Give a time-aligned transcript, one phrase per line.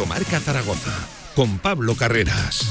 [0.00, 0.92] Directo Marca Zaragoza
[1.34, 2.70] con Pablo Carreras.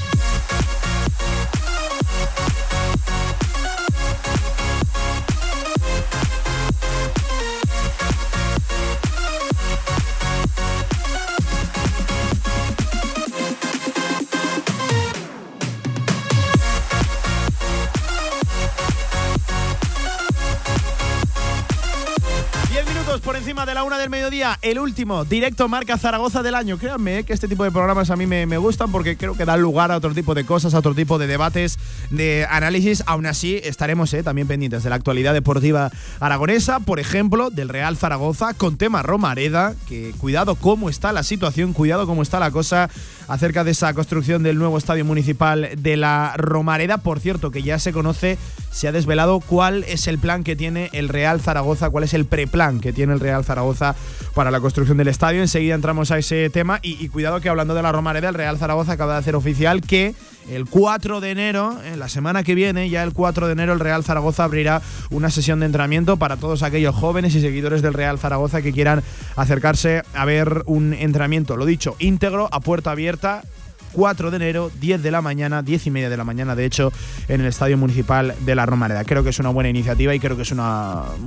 [23.66, 24.19] de la una del mediodía,
[24.61, 26.77] el último directo Marca Zaragoza del año.
[26.77, 29.59] Créanme eh, que este tipo de programas a mí me, gustan porque creo que dan
[29.59, 31.79] lugar a otro tipo de cosas, a otro tipo de debates,
[32.11, 33.02] de análisis.
[33.07, 37.97] Aún así, estaremos eh, también pendientes de la actualidad deportiva aragonesa, por ejemplo, del Real
[37.97, 42.88] Zaragoza con tema Romareda, que cuidado cómo está la situación, cuidado cómo está la cosa
[43.27, 46.99] acerca de esa construcción del nuevo estadio municipal de la Romareda.
[46.99, 48.38] Por cierto, que ya se conoce,
[48.71, 52.25] se ha desvelado cuál es el plan que tiene el Real Zaragoza, cuál es el
[52.25, 53.95] preplan que tiene el Real Zaragoza
[54.33, 55.41] para la construcción del estadio.
[55.41, 58.94] Enseguida entramos a ese tema y, cuidado que hablando de la Romareda, el Real Zaragoza
[58.94, 60.16] acaba de hacer oficial que
[60.49, 63.80] el 4 de enero, en la semana que viene, ya el 4 de enero, el
[63.80, 68.17] Real Zaragoza abrirá una sesión de entrenamiento para todos aquellos jóvenes y seguidores del Real
[68.17, 69.03] Zaragoza que quieran
[69.36, 73.43] acercarse a ver un entrenamiento, lo dicho, íntegro, a puerta abierta
[73.92, 76.92] 4 de enero, 10 de la mañana, 10 y media de la mañana, de hecho,
[77.28, 79.04] en el Estadio Municipal de la Romareda.
[79.04, 80.59] Creo que es una buena iniciativa y creo que es un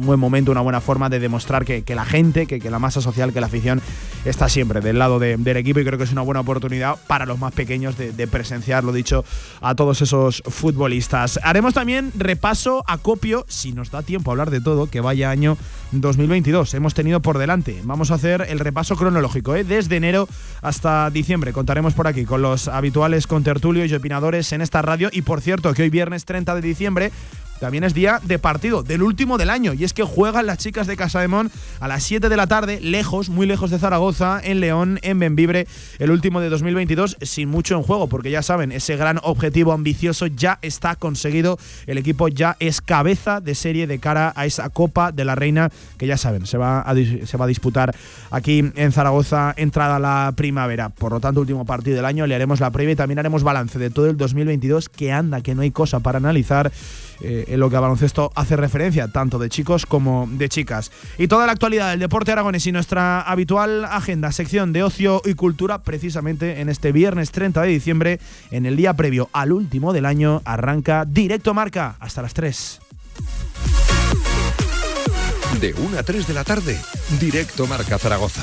[0.07, 3.41] buen momento, una buena forma de demostrar que, la gente, que, la masa social, que
[3.41, 3.81] la afición
[4.25, 7.39] está siempre del lado del equipo y creo que es una buena oportunidad para los
[7.39, 9.25] más pequeños de, presenciar, lo dicho,
[9.61, 11.39] a todos esos futbolistas.
[11.43, 15.57] Haremos también repaso, acopio, si nos da tiempo a hablar de todo, que vaya año
[15.93, 16.75] 2022.
[16.75, 17.81] Hemos tenido por delante.
[17.85, 19.65] Vamos a hacer el repaso cronológico, ¿eh?
[19.65, 20.29] desde enero
[20.61, 21.53] hasta diciembre.
[21.53, 25.11] Contaremos por aquí con los habituales contertulios y opinadores en esta radio.
[25.12, 27.12] Y por cierto, que hoy viernes 30 de diciembre
[27.63, 29.73] también es día de partido, del último del año.
[29.73, 32.49] Y es que juegan las chicas de Casa de Mon a las 7 de la
[32.49, 35.69] tarde, lejos, muy lejos de Zaragoza, en León, en Benvibre,
[36.01, 40.27] el último de 2022, sin mucho en juego, porque ya saben, ese gran objetivo ambicioso
[40.27, 41.56] ya está conseguido.
[41.87, 45.71] El equipo ya es cabeza de serie de cara a esa Copa de la Reina,
[45.99, 47.95] que ya saben, se va a, se va a disputar
[48.33, 50.89] aquí en Zaragoza, entrada la primavera.
[50.89, 53.78] Por lo tanto, último partido del año, le haremos la previa y también haremos balance
[53.78, 56.72] de todo el 2022, que anda, que no hay cosa para analizar
[57.22, 60.91] eh, en lo que a baloncesto hace referencia, tanto de chicos como de chicas.
[61.19, 65.34] Y toda la actualidad del deporte aragonés y nuestra habitual agenda, sección de ocio y
[65.34, 70.06] cultura, precisamente en este viernes 30 de diciembre, en el día previo al último del
[70.06, 72.81] año, arranca Directo Marca hasta las 3.
[75.60, 76.78] De 1 a 3 de la tarde,
[77.21, 78.43] Directo Marca Zaragoza.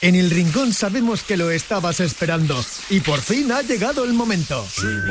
[0.00, 2.56] En el Rincón sabemos que lo estabas esperando
[2.88, 4.64] y por fin ha llegado el momento.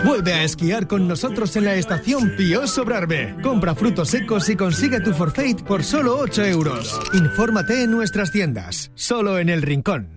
[0.06, 3.36] Vuelve a esquiar con nosotros en la estación Pío Sobrarbe.
[3.44, 6.98] Compra frutos secos y consigue tu forfait por solo 8 euros.
[7.14, 10.16] Infórmate en nuestras tiendas, solo en el Rincón.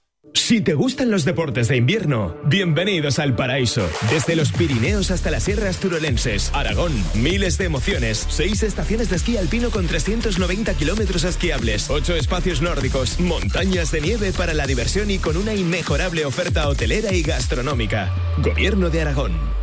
[0.33, 3.89] Si te gustan los deportes de invierno, bienvenidos al paraíso.
[4.11, 9.37] Desde los Pirineos hasta las sierras turolenses, Aragón, miles de emociones, seis estaciones de esquí
[9.37, 15.17] alpino con 390 kilómetros esquiables, ocho espacios nórdicos, montañas de nieve para la diversión y
[15.17, 18.13] con una inmejorable oferta hotelera y gastronómica.
[18.43, 19.60] Gobierno de Aragón.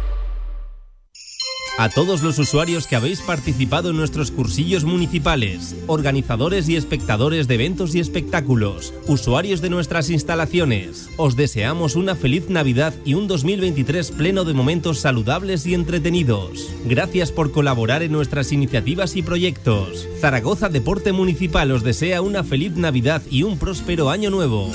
[1.80, 7.54] A todos los usuarios que habéis participado en nuestros cursillos municipales, organizadores y espectadores de
[7.54, 14.10] eventos y espectáculos, usuarios de nuestras instalaciones, os deseamos una feliz Navidad y un 2023
[14.10, 16.68] pleno de momentos saludables y entretenidos.
[16.84, 20.08] Gracias por colaborar en nuestras iniciativas y proyectos.
[20.20, 24.68] Zaragoza Deporte Municipal os desea una feliz Navidad y un próspero año nuevo.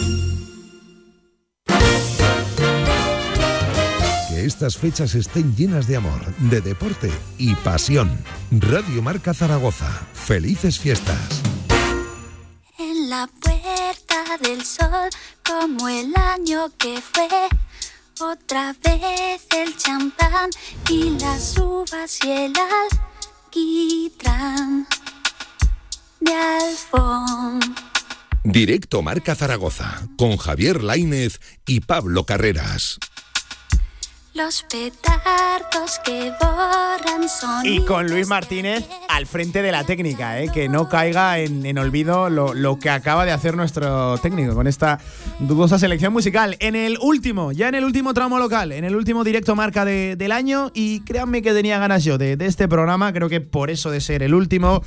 [4.45, 8.17] Estas fechas estén llenas de amor, de deporte y pasión.
[8.51, 9.89] Radio Marca Zaragoza.
[10.13, 11.41] Felices fiestas.
[12.77, 15.09] En la puerta del sol,
[15.45, 17.27] como el año que fue,
[18.19, 20.49] otra vez el champán
[20.89, 22.53] y las uvas y el
[23.49, 24.87] alquitrán
[26.19, 27.83] de alfombra
[28.43, 32.99] Directo Marca Zaragoza, con Javier Laínez y Pablo Carreras.
[34.35, 37.67] Los petardos que borran son.
[37.67, 40.49] Y con Luis Martínez al frente de la técnica, ¿eh?
[40.51, 44.99] que no caiga en, olvido lo, que acaba de hacer nuestro técnico con esta
[45.37, 46.57] dudosa selección musical.
[46.61, 50.31] En el último, ya en el último tramo local, en el último directo marca del
[50.31, 53.91] año, y créanme que tenía ganas yo de, de este programa, creo que por eso
[53.91, 54.81] de ser el último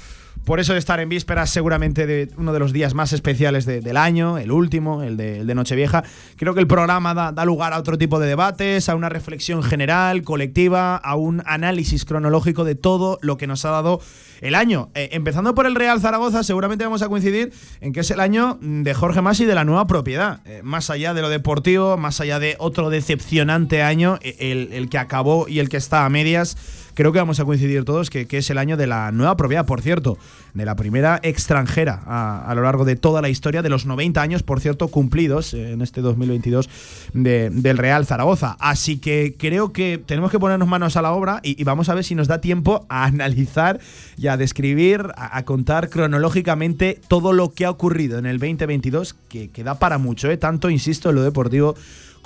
[0.46, 3.96] por eso de estar en vísperas seguramente de uno de los días más especiales del
[3.96, 6.04] año, el último, el de, Nochevieja.
[6.36, 10.22] Creo que el programa da, lugar a otro tipo de debates, a una reflexión general,
[10.22, 14.00] colectiva, a un análisis cronológico de todo lo que nos ha dado
[14.40, 14.90] el año.
[14.94, 18.56] Eh, empezando por el Real Zaragoza, seguramente vamos a coincidir en que es el año
[18.60, 20.42] de Jorge Masi de la nueva propiedad.
[20.44, 24.98] Eh, más allá de lo deportivo, más allá de otro decepcionante año, el, el que
[24.98, 26.56] acabó y el que está a medias
[26.96, 29.82] creo que vamos a coincidir todos que, es el año de la nueva propiedad, por
[29.82, 30.18] cierto,
[30.54, 34.42] de la primera extranjera a, lo largo de toda la historia, de los 90 años,
[34.42, 36.68] por cierto, cumplidos en este 2022
[37.12, 38.56] del Real Zaragoza.
[38.58, 42.02] Así que creo que tenemos que ponernos manos a la obra y, vamos a ver
[42.02, 43.78] si nos da tiempo a analizar
[44.16, 49.50] y a describir, a, contar cronológicamente todo lo que ha ocurrido en el 2022, que,
[49.50, 50.38] que da para mucho, ¿eh?
[50.38, 51.74] tanto, insisto, en lo deportivo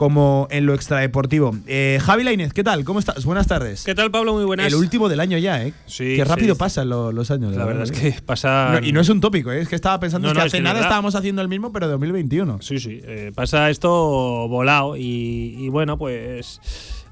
[0.00, 1.55] como en lo extradeportivo.
[1.67, 2.85] Eh, Javi Lainez, ¿qué tal?
[2.85, 3.23] ¿Cómo estás?
[3.26, 3.85] Buenas tardes.
[3.85, 4.32] ¿Qué tal, Pablo?
[4.32, 4.67] Muy buenas.
[4.67, 5.75] El último del año ya, ¿eh?
[5.85, 6.17] Sí.
[6.17, 7.55] Qué rápido pasan los años.
[7.55, 8.81] La, verdad, es que pasa.
[8.82, 9.61] y no es un tópico, ¿eh?
[9.61, 12.62] es que estaba pensando que hace nada estábamos haciendo el mismo, pero 2021.
[12.62, 13.02] Sí, sí.
[13.05, 13.91] Eh, pasa esto
[14.49, 16.62] volado y, bueno, pues.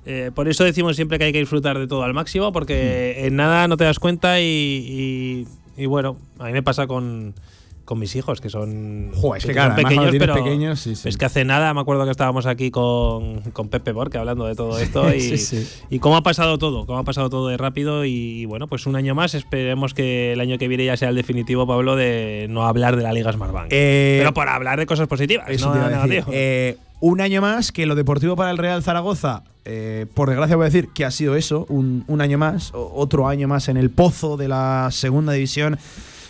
[0.06, 3.26] Eh, por eso decimos siempre que hay que disfrutar de todo al máximo, porque hmm.
[3.26, 5.46] en nada no te das cuenta y,
[5.76, 7.34] y bueno, a mí me pasa con
[7.88, 11.80] con mis hijos, que son, es que pequeños, pero pequeños, es que hace nada me
[11.80, 15.40] acuerdo que estábamos aquí con, con Pepe Borque hablando de todo esto y,
[15.88, 18.94] y, cómo ha pasado todo, cómo ha pasado todo de rápido y, bueno, pues un
[18.94, 22.66] año más, esperemos que el año que viene ya sea el definitivo, Pablo, de no
[22.66, 25.74] hablar de la Liga Smartbank, eh, pero por hablar de cosas positivas, no
[26.30, 30.64] eh, un año más que lo deportivo para el Real Zaragoza eh, por desgracia voy
[30.64, 33.90] a decir que ha sido eso, un, un, año más, otro año más en el
[33.90, 35.78] pozo de la segunda división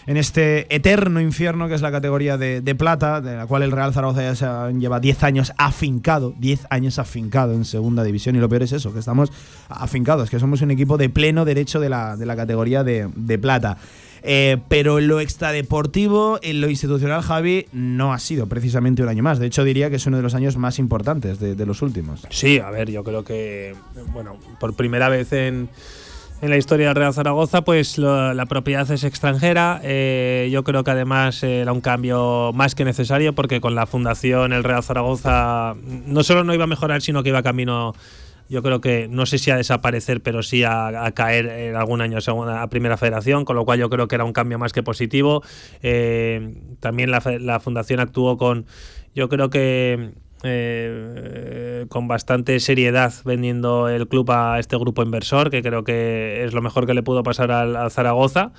[0.08, 3.92] en este eterno infierno que es la categoría de, plata, de la cual el Real
[3.92, 8.34] Zaragoza ya lleva 10 años afincado, 10 años afincado en segunda división.
[8.34, 9.30] Y lo peor es eso, que estamos
[9.68, 13.76] afincados, que somos un equipo de pleno derecho de la, de la categoría de, plata.
[14.22, 19.22] Eh, pero en lo extradeportivo, en lo institucional, Javi, no ha sido precisamente un año
[19.22, 19.38] más.
[19.38, 22.26] De hecho, diría que es uno de los años más importantes de los últimos.
[22.30, 23.74] Sí, a ver, yo creo que,
[24.14, 25.68] bueno, por primera vez en
[26.40, 29.80] en la historia del Real Zaragoza, pues la propiedad es extranjera.
[29.82, 34.52] Eh, yo creo que además era un cambio más que necesario porque con la fundación
[34.52, 37.94] el Real Zaragoza no solo no iba a mejorar, sino que iba camino,
[38.48, 42.18] yo creo que no sé si a desaparecer, pero sí a, caer en algún año
[42.18, 44.84] a, a Primera Federación, con lo cual yo creo que era un cambio más que
[44.84, 45.42] positivo.
[45.82, 48.66] Eh, también la fundación actuó con,
[49.14, 50.12] yo creo que
[50.44, 56.52] eh, con bastante seriedad vendiendo el club a este grupo inversor, que creo que es
[56.52, 58.52] lo mejor que le pudo pasar al, Zaragoza.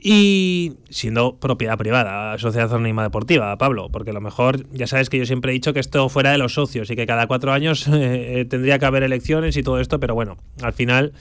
[0.00, 5.18] Y siendo propiedad privada, Sociedad Anónima Deportiva, Pablo, porque a lo mejor ya sabes que
[5.18, 7.88] yo siempre he dicho que esto fuera de los socios y que cada cuatro años
[7.92, 11.14] eh, tendría que haber elecciones y todo esto, pero bueno, al final,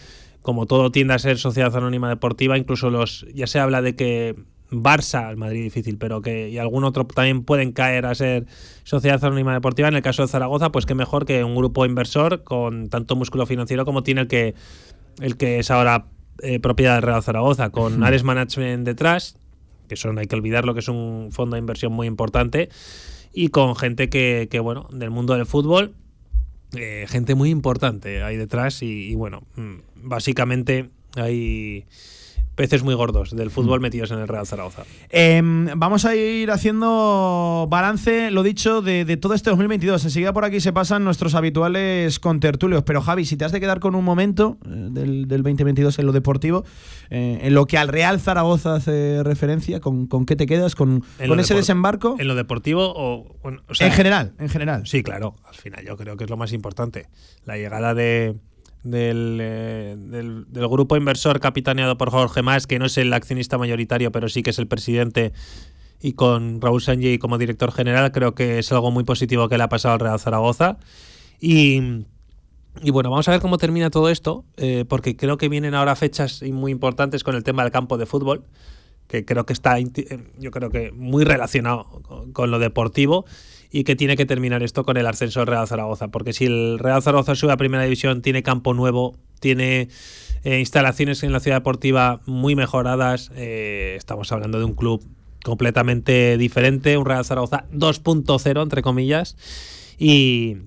[0.44, 4.36] como todo tiende a ser Sociedad Anónima Deportiva, incluso los ya se habla de que
[4.70, 8.46] Barça, el Madrid difícil, pero que y algún otro también pueden caer a ser
[8.84, 9.88] sociedad anónima deportiva.
[9.88, 13.46] En el caso de Zaragoza, pues qué mejor que un grupo inversor con tanto músculo
[13.46, 14.56] financiero como tiene el que,
[15.22, 16.08] el que es ahora
[16.44, 19.38] eh, propiedad del Real Zaragoza, con Ares Management detrás,
[19.88, 22.70] que son, hay que olvidarlo, que es un fondo de inversión muy importante,
[23.34, 25.94] y con gente que, que bueno, del mundo del fútbol,
[26.76, 31.86] eh, gente muy importante ahí detrás, y, y bueno, mm, básicamente hay
[32.58, 33.84] peces muy gordos del fútbol mm.
[33.84, 34.84] metidos en el Real Zaragoza.
[35.10, 40.04] Em, vamos a ir haciendo balance, lo dicho, de, todo este 2022.
[40.04, 42.84] Enseguida por aquí se pasan nuestros habituales contertulios.
[42.84, 46.12] Pero Javi, si te has de quedar con un momento eh, del, 2022 en lo
[46.12, 46.66] deportivo,
[47.12, 50.76] eh, en lo que al Real Zaragoza hace referencia, ¿con, qué te quedas?
[50.76, 52.16] ¿Con, con ese desembarco?
[52.20, 53.38] ¿En lo deportivo o,
[53.80, 54.88] En general, en general.
[54.88, 55.36] Sí, claro.
[55.48, 57.08] Al final yo creo que es lo más importante.
[57.46, 58.36] La llegada de
[58.94, 64.12] eh, del, del, grupo inversor capitaneado por Jorge Más, que no es el accionista mayoritario,
[64.12, 65.34] pero sí que es el presidente,
[66.02, 69.64] y con Raúl Sanji como director general, creo que es algo muy positivo que le
[69.64, 70.78] ha pasado al Real Zaragoza.
[71.40, 72.06] Y,
[72.82, 75.96] y bueno, vamos a ver cómo termina todo esto, eh, porque creo que vienen ahora
[75.96, 78.44] fechas muy importantes con el tema del campo de fútbol,
[79.08, 79.88] que creo que está, eh,
[80.38, 81.86] yo creo que muy relacionado
[82.34, 83.26] con lo deportivo
[83.72, 86.80] y que tiene que terminar esto con el ascenso del Real Zaragoza, porque si el
[86.80, 89.90] Real Zaragoza sube a Primera División, tiene campo nuevo, tiene
[90.44, 95.04] eh, instalaciones en la ciudad deportiva muy mejoradas, eh, estamos hablando de un club
[95.44, 99.36] completamente diferente, un Real Zaragoza 2.0 entre comillas
[99.98, 100.58] y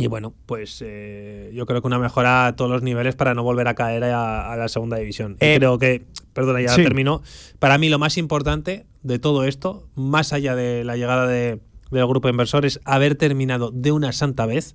[0.00, 3.42] y bueno, pues eh, yo creo que una mejora a todos los niveles para no
[3.42, 5.36] volver a caer a, la segunda división.
[5.40, 7.20] Eh, creo que, perdona, ya termino.
[7.58, 11.58] Para mí lo más importante de todo esto, más allá de la llegada de,
[11.90, 14.74] del grupo de inversores, haber terminado de una santa vez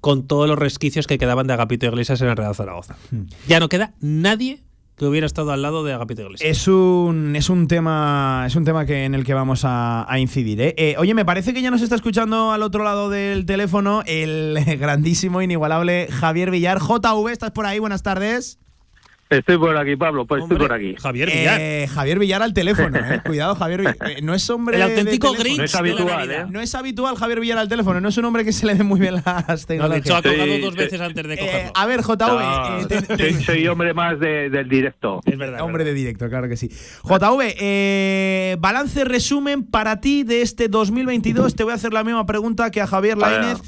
[0.00, 2.96] con todos los resquicios que quedaban de Agapito Iglesias en el Real Zaragoza.
[3.10, 3.22] Hmm.
[3.46, 4.62] Ya no queda nadie
[4.96, 6.50] que hubiera estado al lado de Agapito Iglesias.
[6.50, 10.60] Es un, es un tema, es un tema que, en el que vamos a, incidir.
[10.60, 10.74] ¿eh?
[10.76, 10.96] ¿eh?
[10.98, 15.40] oye, me parece que ya nos está escuchando al otro lado del teléfono el grandísimo,
[15.40, 16.80] inigualable Javier Villar.
[16.80, 17.78] JV, ¿estás por ahí?
[17.78, 18.58] Buenas tardes.
[19.30, 20.96] Estoy por aquí, Pablo, pues estoy por aquí.
[20.96, 21.60] Javier Villar.
[21.60, 23.20] Eh, Javier Villar al teléfono, eh.
[23.26, 23.96] Cuidado, Javier Villar.
[24.08, 24.76] Eh, no es hombre.
[24.76, 25.58] El auténtico Grinch.
[25.58, 26.46] No es habitual, ¿eh?
[26.48, 28.84] No es habitual Javier Villar al teléfono, no es un hombre que se le dé
[28.84, 29.80] muy bien las tecnologías.
[29.80, 31.72] No, de hecho, ha colgado dos veces antes de cogerlo.
[31.74, 33.44] a ver, JV.
[33.44, 35.20] soy, hombre más del directo.
[35.26, 35.60] Es verdad.
[35.60, 36.70] Hombre de directo, claro que sí.
[37.04, 41.54] JV, balance resumen para ti de este 2022.
[41.54, 43.58] Te voy a hacer la misma pregunta que a Javier Lainez.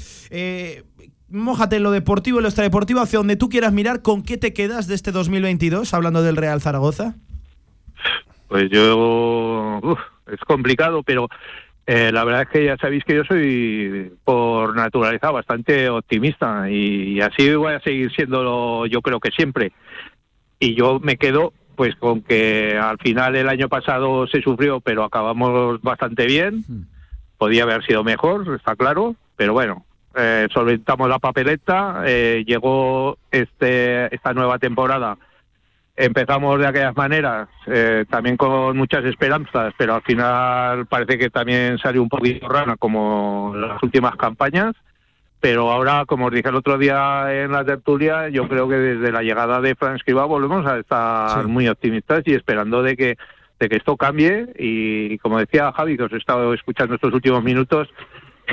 [1.31, 4.53] Mójate en lo deportivo y lo extradeportivo, hacia donde tú quieras mirar, ¿con qué te
[4.53, 7.15] quedas de este 2022 hablando del Real Zaragoza?
[8.47, 9.79] Pues yo,
[10.31, 11.29] es complicado, pero
[11.87, 17.21] eh, la verdad es que ya sabéis que yo soy por naturaleza bastante optimista y,
[17.21, 19.71] así voy a seguir siendo yo creo que siempre.
[20.59, 25.03] Y yo me quedo pues con que al final el año pasado se sufrió, pero
[25.03, 26.63] acabamos bastante bien.
[26.67, 26.83] Hmm.
[27.37, 29.83] Podía haber sido mejor, está claro, pero bueno,
[30.15, 35.17] eh, solventamos la papeleta, eh, llegó este esta nueva temporada.
[35.95, 41.77] Empezamos de aquellas maneras, eh, también con muchas esperanzas, pero al final parece que también
[41.77, 44.75] salió un poquito rana como las últimas campañas.
[45.39, 49.11] Pero ahora, como os dije el otro día en la tertulia, yo creo que desde
[49.11, 53.17] la llegada de Frank Escribá volvemos a estar muy optimistas y esperando de que
[53.59, 57.43] de que esto cambie y como decía Javi, que os he estado escuchando estos últimos
[57.43, 57.87] minutos,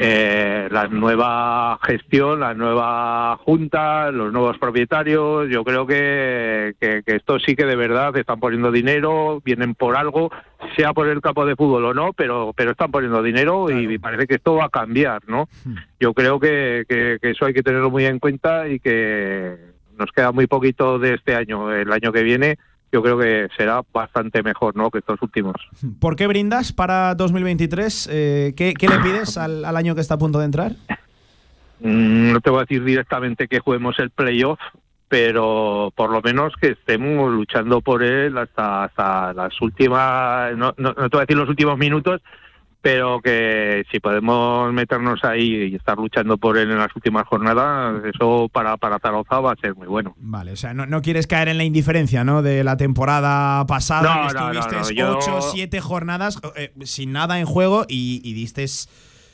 [0.01, 5.49] eh, la nueva gestión, la nueva junta, los nuevos propietarios.
[5.51, 10.31] Yo creo que, que, esto sí que de verdad están poniendo dinero, vienen por algo,
[10.77, 14.27] sea por el campo de fútbol o no, pero, pero están poniendo dinero y parece
[14.27, 15.49] que esto va a cambiar, ¿no?
[15.65, 15.77] Hmm.
[16.01, 19.57] Yo creo que, que eso hay que tenerlo muy en cuenta y que
[19.99, 21.73] nos queda muy poquito de este año.
[21.73, 22.59] El año que viene
[22.93, 24.91] yo creo que será bastante mejor ¿no?
[24.91, 25.57] que estos últimos.
[26.01, 28.09] ¿Por qué brindas para 2023?
[28.11, 30.73] Eh, ¿qué, le pides al, año que está a punto de entrar?
[31.81, 34.59] Mm, no te voy a decir directamente que juguemos el playoff,
[35.09, 40.95] pero por lo menos que estemos luchando por él hasta, hasta las últimas, no, no,
[40.95, 42.21] no te voy a decir los últimos minutos,
[42.81, 48.03] pero que si podemos meternos ahí y estar luchando por él en las últimas jornadas,
[48.05, 50.15] eso para, para Zaragoza va a ser muy bueno.
[50.19, 52.43] Vale, o sea, no, no quieres caer en la indiferencia, ¿no?
[52.43, 57.85] De la temporada pasada, no, que estuviste 8 7 jornadas eh, sin nada en juego
[57.89, 58.67] y, y diste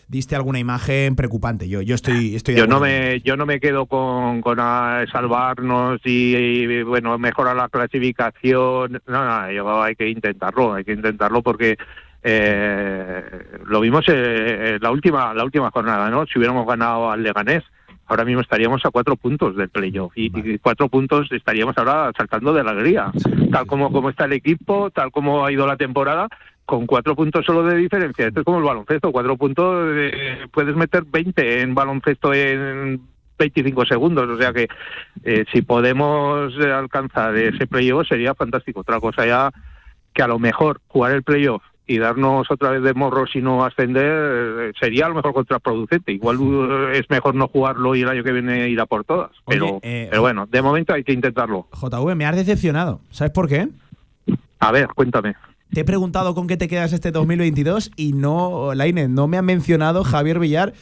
[0.09, 1.69] diste alguna imagen preocupante.
[1.69, 6.83] Yo, yo estoy, estoy yo no me, yo no me quedo con, con salvarnos y,
[6.83, 9.01] bueno mejorar la clasificación.
[9.07, 11.77] No, no, yo, hay que intentarlo, hay que intentarlo porque
[12.27, 13.23] eh,
[13.67, 16.25] lo vimos eh, la última la última jornada, ¿no?
[16.25, 17.63] Si hubiéramos ganado al Leganés,
[18.07, 22.63] ahora mismo estaríamos a cuatro puntos del playoff y, cuatro puntos estaríamos ahora saltando de
[22.63, 23.13] alegría.
[23.53, 26.29] Tal como, como está el equipo, tal como ha ido la temporada,
[26.65, 28.27] con cuatro puntos solo de diferencia.
[28.27, 33.03] Esto es como el baloncesto, cuatro puntos eh, puedes meter 20 en baloncesto en
[33.39, 34.69] 25 segundos, o sea que
[35.25, 38.81] eh, si podemos alcanzar ese playoff sería fantástico.
[38.81, 39.51] Otra cosa ya
[40.15, 43.65] que a lo mejor jugar el playoff y darnos otra vez de morro y no
[43.65, 46.13] ascender eh, sería a lo mejor contraproducente.
[46.13, 49.31] Igual uh, es mejor no jugarlo y el año que viene ir a por todas.
[49.47, 51.67] Pero, eh, pero bueno, de momento hay que intentarlo.
[51.73, 53.01] JV, me has decepcionado.
[53.11, 53.69] ¿Sabes por qué?
[54.61, 55.35] A ver, cuéntame.
[55.73, 59.43] Te he preguntado con qué te quedas este 2022 y no, Laine, no me ha
[59.43, 60.73] mencionado Javier Villar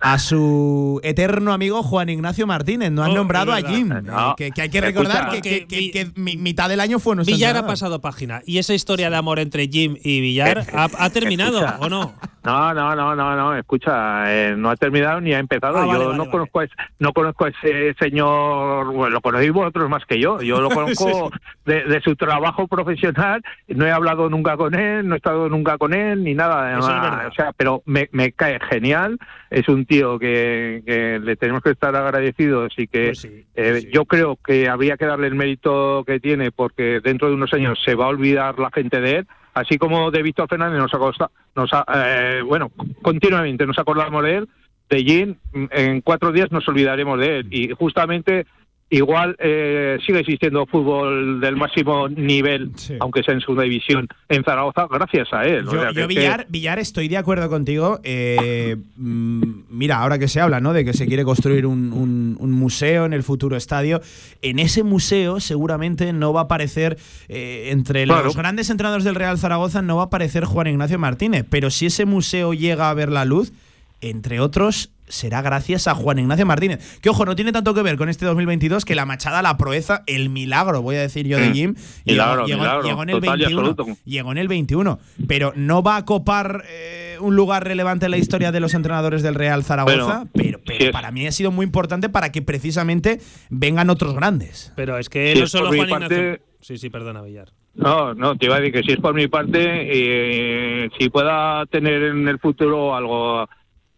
[0.00, 2.90] a su eterno amigo Juan Ignacio Martínez.
[2.90, 3.92] No han oh, nombrado a Jim.
[4.36, 7.34] que, hay que recordar que, mitad del año fue nuestro.
[7.34, 8.42] Villar ha pasado página.
[8.46, 12.14] ¿Y esa historia de amor entre Jim y Villar ha, terminado o no?
[12.44, 13.56] No, no, no, no, no.
[13.56, 15.78] Escucha, eh, no ha terminado ni ha empezado.
[15.78, 18.92] Ah, yo no conozco a ese, no conozco a ese señor.
[18.92, 20.40] Bueno, lo conocéis vosotros más que yo.
[20.40, 21.30] Yo lo conozco
[21.64, 23.42] de, su trabajo profesional.
[23.66, 26.78] No he hablado nunca con él, no he estado nunca con él ni nada.
[26.78, 29.18] o sea, pero me, me cae genial.
[29.50, 34.36] Es un tío que, le tenemos que estar agradecidos y que pues eh, yo creo
[34.36, 38.06] que habría que darle el mérito que tiene porque dentro de unos años se va
[38.06, 42.42] a olvidar la gente de él, así como de Víctor Fernández nos acosta, nos eh,
[42.44, 42.70] bueno,
[43.02, 44.48] continuamente nos acordamos de él,
[44.88, 47.48] de Jim, en cuatro días nos olvidaremos de él.
[47.50, 48.46] Y justamente
[48.88, 54.86] igual eh, sigue existiendo fútbol del máximo nivel, aunque sea en segunda división, en Zaragoza,
[54.88, 55.66] gracias a él.
[55.66, 58.00] Yo, Villar, Villar, estoy de acuerdo contigo.
[58.04, 60.72] Eh, mm, mira, ahora que se habla ¿no?
[60.72, 64.00] de que se quiere construir un, museo en el futuro estadio,
[64.40, 66.96] en ese museo seguramente no va a aparecer,
[67.28, 71.44] eh, entre los grandes entrenadores del Real Zaragoza, no va a aparecer Juan Ignacio Martínez,
[71.48, 73.52] pero si ese museo llega a ver la luz,
[74.00, 77.00] entre otros, será gracias a Juan Ignacio Martínez.
[77.00, 80.02] Que ojo, no tiene tanto que ver con este 2022 que la machada, la proeza,
[80.06, 81.52] el milagro, voy a decir yo de mm.
[81.52, 81.74] Jim.
[82.04, 83.76] Llegó, llegó, en el 21.
[84.04, 84.98] Llegó en el 21.
[85.26, 89.22] Pero no va a copar eh, un lugar relevante en la historia de los entrenadores
[89.22, 90.26] del Real Zaragoza.
[90.32, 90.60] pero,
[90.92, 93.20] para mí ha sido muy importante para que precisamente
[93.50, 94.72] vengan otros grandes.
[94.76, 96.38] Pero es que no solo Juan Ignacio.
[96.60, 97.52] Sí, sí, perdona, Villar.
[97.74, 101.64] No, no, te iba a decir que si es por mi parte, eh, si pueda
[101.66, 103.46] tener en el futuro algo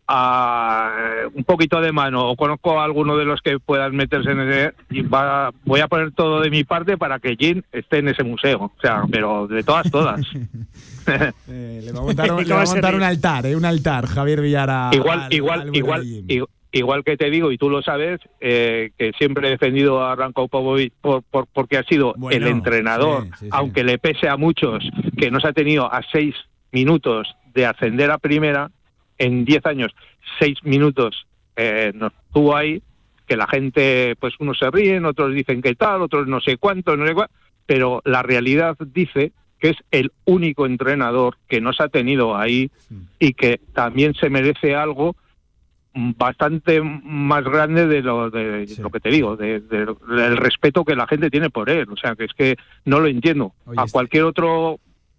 [0.09, 0.91] a,
[1.35, 4.73] un poquito de mano o conozco a alguno de los que puedan meterse en ese
[4.91, 8.25] y va, voy a poner todo de mi parte para que Jin esté en ese
[8.25, 10.21] museo, o sea, pero de todas, todas.
[11.49, 12.31] Eh, le va a montar,
[12.95, 14.91] un, altar, eh, un altar, Javier Villara.
[14.93, 16.05] Igual, igual, igual,
[16.71, 20.49] igual, que te digo y tú lo sabes, eh, que siempre he defendido a Ranko
[20.49, 24.85] Popovic por, porque ha sido el entrenador, aunque le pese a muchos
[25.17, 26.35] que no se ha tenido a seis
[26.73, 28.71] minutos de ascender a primera
[29.19, 29.95] en 10 años,
[30.39, 32.83] 6 minutos eh, nos tuvo ahí,
[33.27, 36.97] que la gente, pues unos se ríen, otros dicen que tal, otros no sé cuánto,
[36.97, 37.35] no sé cuánto,
[37.67, 42.71] pero la realidad dice que es el único entrenador que nos ha tenido ahí
[43.19, 45.17] y que también se merece algo
[45.95, 51.07] bastante más grande de lo, de lo que te digo, de, del respeto que la
[51.07, 51.89] gente tiene por él.
[51.91, 53.53] O sea, que es que no lo entiendo.
[53.77, 54.79] a cualquier otro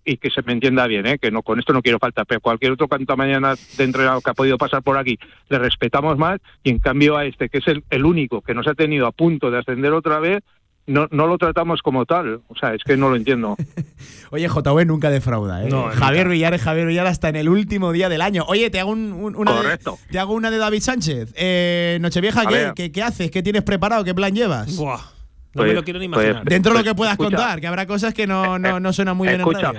[0.09, 1.19] y que se me entienda bien, ¿eh?
[1.19, 4.31] que no con esto no quiero faltar, pero cualquier otro canto mañana de entrenador que
[4.31, 7.65] ha podido pasar por aquí le respetamos más y en cambio a este, que es
[7.67, 10.41] el, único que nos ha tenido a punto de ascender otra vez,
[10.87, 12.41] no, no lo tratamos como tal.
[12.47, 13.55] O sea, es que no lo entiendo.
[14.31, 15.69] Oye, JV nunca defrauda, ¿eh?
[15.93, 18.45] Javier Villar es Javier Villar hasta en el último día del año.
[18.47, 19.77] Oye, te hago una, de,
[20.09, 21.33] te hago una de David Sánchez.
[21.37, 23.29] Eh, Nochevieja, ¿qué, ¿qué, haces?
[23.29, 24.03] ¿Qué tienes preparado?
[24.03, 24.75] ¿Qué plan llevas?
[24.75, 25.18] Buah.
[25.53, 26.45] No me lo pues, quiero ni pues, imaginar.
[26.45, 29.27] Dentro de lo que puedas contar, que habrá cosas que no, no, no suenan muy
[29.27, 29.71] bien Escucha,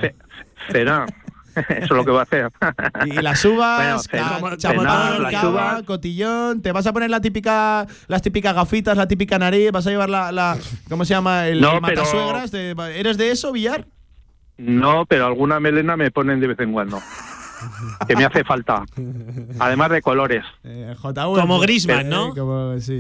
[0.71, 1.07] será.
[1.69, 2.51] Eso es lo que va a hacer.
[3.07, 4.09] Y las uvas,
[4.41, 9.87] bueno, cotillón, te vas a poner la típica, las típicas gafitas, la típica nariz, vas
[9.87, 10.57] a llevar la, la
[10.89, 11.49] ¿cómo se llama?
[11.49, 12.53] El, no, matasuegras.
[12.55, 13.87] ¿Eres de eso, Villar?
[14.59, 17.01] No, pero alguna melena me ponen de vez en cuando
[18.07, 18.85] que me hace falta.
[19.59, 20.45] Además de colores.
[20.65, 22.33] Eh, como Grisman, ¿no?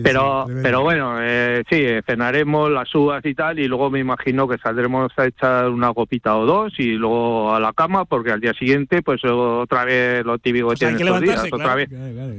[0.02, 4.58] pero, pero bueno, eh, sí, cenaremos las uvas y tal, y luego me imagino que
[4.58, 8.54] saldremos a echar una copita o dos y luego a la cama, porque al día
[8.54, 11.88] siguiente, pues otra vez lo típico que tienen estos días, otra vez,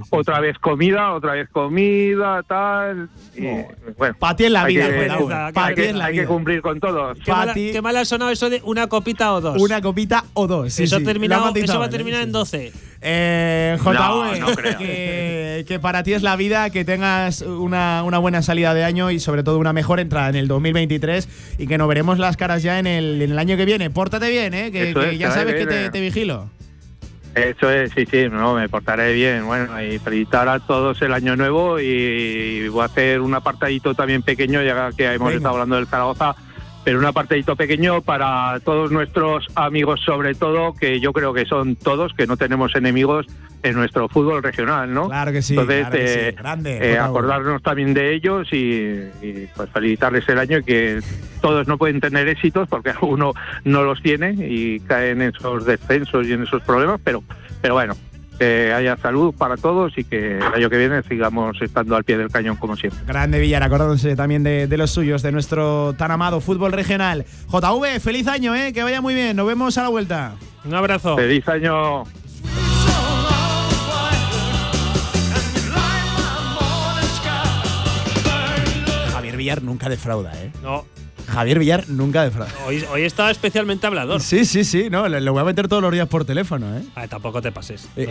[0.10, 3.10] otra vez comida, otra vez comida, tal.
[3.36, 3.48] Y,
[3.98, 4.86] bueno, para ti en la vida,
[5.56, 7.18] hay, que, hay que cumplir con todos.
[7.54, 9.62] Qué mal, ha sonado eso de una copita o dos.
[9.62, 10.80] Una copita o dos.
[10.80, 12.72] eso, terminado, eso va a terminar en 12.
[13.04, 19.10] Eh, JV, que, para ti es la vida, que tengas una, buena salida de año
[19.10, 22.62] y sobre todo una mejor entrada en el 2023 y que nos veremos las caras
[22.62, 23.90] ya en el, en el año que viene.
[23.90, 24.72] Pórtate bien, ¿eh?
[24.72, 26.50] que, ya sabes que te, vigilo.
[27.34, 29.46] Eso es, sí, sí, no, me portaré bien.
[29.46, 34.22] Bueno, y felicitar a todos el año nuevo y voy a hacer un apartadito también
[34.22, 36.36] pequeño, ya que hemos estado hablando del Zaragoza
[36.84, 41.76] pero un apartadito pequeño para todos nuestros amigos, sobre todo, que yo creo que son
[41.76, 43.28] todos, que no tenemos enemigos
[43.64, 45.08] en nuestro fútbol regional, ¿no?
[45.08, 45.54] Claro que sí.
[45.54, 51.00] Entonces, eh, eh, acordarnos también de ellos y, pues felicitarles el año y que
[51.42, 56.28] todos no pueden tener éxitos porque alguno no los tiene y caen en esos descensos
[56.28, 57.24] y en esos problemas, pero,
[57.62, 57.94] pero bueno,
[58.42, 62.18] que haya salud para todos y que el año que viene sigamos estando al pie
[62.18, 63.00] del cañón como siempre.
[63.06, 67.24] Grande Villar, acordándose también de, los suyos, de nuestro tan amado fútbol regional.
[67.52, 68.74] JV, feliz año, ¿eh?
[68.74, 70.34] que vaya muy bien, nos vemos a la vuelta.
[70.66, 71.18] Un abrazo.
[71.18, 72.04] Feliz año.
[79.14, 80.52] Javier Villar nunca defrauda, ¿eh?
[80.64, 80.84] No.
[81.32, 82.52] Javier Villar nunca defrauda.
[82.68, 84.22] Hoy, hoy está especialmente hablador.
[84.22, 84.90] Sí, sí, sí.
[84.90, 86.82] No, lo, voy a meter todos los días por teléfono, ¿eh?
[86.96, 87.88] Ah, tampoco te pases.
[87.96, 88.08] Eh,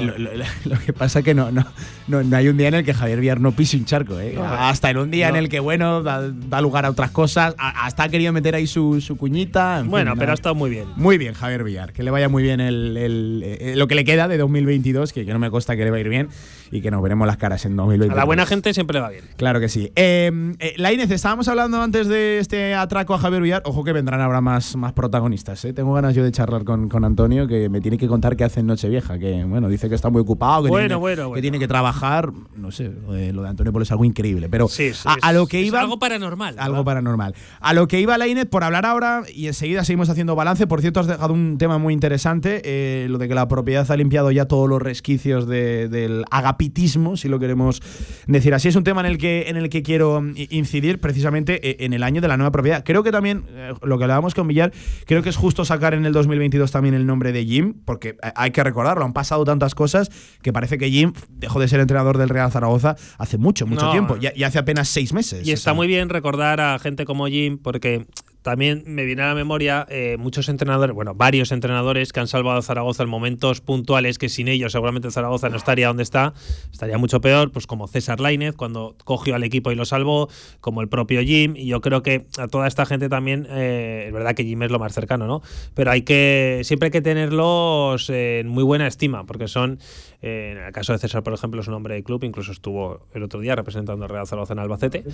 [0.64, 1.64] lo, que pasa es que no, no,
[2.08, 4.36] no, hay un día en el que Javier Villar no pise un charco, ¿eh?
[4.40, 7.54] hasta en un día en el que, bueno, da, lugar a otras cosas.
[7.58, 9.82] hasta ha querido meter ahí su, su cuñita.
[9.86, 10.86] bueno, pero ha estado muy bien.
[10.96, 11.92] Muy bien, Javier Villar.
[11.92, 15.26] Que le vaya muy bien el, el, eh, lo que le queda de 2022, que,
[15.26, 16.28] que no me consta que le va a ir bien.
[16.70, 18.12] Y que nos veremos las caras en 2020.
[18.12, 19.24] A la buena gente siempre le va bien.
[19.36, 19.92] Claro que sí.
[19.96, 23.62] Eh, eh, la Inés, estábamos hablando antes de este atraco a Javier Villar.
[23.64, 25.64] Ojo que vendrán ahora más, más protagonistas.
[25.64, 25.72] ¿eh?
[25.72, 28.60] Tengo ganas yo de charlar con, con, Antonio, que me tiene que contar qué hace
[28.60, 29.18] en Nochevieja.
[29.18, 32.30] Que, bueno, dice que está muy ocupado, que, bueno, tiene, bueno, que tiene que trabajar.
[32.54, 32.92] No sé,
[33.32, 34.48] lo de Antonio Polo es algo increíble.
[34.48, 35.80] Pero sí, sí, a, a, lo que iba.
[35.80, 36.58] algo paranormal.
[36.58, 36.84] Algo ¿verdad?
[36.84, 37.34] paranormal.
[37.60, 40.66] A lo que iba la Inés, por hablar ahora, y enseguida seguimos haciendo balance.
[40.66, 43.96] Por cierto, has dejado un tema muy interesante: eh, lo de que la propiedad ha
[43.96, 46.24] limpiado ya todos los resquicios de, del
[46.60, 47.80] agapitismo, si lo queremos
[48.26, 48.68] decir así.
[48.68, 52.02] Es un tema en el que, en el que quiero incidir precisamente eh, en el
[52.02, 52.84] año de la nueva propiedad.
[52.84, 54.72] Creo que también, eh, lo que hablábamos con Villar,
[55.06, 58.50] creo que es justo sacar en el 2022 también el nombre de Jim, porque hay
[58.50, 60.10] que recordarlo, han pasado tantas cosas
[60.42, 63.92] que parece que Jim dejó de ser entrenador del Real Zaragoza hace mucho, mucho No.
[63.92, 65.46] tiempo, y, hace apenas seis meses.
[65.46, 68.06] Y O está sea, muy bien recordar a gente como Jim, porque
[68.42, 72.58] también me viene a la memoria eh, muchos entrenadores, bueno, varios entrenadores que han salvado
[72.58, 76.32] a Zaragoza en momentos puntuales que sin ellos seguramente Zaragoza no estaría donde está,
[76.72, 80.28] estaría mucho peor, pues como César Lainez cuando cogió al equipo y lo salvó,
[80.60, 84.12] como el propio Jim, y yo creo que a toda esta gente también, eh, es
[84.12, 85.42] verdad que Jim es lo más cercano, ¿no?
[85.74, 89.78] Pero hay que, siempre hay que tenerlos en muy buena estima, porque son,
[90.22, 93.06] eh, en el caso de César, por ejemplo, es un hombre de club, incluso estuvo
[93.12, 95.04] el otro día representando al Real Zaragoza en Albacete.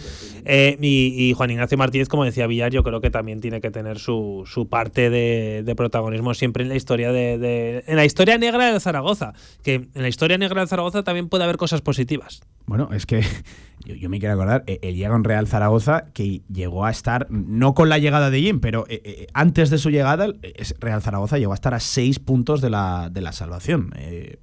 [0.80, 3.98] Y, y Juan Ignacio Martínez, como decía Villar, yo creo que también tiene que tener
[3.98, 8.70] su, su parte de, protagonismo siempre en la historia de, de- en la historia negra
[8.70, 9.32] de Zaragoza.
[9.62, 12.42] Que en la historia negra de Zaragoza también puede haber cosas positivas.
[12.66, 13.22] Bueno, es que
[13.84, 17.74] yo, me quiero acordar, él llega a un Real Zaragoza que llegó a estar, no
[17.74, 20.26] con la llegada de Jim, pero eh, eh, antes de su llegada,
[20.80, 23.92] Real Zaragoza llegó a estar a 6 puntos de la, de la salvación.
[23.96, 24.38] eh,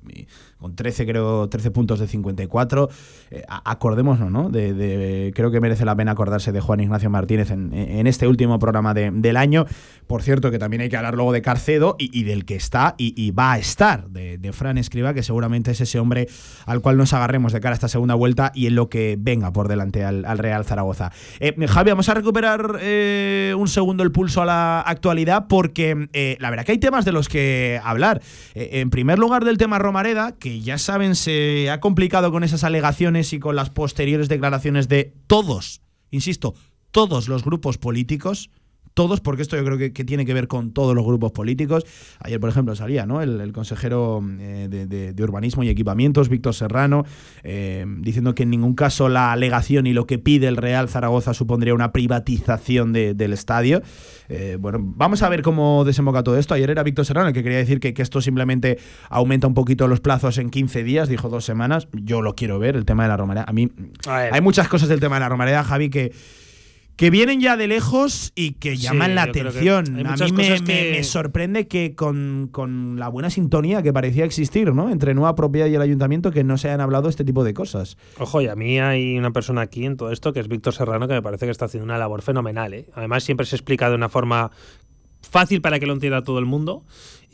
[0.57, 2.89] con 13, creo, 13 puntos de 54.
[3.31, 4.49] Eh, a- acordémonos, ¿no?
[4.49, 8.29] De, de- creo que merece la pena acordarse de Juan Ignacio Martínez en, en este
[8.29, 9.65] último programa de- del año.
[10.07, 13.13] Por cierto, que también hay que hablar luego de Carcedo y, del que está y,
[13.21, 16.29] y va a estar, de, de Fran Escriba, que seguramente es ese hombre
[16.65, 19.51] al cual nos agarremos de cara a esta segunda vuelta y en lo que venga
[19.53, 21.11] por delante al, al Real Zaragoza.
[21.39, 26.37] Eh, Javi, vamos a recuperar eh, un segundo el pulso a la actualidad porque eh,
[26.39, 28.21] la verdad que hay temas de los que hablar.
[28.55, 33.33] En primer lugar, del tema Romareda, que ya saben, se ha complicado con esas alegaciones
[33.33, 35.81] y con las posteriores declaraciones de todos,
[36.11, 36.53] insisto,
[36.91, 38.49] todos los grupos políticos
[38.93, 41.85] todos, porque esto yo creo que, que tiene que ver con todos los grupos políticos.
[42.19, 43.21] Ayer, por ejemplo, salía ¿no?
[43.21, 47.05] el, el consejero eh, de, de- de Urbanismo y Equipamientos, Víctor Serrano,
[47.43, 51.33] eh, diciendo que en ningún caso la alegación y lo que pide el Real Zaragoza
[51.33, 53.81] supondría una privatización de- del estadio.
[54.29, 56.53] Eh, bueno, vamos a ver cómo desemboca todo esto.
[56.53, 58.77] Ayer era Víctor Serrano el que quería decir que, que esto simplemente
[59.09, 61.87] aumenta un poquito los plazos en 15 días, dijo dos semanas.
[61.93, 63.45] Yo lo quiero ver, el tema de la Romareda.
[63.47, 63.69] A mí
[64.07, 66.11] A hay muchas cosas del tema de la Romareda, Javi, que
[66.95, 70.05] que vienen ya de lejos y que Sí, llaman la atención.
[70.05, 74.89] A mí me sorprende que con, con la buena sintonía que parecía existir ¿no?
[74.89, 77.97] entre Nueva Propiedad y el Ayuntamiento que no se hayan hablado este tipo de cosas.
[78.19, 81.07] Ojo, y a mí hay una persona aquí en todo esto que es Víctor Serrano
[81.07, 82.73] que me parece que está haciendo una labor fenomenal.
[82.73, 82.85] ¿eh?
[82.93, 84.51] Además, siempre se explica de una forma
[85.21, 86.83] fácil para que lo entienda todo el mundo.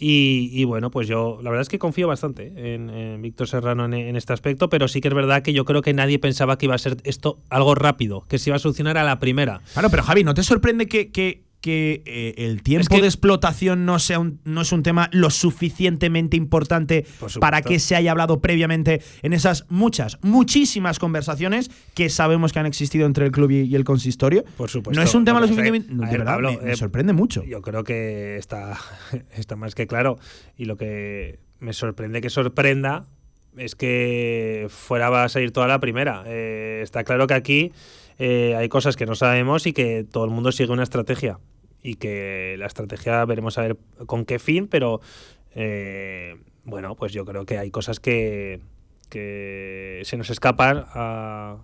[0.02, 3.84] Y, y bueno, pues yo la verdad es que confío bastante en, en Víctor Serrano
[3.84, 6.58] en, en este aspecto, pero sí que es verdad que yo creo que nadie pensaba
[6.58, 9.62] que iba a ser esto algo rápido, que se iba a solucionar a la primera.
[9.74, 13.08] Claro, pero Javi, ¿no te sorprende que, que, que, eh, el tiempo Es que- de
[13.08, 17.06] explotación no sea un, no es un tema lo suficientemente importante
[17.40, 22.66] para que se haya hablado previamente en esas muchas, muchísimas conversaciones que sabemos que han
[22.66, 24.44] existido entre el club y, y el consistorio?
[24.58, 25.00] Por supuesto.
[25.00, 25.94] No es un tema lo suficientemente.
[25.94, 27.44] no, de ver, verdad, Pablo, me, me eh, sorprende mucho.
[27.44, 28.78] Yo creo que está,
[29.36, 30.18] está más que claro.
[30.58, 33.06] Y lo que me sorprende que sorprenda
[33.58, 36.24] es que fuera va a salir toda la primera.
[36.26, 37.72] Eh, está claro que aquí
[38.20, 41.40] eh, hay cosas que no sabemos y que todo el mundo sigue una estrategia.
[41.82, 45.00] Y que la estrategia veremos a ver con qué fin, pero
[45.56, 48.60] eh, bueno, pues yo creo que hay cosas que,
[49.10, 51.56] que se nos escapan a,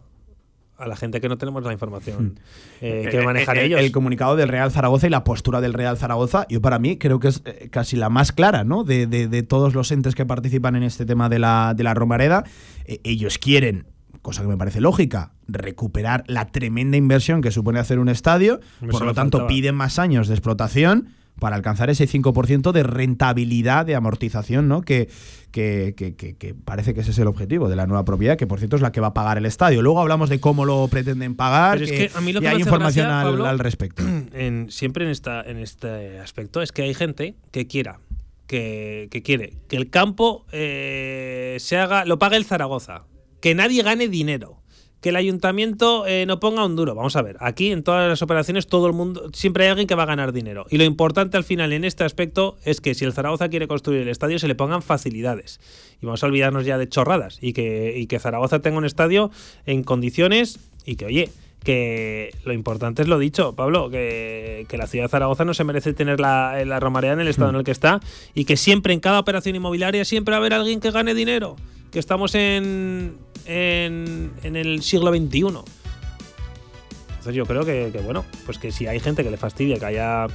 [0.77, 2.39] a la gente que no tenemos la información
[2.81, 3.79] eh, que Eh, manejan eh, eh, ellos.
[3.81, 7.19] El comunicado del Real Zaragoza y la postura del Real Zaragoza, yo para mí creo
[7.19, 8.83] que es casi la más clara, ¿no?
[8.83, 11.93] De, de- de todos los entes que participan en este tema de la, de la
[11.93, 12.43] Romareda.
[12.85, 13.85] Eh, ellos quieren,
[14.25, 18.59] cosa que me parece lógica, recuperar la tremenda inversión que supone hacer un estadio.
[18.79, 19.47] Por lo tanto, faltaba.
[19.47, 21.09] piden más años de explotación
[21.39, 24.81] para alcanzar ese 5% de rentabilidad, de amortización, ¿no?
[24.81, 25.09] Que,
[25.51, 28.77] que, que- parece que ese es el objetivo de la nueva propiedad, que por cierto
[28.77, 29.83] es la que va a pagar el estadio.
[29.83, 32.47] Luego hablamos de cómo lo pretenden pagar, Pero es que- a mí lo y que
[32.49, 34.01] me hay información gracia, al, Pablo, al respecto.
[34.33, 37.99] en, siempre en, esta, en este aspecto es que hay gente que quiera
[38.47, 43.03] que, que quiere que el campo eh, se haga lo pague el Zaragoza
[43.45, 44.57] que nadie gane dinero
[45.01, 46.95] que el ayuntamiento eh, no ponga un duro.
[46.95, 49.93] Vamos a ver, aquí en todas las operaciones todo el mundo, siempre hay alguien que
[49.93, 50.65] va a ganar dinero.
[50.71, 54.01] Y lo importante al final en este aspecto es que si el Zaragoza quiere construir
[54.01, 55.59] el estadio se le pongan facilidades.
[56.01, 59.29] Y vamos a olvidarnos ya de chorradas y que, y que Zaragoza tenga un estadio
[59.67, 61.29] en condiciones y que, oye,
[61.63, 65.93] que lo importante es lo dicho, Pablo, que, la ciudad de Zaragoza no se merece
[65.93, 67.99] tener la, la Romareda en el estado en el que está
[68.33, 71.57] y que siempre en cada operación inmobiliaria siempre va a haber alguien que gane dinero,
[71.91, 75.39] que estamos en, en, el siglo XXI.
[75.39, 80.27] Entonces yo creo que, bueno, pues que si hay gente que le fastidia que haya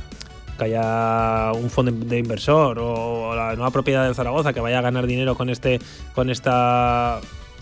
[0.58, 4.82] que haya un fondo de inversor o, la nueva propiedad de Zaragoza que vaya a
[4.82, 5.78] ganar dinero con este
[6.14, 7.20] con esta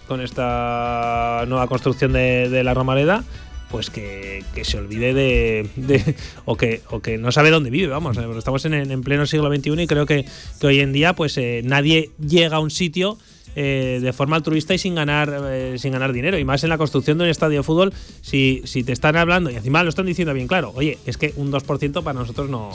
[0.09, 3.23] con esta nueva construcción de, la Romareda
[3.71, 8.65] pues que, se olvide de, o que o que no sabe dónde vive vamos estamos
[8.65, 10.25] en, pleno siglo XXI y creo que,
[10.63, 13.19] hoy en día pues eh, nadie llega a un sitio
[13.61, 16.39] eh, de forma altruista y sin ganar, eh, sin ganar dinero.
[16.39, 19.51] Y más en la construcción de un estadio de fútbol, si, si te están hablando,
[19.51, 22.71] y encima lo están diciendo bien claro, oye, es que un 2% para nosotros no,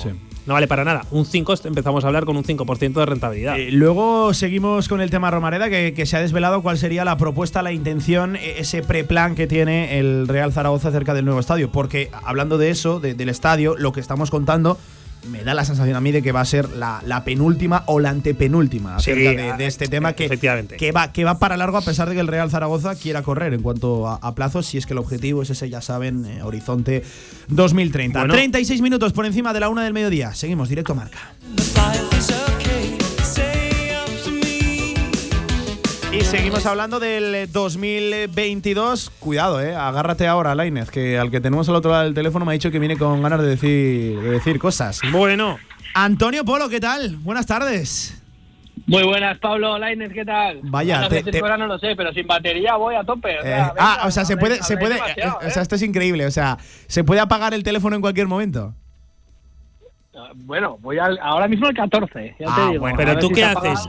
[0.45, 1.05] no vale para nada.
[1.11, 3.57] Un 5 empezamos a hablar con un 5% de rentabilidad.
[3.57, 7.15] Eh, luego seguimos con el tema Romareda, que, que, se ha desvelado cuál sería la
[7.15, 11.71] propuesta, la intención, e, ese preplan que tiene el Real Zaragoza acerca del nuevo estadio.
[11.71, 14.77] Porque hablando de eso, del estadio, lo que estamos contando
[15.29, 18.09] me da la sensación a mí de que va a ser la, penúltima o la
[18.09, 20.29] antepenúltima acerca de, este tema que,
[20.77, 23.53] que, va, que va para largo a pesar de que el Real Zaragoza quiera correr
[23.53, 27.03] en cuanto a, plazos, si es que el objetivo es ese, ya saben, eh, horizonte
[27.49, 28.27] 2030.
[28.27, 30.33] 36 minutos por encima de la una del mediodía.
[30.33, 31.19] Seguimos, directo a marca.
[36.13, 39.09] Y seguimos hablando del 2022.
[39.19, 39.73] Cuidado, eh.
[39.75, 42.69] Agárrate ahora, Lainez, que al que tenemos al otro lado del teléfono me ha dicho
[42.69, 45.01] que viene con ganas de decir, de decir cosas.
[45.11, 45.57] Bueno.
[45.95, 47.15] Antonio Polo, ¿qué tal?
[47.17, 48.21] Buenas tardes.
[48.85, 50.59] Muy buenas, Pablo Lainez, ¿qué tal?
[50.61, 53.33] Vaya, te, no lo sé, pero sin batería voy a tope.
[53.43, 56.59] Eh, ah, o sea, se puede, se puede, o sea, esto es increíble, o sea,
[56.87, 58.75] se puede apagar el teléfono en cualquier momento.
[60.35, 62.87] Bueno, voy al, ahora mismo al 14, ya te ah, digo.
[62.97, 63.79] pero tú qué haces?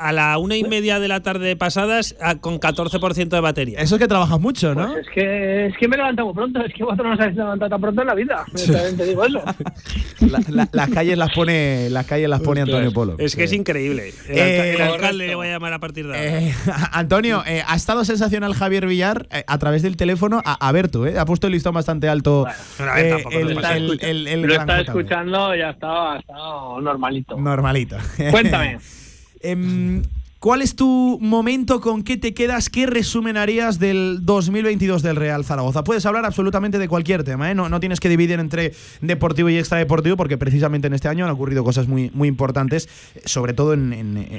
[0.00, 3.78] a la una y media de la tarde pasadas con 14% de batería.
[3.80, 4.92] Eso es que trabajas mucho, ¿no?
[4.92, 7.68] Pues es, que, es que me levanto muy pronto, es que vosotros no sabéis levantar
[7.68, 8.44] tan pronto en la vida.
[8.96, 9.42] te digo eso.
[10.72, 13.16] las calles las pone, las calles las pone Antonio Polo.
[13.18, 14.12] Es que es increíble.
[14.28, 16.40] El, eh, alcalde le voy a llamar a partir de ahora.
[16.40, 16.54] Eh,
[16.92, 21.18] Antonio, eh, ha estado sensacional Javier Villar a través del teléfono a, ver tú, ¿eh?
[21.18, 22.46] Ha puesto el listón bastante alto.
[23.32, 25.70] el, lo está escuchando ya
[26.18, 27.36] estaba, normalito.
[27.36, 27.96] Normalito.
[28.30, 28.78] Cuéntame.
[29.40, 30.02] Em,
[30.38, 31.80] ¿Cuál es tu momento?
[31.80, 32.68] ¿Con qué te quedas?
[32.68, 35.82] ¿Qué resumen harías del 2022 del Real Zaragoza?
[35.82, 37.54] Puedes hablar absolutamente de cualquier tema, ¿eh?
[37.54, 41.32] no, no, tienes que dividir entre deportivo y extradeportivo, porque precisamente en este año han
[41.32, 42.86] ocurrido cosas muy, muy importantes,
[43.24, 43.92] sobre todo en,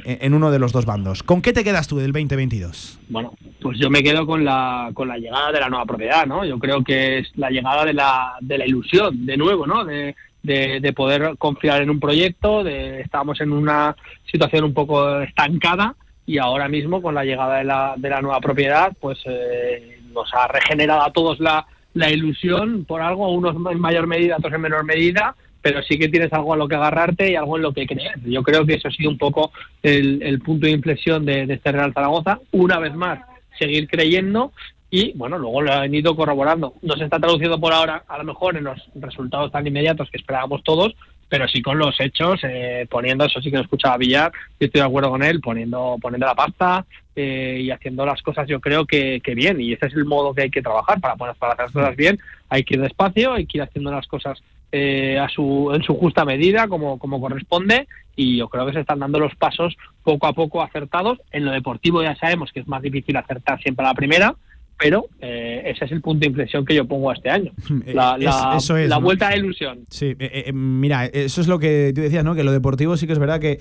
[0.06, 1.24] en, uno de los dos bandos.
[1.24, 3.00] ¿Con qué te quedas tú del 2022?
[3.10, 6.46] Bueno, pues yo me quedo con la, con la llegada de la nueva propiedad, ¿no?
[6.46, 9.84] Yo creo que es la llegada de la, de la ilusión, de nuevo, ¿no?
[9.84, 10.16] De,
[10.48, 13.96] de, poder confiar en un proyecto, de, estábamos en una
[14.32, 18.40] situación un poco estancada y ahora mismo con la llegada de la, de la nueva
[18.40, 23.80] propiedad pues eh, nos ha regenerado a todos la, la ilusión por algo, unos en
[23.80, 27.32] mayor medida, otros en menor medida, pero sí que tienes algo a lo que agarrarte
[27.32, 28.20] y algo en lo que creer.
[28.24, 29.52] Yo creo que eso ha sido un poco
[29.84, 32.40] el, el punto de inflexión de, de este Real Zaragoza.
[32.52, 33.20] Una vez más,
[33.58, 34.52] seguir creyendo
[34.90, 36.74] y bueno, luego lo han ido corroborando.
[36.82, 40.18] No se está traduciendo por ahora, a lo mejor, en los resultados tan inmediatos que
[40.18, 40.96] esperábamos todos,
[41.30, 44.80] pero sí con los hechos, eh, poniendo, eso sí que lo escuchaba Villar, y estoy
[44.80, 48.86] de acuerdo con él, poniendo, poniendo la pasta eh, y haciendo las cosas yo creo
[48.86, 51.54] que, que, bien, y ese es el modo que hay que trabajar para, poner, para
[51.54, 55.18] hacer las cosas bien, hay que ir despacio, hay que ir haciendo las cosas eh,
[55.18, 59.00] a su, en su justa medida, como, como corresponde, y yo creo que se están
[59.00, 61.20] dando los pasos poco a poco acertados.
[61.32, 64.36] En lo deportivo ya sabemos que es más difícil acertar siempre a la primera,
[64.80, 67.52] pero eh, ese es el punto de inflexión que yo pongo a este año.
[67.86, 69.86] Eh, la, la, vuelta a ilusión.
[69.90, 72.36] Sí, eh, mira, eso es lo que tú decías, ¿no?
[72.36, 73.60] Que lo deportivo sí que es verdad que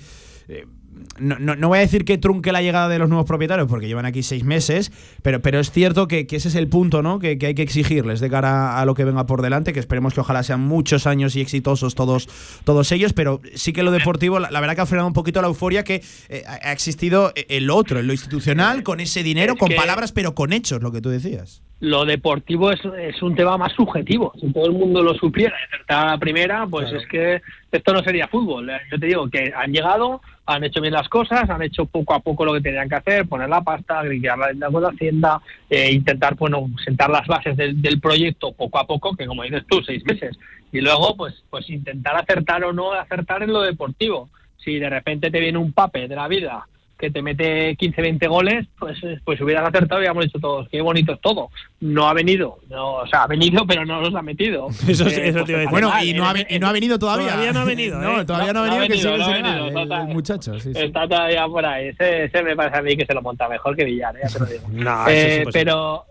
[1.19, 4.05] no, no, voy a decir que trunque la llegada de los nuevos propietarios, porque llevan
[4.05, 4.91] aquí seis meses,
[5.21, 7.19] pero, pero es cierto que, ese es el punto ¿no?
[7.19, 10.21] Que, hay que exigirles de cara a lo que venga por delante, que esperemos que
[10.21, 12.29] ojalá sean muchos años y exitosos todos,
[12.63, 15.47] todos ellos, pero sí que lo deportivo, la, verdad que ha frenado un poquito la
[15.47, 20.11] euforia que eh, ha existido el otro, en lo institucional, con ese dinero, con palabras,
[20.11, 24.33] pero con hechos, lo que tú decías lo deportivo es, es, un tema más subjetivo.
[24.39, 28.01] Si todo el mundo lo supiera y acertara la primera, pues es que esto no
[28.01, 28.71] sería fútbol.
[28.91, 32.19] Yo te digo que han llegado, han hecho bien las cosas, han hecho poco a
[32.19, 35.41] poco lo que tenían que hacer, poner la pasta, gritar la deuda con la Hacienda,
[35.69, 39.63] eh, intentar bueno, sentar las bases del, del, proyecto poco a poco, que como dices
[39.69, 40.35] tú, seis meses.
[40.71, 44.29] Y luego, pues, pues intentar acertar o no acertar en lo deportivo.
[44.57, 46.65] Si de repente te viene un pape de la vida
[46.97, 50.81] que te mete 15, 20 goles, pues, pues hubieras acertado y habíamos dicho todos, qué
[50.81, 51.49] bonito es todo.
[51.79, 54.67] No ha venido, no, o sea, ha venido, pero no los ha metido.
[54.87, 55.69] Eso, Eh, eso pues te iba a decir.
[55.69, 57.27] Bueno, y eh, no, ha, eh, y no ha venido todavía.
[57.29, 58.25] Todavía no ha venido, no, ¿eh?
[58.25, 60.59] todavía no, No, ha venido, que sigue el- muchacho.
[60.59, 60.79] Sí, sí.
[60.81, 61.87] Está todavía por ahí.
[61.89, 64.21] Ese, ese me parece a mí que se lo monta mejor que Villar, ¿eh?
[64.23, 64.63] ya te lo digo.
[64.71, 66.03] No, eso es Eh, pero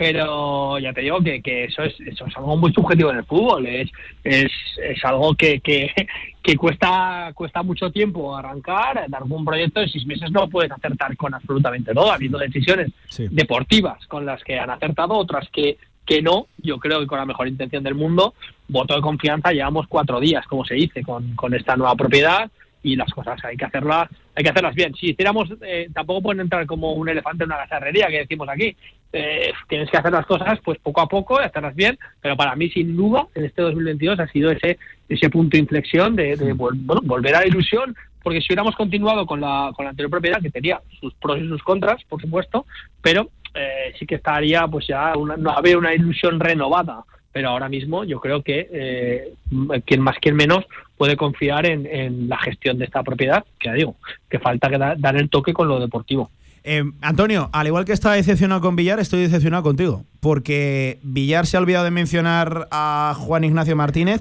[0.00, 3.24] pero ya te digo que, que eso es eso es algo muy subjetivo en el
[3.26, 3.90] fútbol es
[4.24, 4.50] es,
[4.82, 5.92] es algo que, que,
[6.42, 11.14] que cuesta cuesta mucho tiempo arrancar dar un proyecto en seis meses no puedes acertar
[11.18, 13.26] con absolutamente todo ha habido decisiones Sí.
[13.30, 17.26] deportivas con las que han acertado otras que que no yo creo que con la
[17.26, 18.32] mejor intención del mundo
[18.68, 22.50] voto de confianza llevamos cuatro días como se dice con, con esta nueva propiedad
[22.82, 26.40] y las cosas hay que hacerlas hay que hacerlas bien si hiciéramos eh, tampoco pueden
[26.40, 28.74] entrar como un elefante en una cacharrería que decimos aquí
[29.12, 32.54] eh, tienes que hacer las cosas pues poco a poco y hacerlas bien pero para
[32.54, 36.54] mí sin duda en este 2022 ha sido ese ese punto de inflexión de, de
[36.54, 40.10] vol- bueno, volver a la ilusión porque si hubiéramos continuado con la con la anterior
[40.10, 42.66] propiedad que tenía sus pros y sus contras por supuesto
[43.02, 47.68] pero eh, sí que estaría pues ya una, no había una ilusión renovada pero ahora
[47.68, 50.64] mismo yo creo que eh, m- quien más quien menos
[50.96, 53.96] puede confiar en, en la gestión de esta propiedad que ya digo
[54.28, 56.30] que falta que da- dar el toque con lo deportivo
[56.64, 60.04] Eh, Antonio, al igual que estaba decepcionado con Villar, estoy decepcionado contigo.
[60.20, 64.20] Porque Villar se ha olvidado de mencionar a Juan Ignacio Martínez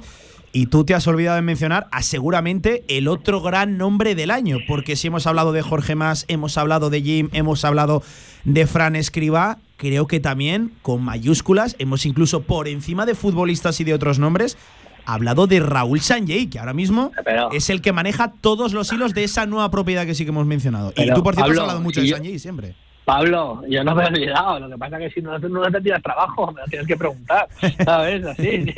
[0.52, 4.58] y tú te has olvidado de mencionar a seguramente el otro gran nombre del año.
[4.68, 8.04] Porque si hemos hablado de Jorge Más, hemos hablado de Jim, hemos hablado
[8.46, 13.84] de Fran Escribá, creo que también con mayúsculas, hemos incluso por encima de futbolistas y
[13.84, 14.58] de otros nombres,
[15.06, 19.14] hablado de Raúl Sanjay, que ahora mismo Pero- es el que maneja todos los hilos
[19.14, 20.94] de esa nueva propiedad que sí que hemos mencionado.
[20.96, 22.76] y tú, por cierto, Pablo, has hablado mucho de Sanjay siempre.
[23.06, 24.60] Pablo, yo no me he olvidado.
[24.60, 26.96] Lo que pasa es que si no, no te tiras trabajo, me lo tienes que
[26.96, 27.48] preguntar.
[27.84, 28.24] ¿Sabes?
[28.24, 28.66] Así.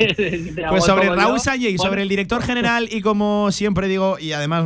[0.70, 4.64] Pues sobre Raúl Sanjay, bueno, sobre el director general y como siempre digo, y además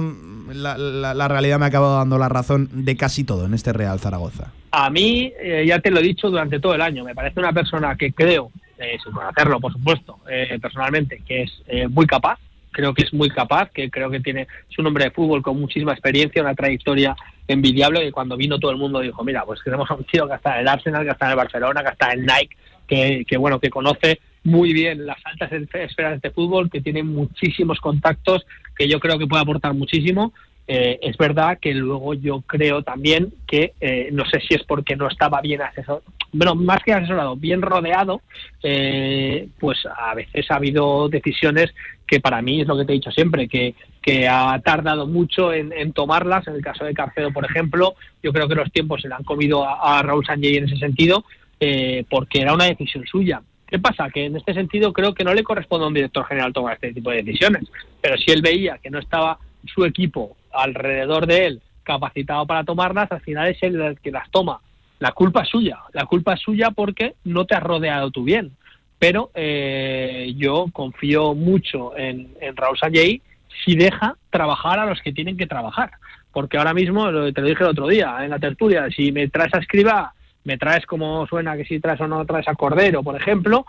[0.53, 3.73] la, la- la realidad me ha acabado dando la razón de casi todo en este
[3.73, 4.53] Real Zaragoza.
[4.71, 7.53] A mí, eh, ya te lo he dicho durante todo el año, me parece una
[7.53, 12.39] persona que creo, eh, sin conocerlo, por supuesto, eh, personalmente, que es eh, muy capaz.
[12.71, 15.59] Creo que es muy capaz, que creo que tiene es un hombre de fútbol con
[15.59, 17.17] muchísima experiencia, una trayectoria
[17.49, 18.07] envidiable.
[18.07, 20.57] Y cuando vino todo el mundo dijo: Mira, pues tenemos a un tío que está
[20.57, 23.59] en el Arsenal, que está en el Barcelona, que está en Nike, que, que bueno,
[23.59, 28.89] que conoce muy bien las altas esferas de este fútbol, que tiene muchísimos contactos, que
[28.89, 30.33] yo creo que puede aportar muchísimo.
[30.69, 34.97] Eh, es verdad que luego yo creo también que eh, no sé si es porque
[34.97, 38.21] no estaba bien asesorado, bueno, más que asesorado, bien rodeado,
[38.63, 41.75] eh, pues a veces ha habido decisiones
[42.07, 45.53] que para mí es lo que te he dicho siempre, que, que ha tardado mucho
[45.53, 46.47] en, en tomarlas.
[46.47, 49.25] En el caso de Carcedo, por ejemplo, yo creo que los tiempos se le han
[49.25, 51.25] comido a, a Raúl Sanjay en ese sentido,
[51.59, 53.43] eh, porque era una decisión suya.
[53.67, 54.09] ¿Qué pasa?
[54.11, 56.93] Que en este sentido creo que no le corresponde a un director general tomar este
[56.93, 57.65] tipo de decisiones.
[58.01, 63.11] Pero si él veía que no estaba su equipo alrededor de él capacitado para tomarlas,
[63.11, 64.61] al final es él el que las toma.
[64.99, 65.79] La culpa es suya.
[65.93, 68.53] La culpa es suya porque no te has rodeado tú bien.
[68.99, 73.21] Pero eh, yo confío mucho en, en Raúl Sanjay
[73.65, 75.91] si deja trabajar a los que tienen que trabajar.
[76.33, 79.55] Porque ahora mismo, te lo dije el otro día en la tertulia, si me traes
[79.55, 80.13] a Escriba,
[80.45, 83.67] me traes como suena que si traes o no traes a Cordero, por ejemplo,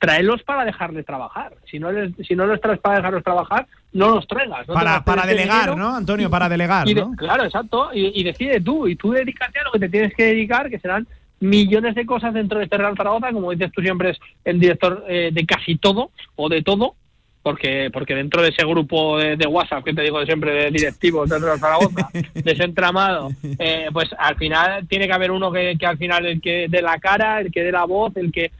[0.00, 1.52] tráelos para dejarles trabajar.
[1.70, 4.66] Si no, les, si no los traes para dejarlos trabajar, no los traigas.
[4.66, 6.30] No Para, para delegar, dinero ¿no, Antonio?
[6.30, 7.12] Para delegar, y ¿no?
[7.16, 7.90] Claro, exacto.
[7.92, 8.88] Y, y decide tú.
[8.88, 11.06] Y tú dedícate a lo que te tienes que dedicar, que serán
[11.38, 13.30] millones de cosas dentro de este Real Zaragoza.
[13.30, 16.94] Como dices tú, siempre es el director eh, de casi todo o de todo.
[17.42, 21.30] Porque, porque dentro de ese grupo de, de WhatsApp que te digo siempre de directivos
[21.30, 25.96] Zaragoza, de ese entramado, eh, pues al final tiene que haber uno que, que al
[25.96, 28.50] final el que dé la cara, el que dé la voz, el que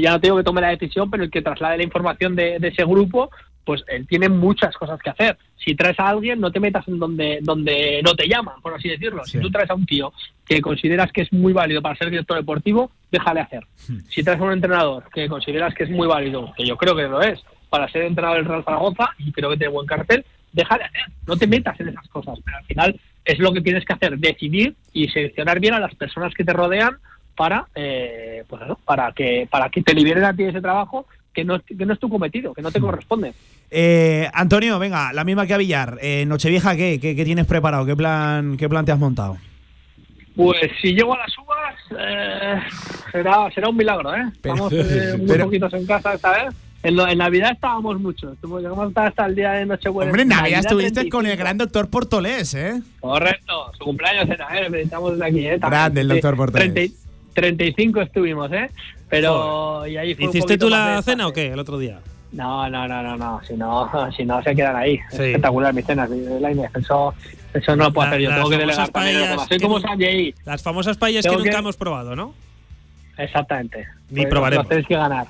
[0.00, 2.68] ya no tengo que tome la decisión, pero el que traslade la información de, de
[2.68, 3.30] ese grupo,
[3.64, 5.38] pues él tiene muchas cosas que hacer.
[5.56, 8.88] Si traes a alguien, no te metas en donde, donde no te llaman, por así
[8.88, 9.24] decirlo.
[9.24, 10.12] Si tú traes a un tío
[10.46, 13.66] que consideras que es muy válido para ser director deportivo, déjale hacer.
[14.08, 17.04] Si traes a un entrenador que consideras que es muy válido, que yo creo que
[17.04, 20.84] lo es, para ser entrenador del Real Zaragoza y creo que tiene buen cartel, déjale
[20.84, 21.02] hacer.
[21.26, 24.18] No te metas en esas cosas, pero al final es lo que tienes que hacer,
[24.18, 26.98] decidir y seleccionar bien a las personas que te rodean
[27.36, 31.06] para eh, pues eso, para que para que te liberen a ti de ese trabajo
[31.32, 33.32] que no, que no es tu cometido, que no te corresponde.
[33.70, 35.98] Eh, Antonio, venga, la misma que a Villar.
[36.00, 37.00] Eh, Nochevieja, ¿qué?
[37.00, 37.16] ¿qué?
[37.16, 37.84] qué tienes preparado?
[37.84, 39.36] ¿Qué plan, ¿Qué plan te has montado?
[40.36, 42.60] Pues si llego a las uvas, eh,
[43.12, 44.24] será, será un milagro, ¿eh?
[44.40, 46.54] Pero- Estamos eh, muy pero- poquitos en casa esta vez.
[46.84, 50.10] En, lo- en Navidad estábamos muchos, llegamos hasta el día de Nochebuena.
[50.10, 51.16] Hombre, en Navidad estuviste 35.
[51.16, 52.80] con el gran doctor Portolés, ¿eh?
[53.00, 54.68] Correcto, su cumpleaños era, ¿eh?
[54.70, 55.58] Felicitamos desde aquí, ¿eh?
[55.58, 55.70] También.
[55.70, 56.74] Grande el doctor Portolés.
[56.74, 57.03] 30
[57.34, 58.70] 35 estuvimos, ¿eh?
[59.08, 62.00] Pero y ahí fue ¿Hiciste tú la cena o qué el otro día?
[62.34, 63.40] No, no, no, no, no.
[63.46, 64.94] Si no, si no se quedan ahí.
[65.12, 66.10] Es espectacular mis cenas.
[66.10, 67.14] Eso,
[67.52, 68.30] eso no lo puedo hacer yo.
[68.34, 70.34] Tengo que delegar también Soy como Sanjay.
[70.44, 72.34] Las famosas paellas que nunca hemos probado, ¿no?
[73.16, 73.86] Exactamente.
[74.10, 74.68] Ni pues probaremos.
[74.68, 75.28] tenéis que ganar.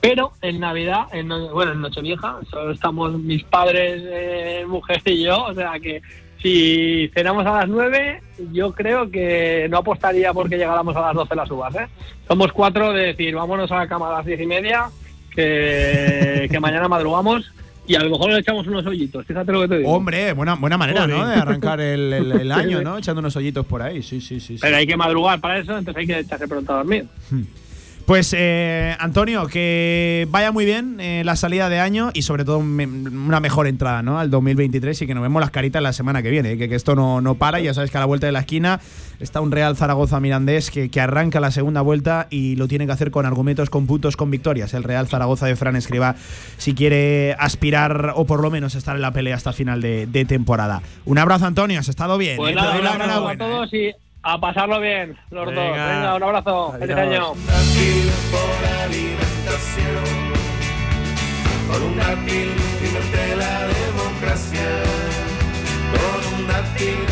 [0.00, 5.44] Pero en Navidad, en, bueno, en Nochevieja, solo estamos mis padres, eh, mujer y yo.
[5.44, 6.02] O sea que
[6.42, 8.22] si cenamos a las 9,
[8.52, 11.74] yo creo que no apostaría porque llegáramos a las 12 las uvas.
[11.74, 11.86] ¿eh?
[12.26, 14.90] Somos cuatro de decir, vámonos a la cama a las diez y media,
[15.34, 17.52] que, que mañana madrugamos
[17.86, 19.26] y a lo mejor le echamos unos hoyitos.
[19.26, 19.90] Fíjate lo que te digo.
[19.90, 21.26] Hombre, buena, buena manera, ¿no?
[21.26, 22.98] De arrancar el, el, año, ¿no?
[22.98, 24.02] Echando unos hoyitos por ahí.
[24.02, 24.58] Sí, sí, sí.
[24.60, 27.06] Pero hay que madrugar para eso, entonces hay que echarse pronto a dormir.
[28.10, 32.58] Pues eh, Antonio, que vaya muy bien eh, la salida de año y sobre todo
[32.58, 34.18] una mejor entrada ¿no?
[34.18, 36.96] al 2023 y que nos vemos las caritas la semana que viene, que, que esto
[36.96, 38.80] no, no para, ya sabes que a la vuelta de la esquina
[39.20, 42.90] está un Real Zaragoza Mirandés que, que, arranca la segunda vuelta y lo tiene que
[42.90, 44.74] hacer con argumentos, con puntos, con victorias.
[44.74, 46.16] El Real Zaragoza de Fran Escriba
[46.58, 50.82] si quiere aspirar o por lo menos estar en la pelea hasta final de, temporada.
[51.04, 52.38] Un abrazo Antonio, has estado bien.
[52.38, 53.92] Pues un abrazo a todos y
[54.22, 55.54] a pasarlo bien, los dos.
[55.54, 56.74] Venga, un abrazo.
[56.78, 57.32] Feliz año.
[61.70, 65.00] Con un la democracia.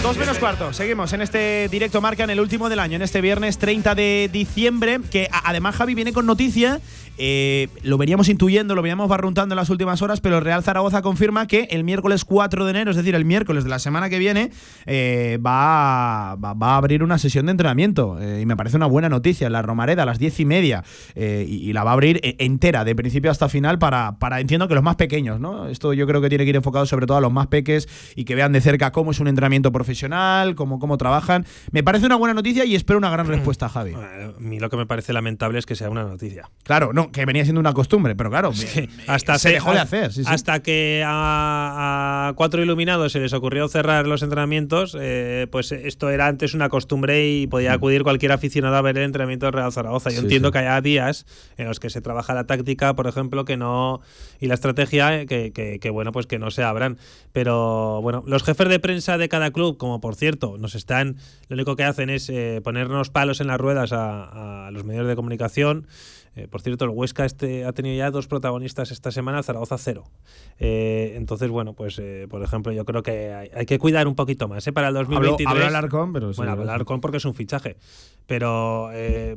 [0.03, 3.21] Dos menos cuarto, seguimos en este directo marca en el último del año, en este
[3.21, 6.81] viernes 30 de diciembre, que además Javi viene con noticia,
[7.19, 11.03] eh, lo veníamos intuyendo, lo veníamos barruntando en las últimas horas, pero el Real Zaragoza
[11.03, 14.19] confirma que el miércoles 4 de enero, es decir, el miércoles de la semana que
[14.19, 14.51] viene,
[14.87, 19.09] eh, va, va, a abrir una sesión de entrenamiento, eh, y me parece una buena
[19.09, 20.85] noticia, en la Romareda a las diez y media,
[21.17, 24.83] y, la va a abrir entera, de principio hasta final, para, para, entiendo que los
[24.83, 25.69] más pequeños, ¿no?
[25.69, 28.25] Esto yo creo que tiene que ir enfocado sobre todo a los más peques y
[28.25, 31.45] que vean de cerca cómo es un entrenamiento profesional, cómo, cómo trabajan.
[31.73, 33.95] Me parece una buena noticia y espero una gran respuesta, Javi.
[33.95, 36.51] A mí lo que me parece lamentable es que sea una noticia.
[36.65, 38.53] Claro, no, que venía siendo una costumbre, pero claro,
[39.07, 40.11] hasta se, dejó de hacer.
[40.27, 46.27] Hasta que a, cuatro iluminados se les ocurrió cerrar los entrenamientos, eh, pues esto era
[46.27, 47.75] antes una costumbre y podía mm.
[47.75, 50.11] acudir cualquier aficionado a ver el entrenamiento de Real Zaragoza.
[50.11, 53.57] Yo entiendo que haya días en los que se trabaja la táctica, por ejemplo, que
[53.57, 54.01] no
[54.41, 56.99] y la estrategia que, que bueno, pues que no se abran.
[57.33, 61.17] Pero bueno, los jefes de prensa de cada club, como por cierto, nos están,
[61.49, 65.07] lo único que hacen es eh, ponernos palos en las ruedas a, a los medios
[65.07, 65.87] de comunicación
[66.39, 70.05] eh, por cierto, el Huesca este ha tenido ya dos protagonistas esta semana, Zaragoza cero.
[70.61, 74.47] Eh, entonces, bueno, pues eh, por ejemplo, yo creo que hay, que cuidar un poquito
[74.47, 75.49] más para el 2023.
[75.49, 77.77] Hablo, Alarcón, pero Bueno, hablo Alarcón porque es un fichaje.
[78.29, 78.91] Pero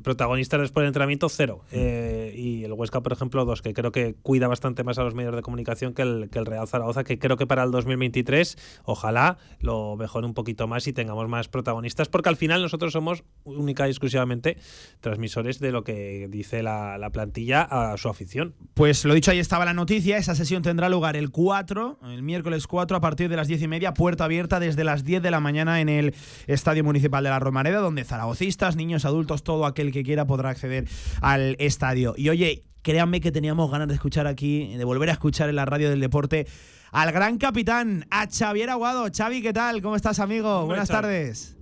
[0.03, 1.63] protagonistas después del entrenamiento, cero.
[1.71, 5.33] y el Huesca, por ejemplo, dos, que creo que cuida bastante más a los medios
[5.33, 9.37] de comunicación que el, que el Real Zaragoza, que creo que para el 2023, ojalá
[9.59, 13.87] lo mejore un poquito más y tengamos más protagonistas, porque al final nosotros somos única
[13.87, 14.57] y exclusivamente
[14.99, 18.55] transmisores de lo que dice la la, plantilla a su afición.
[18.73, 20.17] Pues lo dicho, ahí estaba la noticia.
[20.17, 23.67] Esa sesión tendrá lugar el 4, el miércoles 4, a partir de las 10 y
[23.67, 26.15] media, puerta abierta desde las 10 de la mañana en el
[26.47, 30.87] Estadio Municipal de la Romareda, donde zaragocistas, niños, adultos, todo aquel que quiera podrá acceder
[31.21, 32.13] al estadio.
[32.17, 35.65] Y oye, créanme que teníamos ganas de escuchar aquí, de volver a escuchar en la
[35.65, 36.47] radio del deporte
[36.91, 39.07] al gran capitán, a Xavier Aguado.
[39.15, 39.81] Xavi, ¿qué tal?
[39.81, 40.65] ¿Cómo estás, amigo?
[40.65, 41.57] Buenas tardes.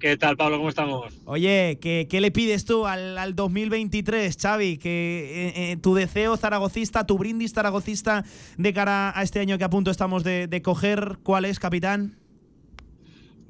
[0.00, 0.56] ¿Qué tal, Pablo?
[0.56, 1.12] ¿Cómo estamos?
[1.26, 4.78] Oye, ¿qué, le pides tú al, 2023, Xavi?
[4.78, 8.24] Que eh, eh, tu deseo zaragocista, tu brindis zaragocista
[8.56, 12.16] de cara a este año que a punto estamos de, coger, ¿cuál es, capitán?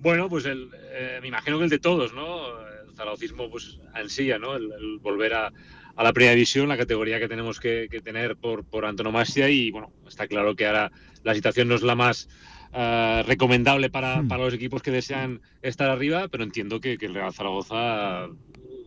[0.00, 2.59] Bueno, pues el, eh, me imagino que el de todos, ¿no?
[3.00, 4.56] El zaragocismo pues ansía, ¿no?
[4.56, 5.52] El, volver a,
[5.96, 10.26] la primera división, la categoría que tenemos que, tener por, por antonomasia y, bueno, está
[10.26, 10.92] claro que ahora
[11.24, 12.28] la situación no es la más
[12.72, 13.90] eh, recomendable hmm.
[14.28, 18.28] para, los equipos que desean estar arriba, pero entiendo que, el Real Zaragoza,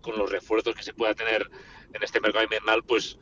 [0.01, 1.49] con los refuerzos que se pueda tener
[1.93, 3.17] en este mercado invernal, pues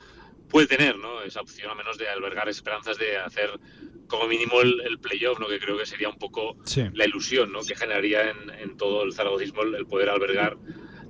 [0.49, 1.21] puede tener ¿no?
[1.23, 3.59] esa opción, a menos de albergar esperanzas de hacer
[4.07, 5.47] como mínimo el, playoff, ¿no?
[5.47, 6.57] que creo que sería un poco
[6.93, 7.61] la ilusión ¿no?
[7.61, 10.57] que generaría en, en todo el zaragocismo el poder albergar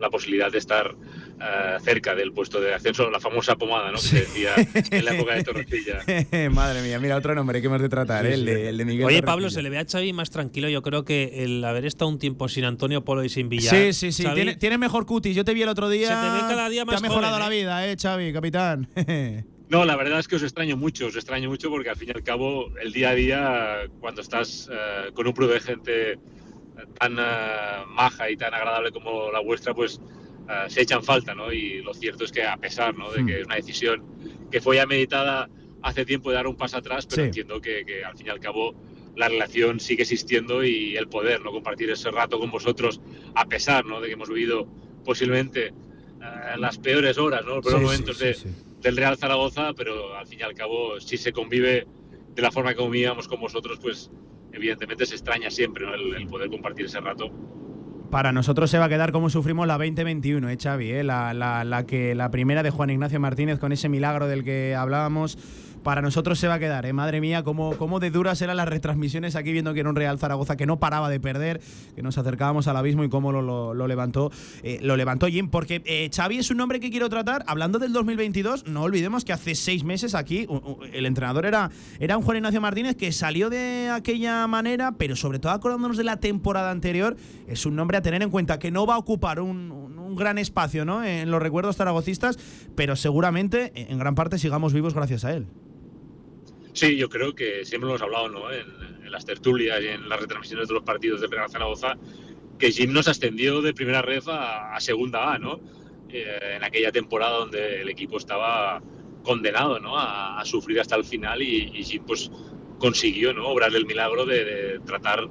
[0.01, 0.95] la posibilidad de estar
[1.39, 3.97] eh, cerca del puesto de ascenso, la famosa pomada, ¿no?
[3.97, 5.99] Que se decía en la época de Torrecilla.
[6.51, 8.33] Madre mía, mira otro nombre que hemos de tratar, ¿eh?
[8.33, 9.05] el, de, el, de, Miguel.
[9.05, 10.67] Oye, Pablo, se le ve a Xavi más tranquilo.
[10.69, 13.73] Yo creo que el haber estado un tiempo sin Antonio Polo y sin Villar.
[13.73, 14.25] Sí, sí, sí.
[14.59, 15.35] tiene, mejor cutis.
[15.35, 16.07] Yo te vi el otro día.
[16.07, 17.59] Se te ve cada día más Te ha mejorado la ¿eh?
[17.59, 18.87] vida, ¿eh, Xavi, capitán?
[19.71, 22.11] No, la verdad es que os extraño mucho, os extraño mucho porque al fin y
[22.11, 24.69] al cabo el día a día, cuando estás
[25.13, 26.19] con un grupo de gente
[26.99, 27.15] tan
[27.89, 29.99] maja y tan agradable como la vuestra, pues
[30.49, 31.51] eh, se echan falta, ¿no?
[31.51, 33.11] Y lo cierto es que a pesar, ¿no?
[33.11, 34.03] De que es una decisión
[34.51, 35.49] que fue ya meditada
[35.81, 38.75] hace tiempo de dar un paso atrás, pero entiendo que, al fin y al cabo
[39.15, 41.51] la relación sigue existiendo y el poder, ¿no?
[41.51, 43.01] Compartir ese rato con vosotros,
[43.35, 44.01] a pesar, ¿no?
[44.01, 44.67] De que hemos vivido
[45.05, 45.73] posiblemente eh,
[46.57, 47.55] las peores horas, ¿no?
[47.55, 48.35] Los peores momentos de,
[48.81, 51.87] del Real Zaragoza, pero al fin y al cabo, si se convive
[52.33, 54.11] de la forma que convivíamos con vosotros, pues
[54.53, 55.85] evidentemente se extraña siempre
[56.17, 57.31] el, poder compartir ese rato.
[58.09, 60.91] Para nosotros se va a quedar como sufrimos la 2021, ¿eh, Xavi?
[60.91, 61.03] ¿eh?
[61.03, 65.37] La, la, que, la primera de Juan Ignacio Martínez con ese milagro del que hablábamos
[65.83, 66.85] para nosotros se va a quedar.
[66.85, 66.93] ¿eh?
[66.93, 70.19] Madre mía, cómo, cómo de duras eran las retransmisiones aquí viendo que era un Real
[70.19, 71.61] Zaragoza que no paraba de perder,
[71.95, 74.31] que nos acercábamos al abismo y cómo lo, lo, levantó
[74.63, 75.49] eh, lo levantó Jim.
[75.49, 77.43] Porque eh, Xavi es un nombre que quiero tratar.
[77.47, 80.47] Hablando del 2022, no olvidemos que hace seis meses aquí
[80.93, 85.39] el entrenador era, era un Juan Ignacio Martínez que salió de aquella manera, pero sobre
[85.39, 87.15] todo acordándonos de la temporada anterior,
[87.47, 89.71] es un nombre a tener en cuenta que no va a ocupar un,
[90.11, 91.03] un gran espacio ¿no?
[91.03, 92.37] en los recuerdos zaragocistas,
[92.75, 95.47] pero seguramente en gran parte sigamos vivos gracias a él.
[96.73, 98.51] Sí, yo creo que siempre lo hemos hablado ¿no?
[98.51, 101.97] en, las tertulias y en las retransmisiones de los partidos de Real Zaragoza,
[102.57, 105.59] que Jim nos ascendió de primera red a, segunda A, ¿no?
[106.07, 108.81] Eh, en aquella temporada donde el equipo estaba
[109.21, 109.97] condenado ¿no?
[109.97, 112.31] a, sufrir hasta el final y, Jim pues,
[112.79, 113.49] consiguió ¿no?
[113.49, 115.27] obrar el milagro de, tratar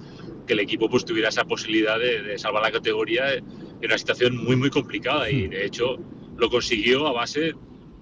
[0.46, 3.44] que el equipo pues, tuviera esa posibilidad de, de salvar la categoría en
[3.82, 5.96] una situación muy, muy complicada y de hecho
[6.36, 7.54] lo consiguió a base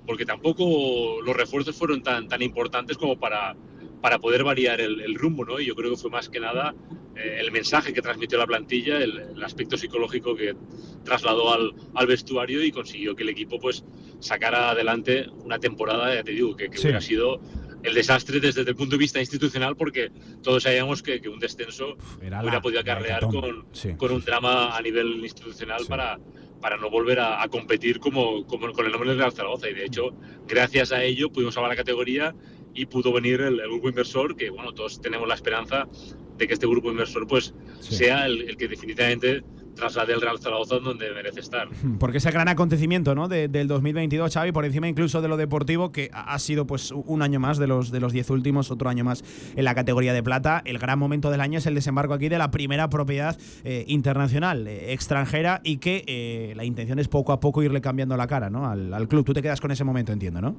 [0.08, 3.54] porque tampoco los refuerzos fueron tan, tan importantes como para,
[4.00, 5.60] para poder variar el, rumbo, ¿no?
[5.60, 6.74] Y yo creo que fue más que nada
[7.14, 10.56] eh, el mensaje que transmitió la plantilla, el, aspecto psicológico que
[11.04, 13.84] trasladó al, al, vestuario y consiguió que el equipo pues
[14.18, 17.42] sacara adelante una temporada, ya te digo, que, que hubiera sido
[17.82, 20.10] el desastre desde el punto de vista institucional porque
[20.42, 23.66] todos sabíamos que, un descenso hubiera podido acarrear con,
[23.98, 26.18] con, un drama a nivel institucional para,
[26.60, 29.68] para no volver a, competir como, como, con el nombre del Real Zaragoza.
[29.68, 30.10] Y de hecho,
[30.46, 32.34] gracias a ello pudimos salvar la categoría
[32.74, 35.88] y pudo venir el, grupo inversor, que bueno, todos tenemos la esperanza
[36.36, 39.42] de que este grupo inversor pues sea el, el que definitivamente
[39.78, 41.68] traslade el Real Zaragoza donde merece estar.
[41.98, 43.28] Porque ese gran acontecimiento ¿no?
[43.28, 47.40] del 2022, Xavi, por encima incluso de lo deportivo, que ha sido pues un año
[47.40, 49.24] más de los de los diez últimos, otro año más
[49.56, 50.62] en la categoría de plata.
[50.64, 54.66] El gran momento del año es el desembarco aquí de la primera propiedad eh, internacional,
[54.66, 58.50] eh, extranjera, y que eh, la intención es poco a poco irle cambiando la cara
[58.50, 58.68] ¿no?
[58.68, 59.24] al, club.
[59.24, 60.56] Tú te quedas con ese momento, entiendo, ¿no?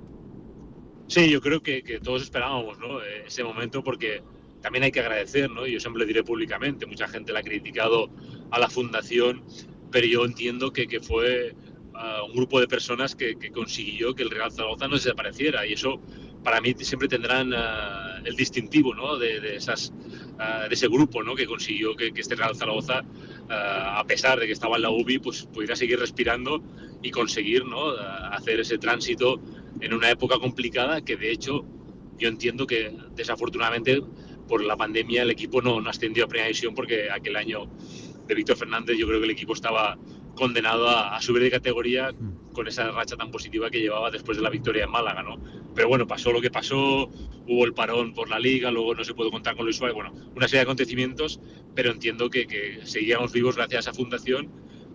[1.07, 3.01] Sí, yo creo que, que todos esperábamos ¿no?
[3.25, 4.21] ese momento porque
[4.61, 5.65] también hay que agradecer, ¿no?
[5.65, 8.09] Yo siempre lo diré públicamente, mucha gente la ha criticado
[8.51, 9.43] a la fundación,
[9.91, 11.55] pero yo entiendo que, que fue
[11.93, 15.73] uh, un grupo de personas que, que, consiguió que el Real Zaragoza no desapareciera y
[15.73, 16.01] eso
[16.43, 19.17] para mí siempre tendrán uh, el distintivo, ¿no?
[19.17, 21.35] De, de esas, uh, de ese grupo, ¿no?
[21.35, 23.03] Que consiguió que, que este Real Zaragoza,
[23.49, 26.61] a pesar de que estaba en la UBI, pues pudiera seguir respirando
[27.01, 27.89] y conseguir, ¿no?
[27.89, 29.41] hacer ese tránsito
[29.79, 31.65] en una época complicada que de hecho
[32.19, 34.01] yo entiendo que desafortunadamente
[34.49, 37.69] por la pandemia el equipo no, no ascendió a primera división porque aquel año
[38.27, 39.97] de Víctor Fernández yo creo que el equipo estaba
[40.35, 42.53] condenado a, subir de categoría mm.
[42.53, 45.37] con esa racha tan positiva que llevaba después de la victoria en Málaga, ¿no?
[45.75, 47.09] Pero bueno, pasó lo que pasó,
[47.47, 50.13] hubo el parón por la liga, luego no se pudo contar con Luis Suárez, bueno,
[50.35, 51.39] una serie de acontecimientos,
[51.75, 54.49] pero entiendo que, que seguíamos vivos gracias a esa fundación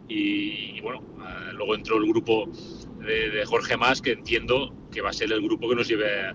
[0.08, 2.50] y, bueno, eh, luego entró el grupo
[3.00, 6.28] de, de Jorge Más, que entiendo que va a ser el grupo que nos lleve
[6.28, 6.34] a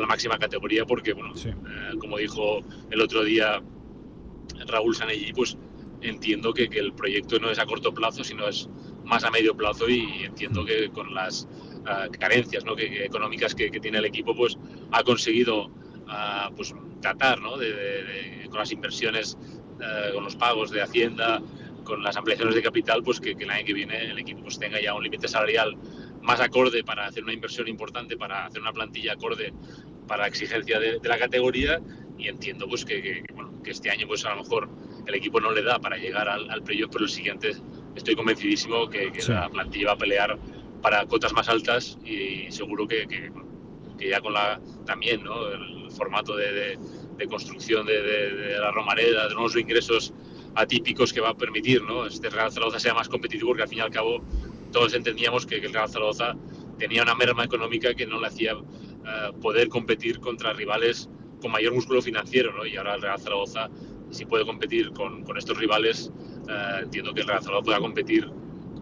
[0.00, 1.52] la máxima categoría porque, bueno, eh,
[1.98, 3.62] como dijo el otro día
[4.66, 5.56] Raúl Sanellí, pues
[6.00, 8.68] entiendo que, que, el proyecto no es a corto plazo, sino es
[9.04, 11.48] más a medio plazo y entiendo que con las
[11.82, 12.74] uh, carencias ¿no?
[12.74, 14.58] que, económicas que, tiene el equipo, pues
[14.90, 17.56] ha conseguido uh, pues, tratar ¿no?
[17.56, 19.36] de, de, de, con las inversiones,
[19.76, 21.42] uh, con los pagos de Hacienda,
[21.84, 24.80] con las ampliaciones de capital, pues que, el año que viene el equipo pues, tenga
[24.80, 25.76] ya un límite salarial
[26.22, 29.52] más acorde para hacer una inversión importante, para hacer una plantilla acorde
[30.06, 31.80] para exigencia de, la categoría
[32.18, 34.68] y entiendo pues que, bueno, que, este año pues a lo mejor
[35.06, 37.52] el equipo no le da para llegar al, al playoff, pero el siguiente
[37.94, 40.38] estoy convencidísimo que, la plantilla va a pelear
[40.80, 43.06] para cotas más altas y seguro que,
[43.98, 45.48] ya con la también ¿no?
[45.48, 46.76] el formato de,
[47.16, 50.12] de, construcción de, la Romareda, de nuevos ingresos
[50.56, 52.06] atípicos que va a permitir ¿no?
[52.06, 54.24] este Real Zaragoza sea más competitivo, porque al fin y al cabo
[54.72, 56.34] todos entendíamos que, el Real Zaragoza
[56.78, 61.08] tenía una merma económica que no le hacía uh, poder competir contra rivales
[61.40, 62.64] con mayor músculo financiero, ¿no?
[62.66, 63.68] Y ahora el Real Zaragoza,
[64.10, 66.10] si puede competir con, con estos rivales,
[66.48, 68.28] uh, entiendo que el Real Zaragoza pueda competir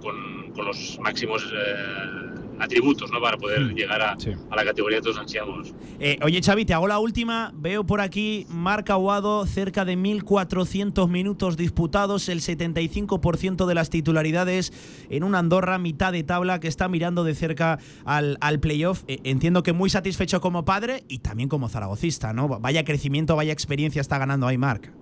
[0.00, 3.20] con, con los máximos uh, atributos ¿no?
[3.20, 3.74] para poder mm.
[3.74, 5.74] llegar a, a, la categoría de todos ancianos.
[5.98, 7.52] Eh, oye, Xavi, te hago la última.
[7.54, 14.72] Veo por aquí Marca Aguado, cerca de 1.400 minutos disputados, el 75% de las titularidades
[15.08, 19.04] en una Andorra, mitad de tabla, que está mirando de cerca al, al playoff.
[19.08, 22.48] Eh, entiendo que muy satisfecho como padre y también como zaragocista, ¿no?
[22.48, 24.92] Vaya crecimiento, vaya experiencia está ganando ahí Marc.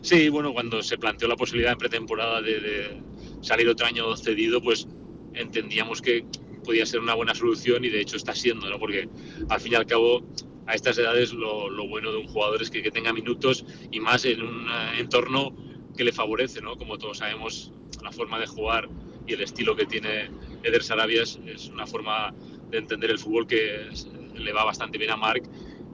[0.00, 3.02] Sí, bueno, cuando se planteó la posibilidad en pretemporada de, de
[3.40, 4.88] salir otro año cedido, pues
[5.34, 6.24] entendíamos que,
[6.64, 8.78] podía ser una buena solución y de hecho está siendo, ¿no?
[8.78, 9.08] Porque
[9.48, 10.22] al fin y al cabo
[10.66, 14.00] a estas edades lo, lo bueno de un jugador es que, que, tenga minutos y
[14.00, 15.56] más en un eh, entorno
[15.96, 16.76] que le favorece, ¿no?
[16.76, 17.72] Como todos sabemos,
[18.02, 18.88] la forma de jugar
[19.26, 20.30] y el estilo que tiene
[20.62, 22.34] Eder Sarabia es, es una forma
[22.70, 23.88] de entender el fútbol que
[24.34, 25.44] le va bastante bien a Marc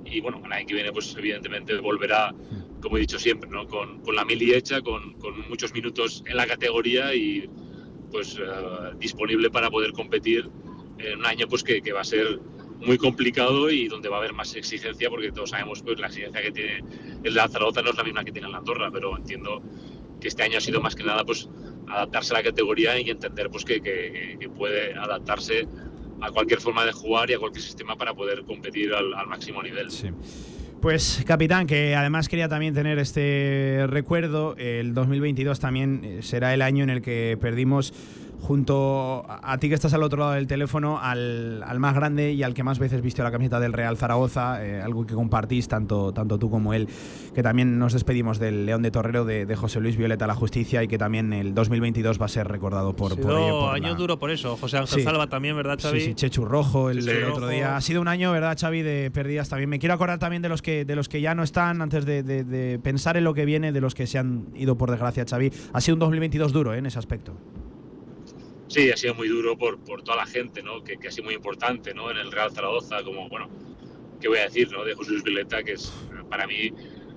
[0.04, 2.34] y bueno, el año que viene pues evidentemente volverá,
[2.80, 3.66] como he dicho siempre, ¿no?
[3.66, 7.48] con, con la mili hecha, con, con, muchos minutos en la categoría y
[8.10, 10.48] pues uh, disponible para poder competir
[10.98, 12.40] en un año pues que, que va a ser
[12.80, 16.42] muy complicado y donde va a haber más exigencia porque todos sabemos pues la exigencia
[16.42, 16.84] que tiene
[17.24, 19.62] el Zaragoza no es la misma que tiene la Andorra pero entiendo
[20.20, 21.48] que este año ha sido más que nada pues
[21.88, 25.66] adaptarse a la categoría y entender pues que, que, que puede adaptarse
[26.20, 29.62] a cualquier forma de jugar y a cualquier sistema para poder competir al, al máximo
[29.62, 29.90] nivel.
[29.90, 30.08] Sí.
[30.80, 36.62] Pues capitán, que además quería también tener este recuerdo, el 2022 también eh, será el
[36.62, 37.92] año en el que perdimos
[38.40, 42.42] junto a ti que estás al otro lado del teléfono, al, al, más grande y
[42.42, 46.12] al que más veces vistió la camiseta del Real Zaragoza, eh, algo que compartís tanto,
[46.12, 46.88] tanto tú como él,
[47.34, 50.82] que también nos despedimos del León de Torrero de, de José Luis Violeta La Justicia
[50.82, 53.60] y que también el 2022 va a ser recordado por, sí, por no, ello.
[53.60, 53.94] Por año la...
[53.94, 55.04] duro por eso, José Ángel sí.
[55.04, 56.00] Salva también, ¿verdad Xavi?
[56.00, 57.36] Sí, sí, Chechu Rojo el, sí, el Rojo.
[57.36, 57.76] otro día.
[57.76, 59.68] Ha sido un año, ¿verdad Xavi, de pérdidas también.
[59.68, 62.22] Me quiero acordar también de los que, de los que ya no están, antes de,
[62.22, 65.24] de, de pensar en lo que viene, de los que se han ido por desgracia
[65.28, 65.52] Xavi.
[65.72, 66.78] Ha sido un 2022 duro ¿eh?
[66.78, 67.34] en ese aspecto.
[68.68, 70.84] Sí, ha sido muy duro por, por toda la gente, ¿no?
[70.84, 72.10] Que, que, ha sido muy importante, ¿no?
[72.10, 73.48] En el Real Zaragoza, como, bueno,
[74.20, 74.84] ¿qué voy a decir, ¿no?
[74.84, 75.90] De José Luis Vileta, que es
[76.28, 76.70] para mí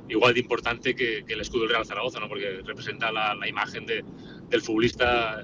[0.08, 2.30] igual de importante que, que el escudo del Real Zaragoza, ¿no?
[2.30, 4.04] Porque representa la, la imagen de,
[4.50, 5.44] del futbolista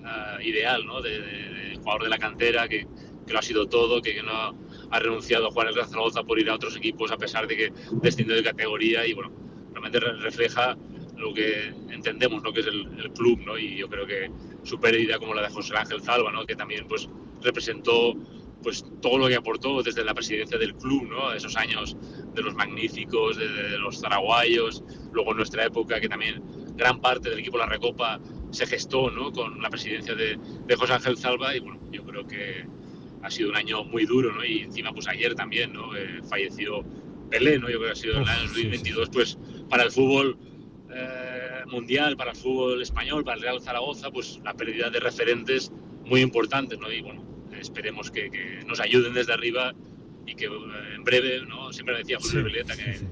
[0.00, 1.00] uh, ideal, ¿no?
[1.00, 2.86] De, de, de, jugador de la cantera, que,
[3.24, 4.56] que lo ha sido todo, que, que no
[4.90, 7.56] ha renunciado a jugar el Real Zaragoza por ir a otros equipos a pesar de
[7.56, 9.30] que descendió de categoría y, bueno,
[9.72, 10.76] realmente refleja
[11.16, 12.52] lo que entendemos ¿no?
[12.52, 13.56] que es el, el, club ¿no?
[13.56, 14.30] y yo creo que
[14.64, 16.44] su pérdida como la de José Ángel Zalba ¿no?
[16.44, 17.08] que también pues
[17.42, 18.14] representó
[18.62, 21.32] pues todo lo que aportó desde la presidencia del club ¿no?
[21.32, 21.96] esos años
[22.34, 26.42] de los magníficos de, de, los zaraguayos luego en nuestra época que también
[26.74, 29.32] gran parte del equipo de la Recopa se gestó ¿no?
[29.32, 32.66] con la presidencia de, de José Ángel Zalba y bueno yo creo que
[33.22, 34.44] ha sido un año muy duro ¿no?
[34.44, 35.94] y encima pues ayer también ¿no?
[35.94, 36.84] eh, falleció
[37.30, 37.68] Pelé ¿no?
[37.68, 39.38] yo creo que ha sido el año 2022 pues
[39.68, 40.38] para el fútbol
[40.94, 45.72] eh, mundial para el fútbol español, para el Real Zaragoza, pues la pérdida de referentes
[46.04, 46.90] muy importantes, ¿no?
[46.92, 47.24] Y bueno,
[47.58, 49.74] esperemos que, que nos ayuden desde arriba
[50.26, 51.72] y que eh, en breve, ¿no?
[51.72, 53.06] Siempre decía José sí, que sí.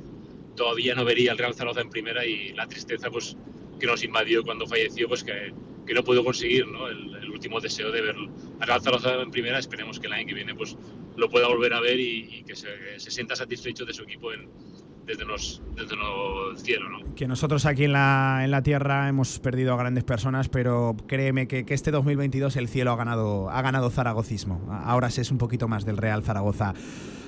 [0.56, 3.36] todavía no vería el Real Zaragoza en primera y la tristeza, pues,
[3.80, 5.52] que nos invadió cuando falleció, pues que,
[5.86, 6.88] que no pudo conseguir, ¿no?
[6.88, 8.14] El, el, último deseo de ver
[8.60, 10.76] al Real Zaragoza en primera, esperemos que el año que viene, pues,
[11.16, 14.32] lo pueda volver a ver y, y que se, se sienta satisfecho de su equipo
[14.32, 14.48] en
[15.06, 15.96] desde, los, desde.
[17.16, 21.46] Que nosotros aquí en la, en la tierra hemos perdido a grandes personas, pero créeme
[21.48, 24.60] que, que, este 2022 el cielo ha ganado, ha ganado zaragocismo.
[24.70, 26.74] Ahora se es un poquito más del Real Zaragoza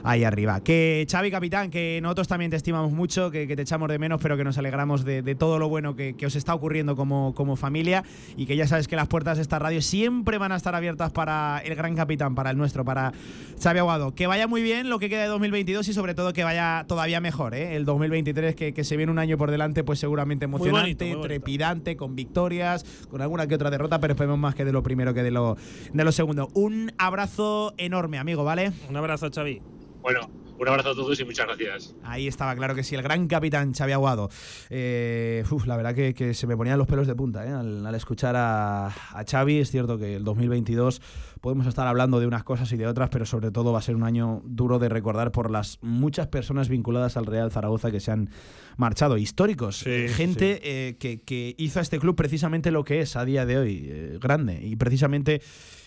[0.04, 0.60] ahí arriba.
[0.62, 4.20] Que Xavi, capitán, que nosotros también te estimamos mucho, que, que te echamos de menos,
[4.22, 7.34] pero que nos alegramos de, de todo lo bueno que, que, os está ocurriendo como,
[7.34, 8.04] como familia
[8.36, 11.10] y que ya sabes que las puertas de esta radio siempre van a estar abiertas
[11.10, 13.12] para el gran capitán, para el nuestro, para
[13.60, 14.14] Xavi Aguado.
[14.14, 17.20] Que vaya muy bien lo que queda de 2022 y sobre todo que vaya todavía
[17.20, 17.74] mejor, ¿eh?
[17.74, 21.18] El 2023, que, que se viene un año por delante, pues seguramente emocionante, muy bonito,
[21.18, 24.82] muy trepidante, con victorias, con alguna que otra derrota, pero esperemos más que de lo
[24.82, 25.56] primero que de lo,
[25.92, 26.50] de lo segundo.
[26.52, 28.72] Un abrazo enorme, amigo, ¿vale?
[28.90, 29.73] Un abrazo, Xavi.
[30.04, 30.28] Bueno,
[30.58, 31.94] un abrazo a todos y muchas gracias.
[32.02, 34.28] Ahí estaba, claro que sí, el gran capitán Xavi Aguado.
[34.68, 37.48] Eh, uf, la verdad que, se me ponían los pelos de punta ¿eh?
[37.48, 39.60] al, al, escuchar a, a, Xavi.
[39.60, 41.00] Es cierto que el 2022
[41.44, 43.96] podemos estar hablando de unas cosas y de otras, pero sobre todo va a ser
[43.96, 48.10] un año duro de recordar por las muchas personas vinculadas al Real Zaragoza que se
[48.10, 48.30] han
[48.78, 49.80] marchado, históricos.
[49.80, 50.60] Sí, gente sí.
[50.64, 53.86] Eh, que, que, hizo a este club precisamente lo que es a día de hoy,
[53.90, 54.58] eh, grande.
[54.62, 55.42] Y precisamente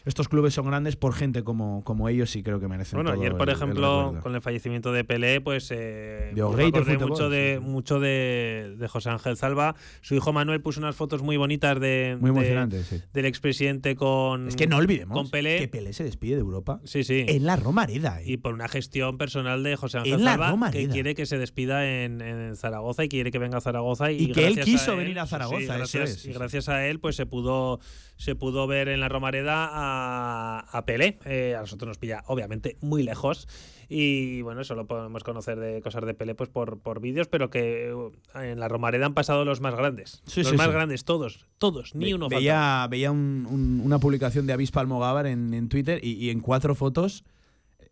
[0.08, 3.20] estos clubes son grandes por gente como, como ellos y creo que merecen Bueno, todo
[3.20, 7.30] ayer, por el, ejemplo, el con el fallecimiento de Pelé, pues eh, de me mucho,
[7.30, 9.76] de, mucho de, de, José Ángel Salva.
[10.00, 13.02] Su hijo Manuel puso unas fotos muy bonitas de, muy emocionante, sí.
[13.12, 15.47] del expresidente con Es que no olvidemos con Pelé.
[15.60, 17.26] Que Pelé se despide de Europa sí, sí.
[17.28, 18.22] en la Romareda.
[18.22, 18.34] ¿eh?
[18.34, 20.82] Y por una gestión personal de José Ángel en Salva, Romareda.
[20.82, 24.12] que quiere que se despida en, en, Zaragoza y quiere que venga a Zaragoza.
[24.12, 25.60] Y, y que él quiso a él, venir a Zaragoza.
[25.60, 27.80] Sí, gracias, es, y gracias a él, pues se pudo,
[28.18, 31.20] se pudo ver en la Romareda a, a Pelé.
[31.26, 33.48] Eh, a nosotros nos pilla, obviamente, muy lejos.
[33.90, 37.50] Y bueno, eso lo podemos conocer de cosas de Pelé pues por, por vídeos, pero
[37.50, 40.22] que uh, en la Romareda han pasado los más grandes.
[40.26, 40.74] Sí, los sí, más sí.
[40.74, 42.88] grandes, todos, todos, ni Ve, uno veía, falta.
[42.90, 46.76] Veía un, un, una publicación de Avispa Almogávar en, en Twitter y, y, en cuatro
[46.76, 47.24] fotos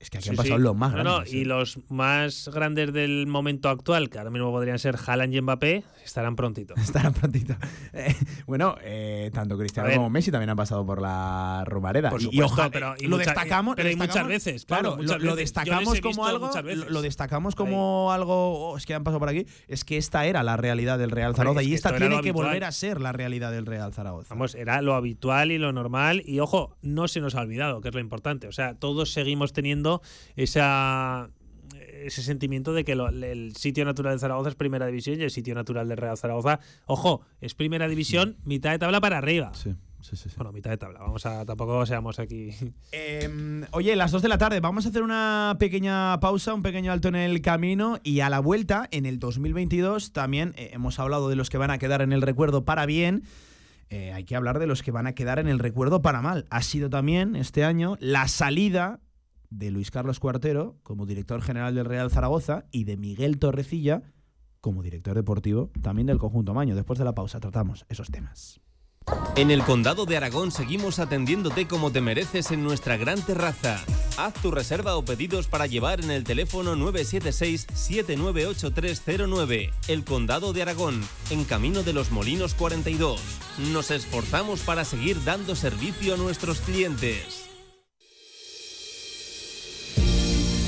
[0.05, 1.33] Es que aquí han pasado los más grandes.
[1.33, 5.83] y los más grandes del momento actual, que ahora mismo podrían ser Haaland y Mbappé,
[6.05, 6.75] estarán prontito.
[6.77, 7.55] Estarán prontito.
[7.91, 8.13] Eh,
[8.45, 12.11] bueno, eh, tanto Cristiano como Messi también han pasado por la Romareda.
[12.11, 13.75] Por supuesto, pero lo destacamos.
[13.75, 14.97] Pero muchas veces, claro.
[15.01, 16.51] lo, destacamos como algo.
[16.87, 18.77] Lo, destacamos como algo.
[18.77, 19.47] es que han pasado por aquí.
[19.67, 22.71] Es que esta era la realidad del Real Zaragoza y esta tiene que volver a
[22.71, 24.27] ser la realidad del Real Zaragoza.
[24.29, 26.21] Vamos, era lo habitual y lo normal.
[26.27, 28.47] Y ojo, no se nos ha olvidado, que es lo importante.
[28.47, 29.94] O sea, todos seguimos teniendo
[30.35, 31.29] esa
[32.05, 35.55] ese sentimiento de que el sitio natural de Zaragoza es primera división y el sitio
[35.55, 39.51] natural de Real Zaragoza, ojo, es primera división, mitad de tabla para arriba.
[39.53, 39.75] Sí.
[40.01, 40.99] Sí, sí, Bueno, mitad de tabla.
[40.99, 42.51] Vamos a, tampoco seamos aquí.
[42.91, 46.91] Em, oye, las dos de la tarde, vamos a hacer una pequeña pausa, un pequeño
[46.91, 51.27] alto en el camino y a la vuelta, en el 2022, también eh, hemos hablado
[51.27, 53.23] de los que van a quedar en el recuerdo para bien.
[53.89, 56.45] Eh, hay que hablar de los que van a quedar en el recuerdo para mal.
[56.51, 58.99] Ha sido también este año la salida
[59.49, 64.03] de Luis Carlos Cuartero como director general del Real Zaragoza y de Miguel Torrecilla
[64.61, 66.75] como director deportivo también del conjunto Maño.
[66.75, 68.59] Después de la pausa tratamos esos temas.
[69.35, 73.79] En el Condado de Aragón seguimos atendiéndote como te mereces en nuestra gran terraza.
[74.17, 79.69] Haz tu reserva o pedidos para llevar en el teléfono 976-798309.
[79.87, 83.21] El Condado de Aragón, en Camino de los Molinos 42.
[83.71, 87.44] Nos esforzamos para seguir dando servicio a nuestros clientes.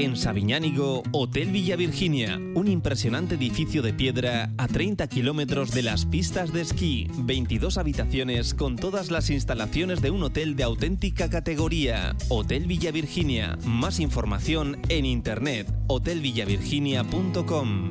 [0.00, 6.06] En Sabiñánigo, Hotel Villa Virginia, un impresionante edificio de piedra a 30 kilómetros de las
[6.06, 12.16] pistas de esquí, 22 habitaciones con todas las instalaciones de un hotel de auténtica categoría.
[12.30, 17.90] Hotel Villa Virginia, más información en internet, hotelvillavirginia.com.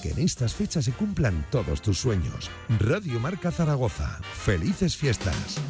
[0.00, 2.52] Que en estas fechas se cumplan todos tus sueños.
[2.78, 4.20] Radio Marca Zaragoza.
[4.44, 5.60] Felices fiestas.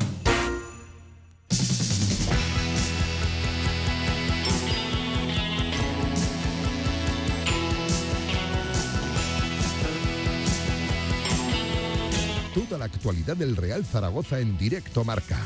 [12.87, 15.39] Actualidad del Real Zaragoza en directo marca.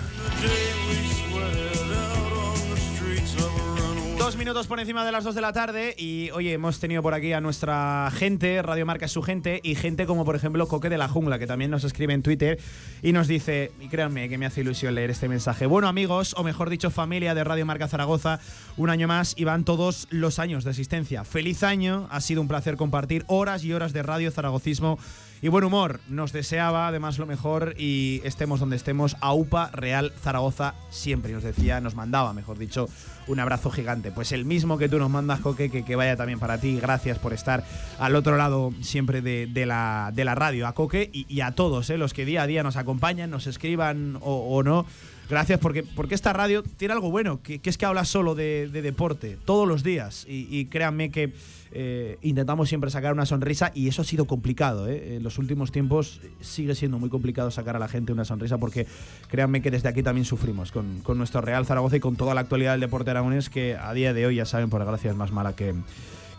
[4.19, 7.15] Dos minutos por encima de las dos de la tarde y oye, hemos tenido por
[7.15, 10.89] aquí a nuestra gente, Radio Marca es su gente y gente como por ejemplo Coque
[10.91, 12.61] de la Jungla que también nos escribe en Twitter
[13.03, 16.45] y nos dice, y créanme que me hace ilusión leer este mensaje, bueno amigos, o
[16.45, 18.41] mejor dicho familia de Radio Marca Zaragoza,
[18.77, 21.25] un año más y van todos los años de existencia.
[21.25, 24.99] Feliz año, ha sido un placer compartir horas y horas de Radio Zaragocismo
[25.43, 26.01] y buen humor.
[26.09, 29.17] Nos deseaba además lo mejor y estemos donde estemos.
[29.21, 32.89] AUPA Real Zaragoza siempre nos decía, nos mandaba, mejor dicho,
[33.27, 34.11] un abrazo gigante.
[34.11, 36.79] Pues el mismo que tú nos mandas, Coque, que, que vaya también para ti.
[36.81, 37.65] Gracias por estar
[37.99, 41.97] al otro lado siempre de, la, de la radio, a Coque y, a todos eh,
[41.97, 44.87] los que día a día nos acompañan, nos escriban o, no.
[45.31, 49.39] Gracias porque, porque esta radio tiene algo bueno, que, es que habla solo de, deporte
[49.45, 50.27] todos los días.
[50.29, 51.33] y créanme que
[51.73, 54.89] eh, intentamos siempre sacar una sonrisa y eso ha sido complicado.
[54.89, 55.17] ¿eh?
[55.17, 58.87] En los últimos tiempos sigue siendo muy complicado sacar a la gente una sonrisa porque
[59.29, 62.41] créanme que desde aquí también sufrimos con, con nuestro Real Zaragoza y con toda la
[62.41, 65.31] actualidad del deporte aragonés que a día de hoy ya saben por desgracia es más
[65.31, 65.75] mala que,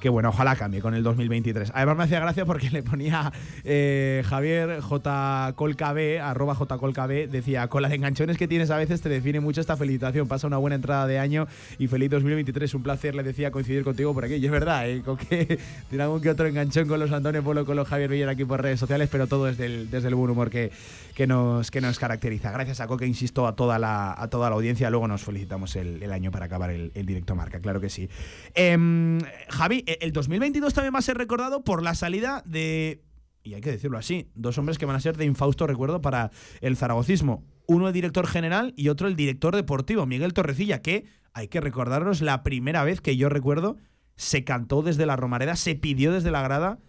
[0.01, 1.71] que bueno, ojalá cambie con el 2023.
[1.73, 3.31] Además me hacía gracia porque le ponía
[3.63, 5.53] eh, Javier J.
[5.55, 6.77] Colkb, arroba J.
[6.77, 10.47] Colkb, decía, con las enganchones que tienes a veces te define mucho esta felicitación, pasa
[10.47, 11.47] una buena entrada de año
[11.77, 14.35] y feliz 2023, un placer, le decía, coincidir contigo por aquí.
[14.35, 15.03] Y es verdad, ¿eh?
[15.03, 18.29] con que tiene algún que otro enganchón con los Antonio Polo, con los Javier Villar
[18.29, 20.71] aquí por redes sociales, pero todo desde el, desde el buen humor que,
[21.13, 22.51] que, nos, que nos caracteriza.
[22.51, 24.89] Gracias a Coque, insisto, a toda la, a toda la audiencia.
[24.89, 28.09] Luego nos felicitamos el, año para acabar el, directo marca, claro que sí.
[28.55, 33.03] Em, Javi, el 2022 también va a ser recordado por la salida de
[33.43, 36.31] y hay que decirlo así, dos hombres que van a ser de infausto recuerdo para
[36.61, 37.43] el zaragocismo.
[37.67, 42.21] Uno el director general y otro el director deportivo, Miguel Torrecilla, que, hay que recordarnos,
[42.21, 43.77] la primera vez que yo recuerdo,
[44.15, 46.79] se cantó desde la Romareda, se pidió desde la grada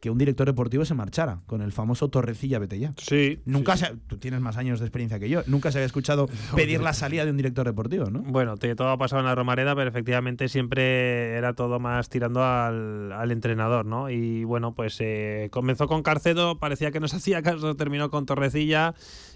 [0.00, 2.94] que un director deportivo se marchara, con el famoso Torrecilla Betella.
[2.96, 3.40] Sí.
[3.44, 6.28] Nunca sí, se, tú tienes más años de experiencia que yo, nunca se había escuchado
[6.56, 8.22] pedir la salida de un director deportivo, ¿no?
[8.22, 12.42] Bueno, te, todo ha pasado en la Romareda, pero efectivamente siempre era todo más tirando
[12.42, 14.08] al, al entrenador, ¿no?
[14.08, 18.94] Y bueno, pues eh, comenzó con Carcedo, parecía que nos hacía caso, terminó con Torrecilla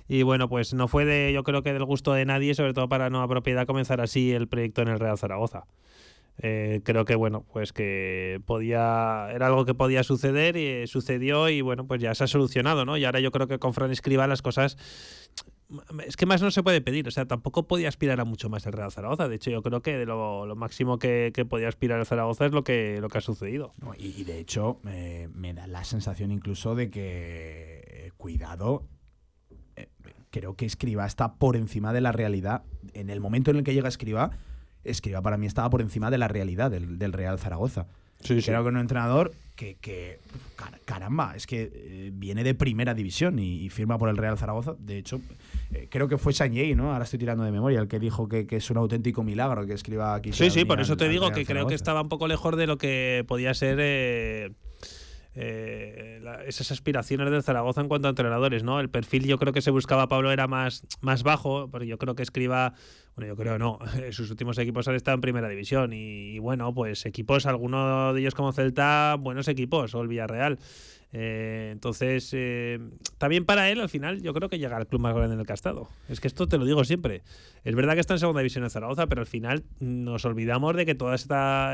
[0.08, 2.88] y bueno, pues no fue de, yo creo que del gusto de nadie, sobre todo
[2.88, 5.64] para Nueva Propiedad, comenzar así el proyecto en el Real Zaragoza.
[6.38, 11.48] Eh, creo que bueno, pues que podía, era algo que podía suceder y eh, sucedió
[11.48, 12.96] y bueno, pues ya se ha solucionado, ¿no?
[12.96, 14.76] Y ahora yo creo que con Fran Escriba las cosas
[16.06, 18.66] es que más no se puede pedir, o sea, tampoco podía aspirar a mucho más
[18.66, 19.28] el Real Zaragoza.
[19.28, 22.46] De hecho, yo creo que de lo, lo máximo que, que, podía aspirar el Zaragoza
[22.46, 23.72] es lo que, lo que ha sucedido.
[23.80, 28.84] No, y, y, de hecho, eh, me da la sensación incluso de que, eh, cuidado,
[29.76, 29.88] eh,
[30.30, 32.62] creo que Escriba está por encima de la realidad.
[32.92, 34.32] En el momento en el que llega Escriba,
[34.84, 37.86] Escriba para mí estaba por encima de la realidad del, del Real Zaragoza.
[38.20, 38.50] Sí, sí.
[38.50, 40.18] Creo que un entrenador que, que
[40.56, 44.38] car caramba, es que eh, viene de primera división y, y, firma por el Real
[44.38, 44.74] Zaragoza.
[44.78, 45.20] De hecho,
[45.72, 46.92] eh, creo que fue Sanyei, ¿no?
[46.92, 49.74] Ahora estoy tirando de memoria, el que dijo que, que es un auténtico milagro que
[49.74, 50.32] escriba aquí.
[50.32, 52.78] Sí, sí, por eso te digo que creo que estaba un poco lejos de lo
[52.78, 53.78] que podía ser.
[55.36, 58.78] Eh, la, esas aspiraciones del Zaragoza en cuanto a entrenadores, ¿no?
[58.78, 62.14] El perfil yo creo que se buscaba Pablo era más, más bajo, porque yo creo
[62.14, 62.74] que escriba,
[63.16, 63.78] bueno, yo creo no,
[64.10, 68.34] sus últimos equipos han estado en primera división y, bueno, pues equipos, algunos de ellos
[68.34, 70.58] como Celta, buenos equipos, o el Villarreal.
[71.16, 72.80] Eh, entonces, eh,
[73.18, 75.46] también para él, al final, yo creo que llega al club más grande en el
[75.48, 75.88] estado.
[76.08, 77.22] Es que esto te lo digo siempre.
[77.62, 80.84] Es verdad que está en segunda división en Zaragoza, pero al final nos olvidamos de
[80.84, 81.28] que todos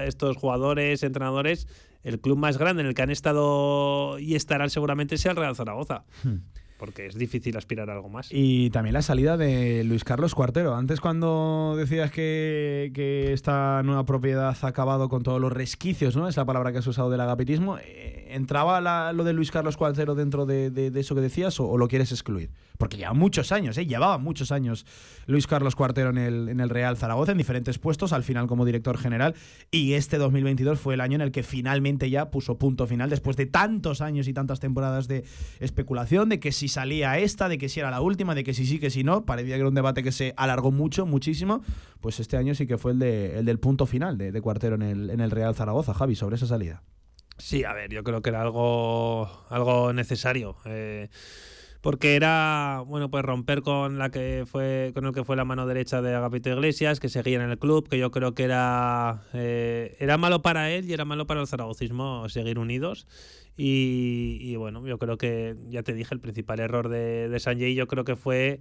[0.04, 1.68] estos jugadores, entrenadores,
[2.02, 5.56] el club más grande en el que han estado y estarán seguramente sea el Real
[5.56, 6.04] Zaragoza.
[6.22, 6.40] Hmm
[6.80, 8.28] porque es difícil aspirar a algo más.
[8.30, 10.74] Y también la salida de Luis Carlos Cuartero.
[10.74, 16.26] Antes cuando decías que, que esta nueva propiedad ha acabado con todos los resquicios, ¿no?
[16.26, 17.76] Es la palabra que has usado del agapitismo.
[17.76, 21.68] Eh, ¿Entraba la, lo de Luis Carlos Cuartero dentro de, de, eso que decías o,
[21.68, 22.50] o, lo quieres excluir?
[22.78, 23.84] Porque lleva muchos años, ¿eh?
[23.84, 24.86] Llevaba muchos años
[25.26, 28.64] Luis Carlos Cuartero en el, en el Real Zaragoza, en diferentes puestos, al final como
[28.64, 29.34] director general.
[29.70, 33.36] Y este 2022 fue el año en el que finalmente ya puso punto final, después
[33.36, 35.24] de tantos años y tantas temporadas de
[35.58, 38.64] especulación, de que si salía esta, de que si era la última, de que si
[38.64, 39.26] sí, que si no.
[39.26, 41.62] Parecía que era un debate que se alargó mucho, muchísimo.
[42.00, 44.76] Pues este año sí que fue el, de, el del punto final de, de Cuartero
[44.76, 46.82] en el, en el Real Zaragoza, Javi, sobre esa salida.
[47.36, 50.56] Sí, a ver, yo creo que era algo, algo necesario.
[50.64, 51.08] Eh,
[51.80, 55.66] porque era bueno pues romper con la que fue con el que fue la mano
[55.66, 59.96] derecha de Agapito Iglesias que seguía en el club que yo creo que era eh,
[59.98, 63.06] era malo para él y era malo para el zaragocismo seguir unidos
[63.56, 67.74] y, y, bueno yo creo que ya te dije el principal error de, de Sanjay
[67.74, 68.60] yo creo que fue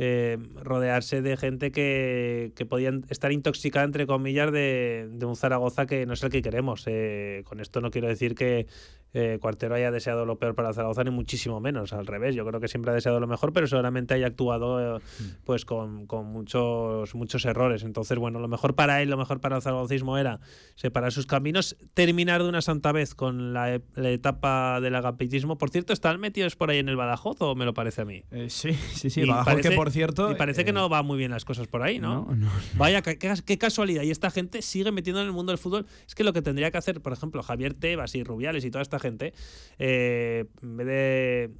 [0.00, 5.86] eh, rodearse de gente que, que podían estar intoxicada entre comillas de, de, un Zaragoza
[5.86, 6.84] que no es el que queremos.
[6.86, 8.68] Eh, con esto no quiero decir que
[9.14, 12.34] eh, Cuartero haya deseado lo peor para Zaragoza ni muchísimo menos al revés.
[12.34, 15.00] Yo creo que siempre ha deseado lo mejor pero seguramente haya actuado
[15.44, 17.82] pues con, con, muchos muchos errores.
[17.82, 20.40] Entonces bueno lo mejor para él lo mejor para el zaragocismo era
[20.74, 25.58] separar sus caminos terminar de una santa vez con la, la etapa del agapitismo.
[25.58, 28.24] Por cierto están metidos por ahí en el Badajoz o me lo parece a mí
[28.30, 31.02] eh, sí sí sí Badajoz parece, que por cierto y parece eh, que no va
[31.02, 34.02] muy bien las cosas por ahí no, no, no vaya qué, qué, casualidad.
[34.02, 35.86] Y esta gente sigue metiendo en el mundo del fútbol.
[36.06, 38.82] Es que lo que tendría que hacer por ejemplo Javier Tebas y Rubiales y toda
[38.82, 39.32] esta gente
[39.78, 41.50] eh, en vez de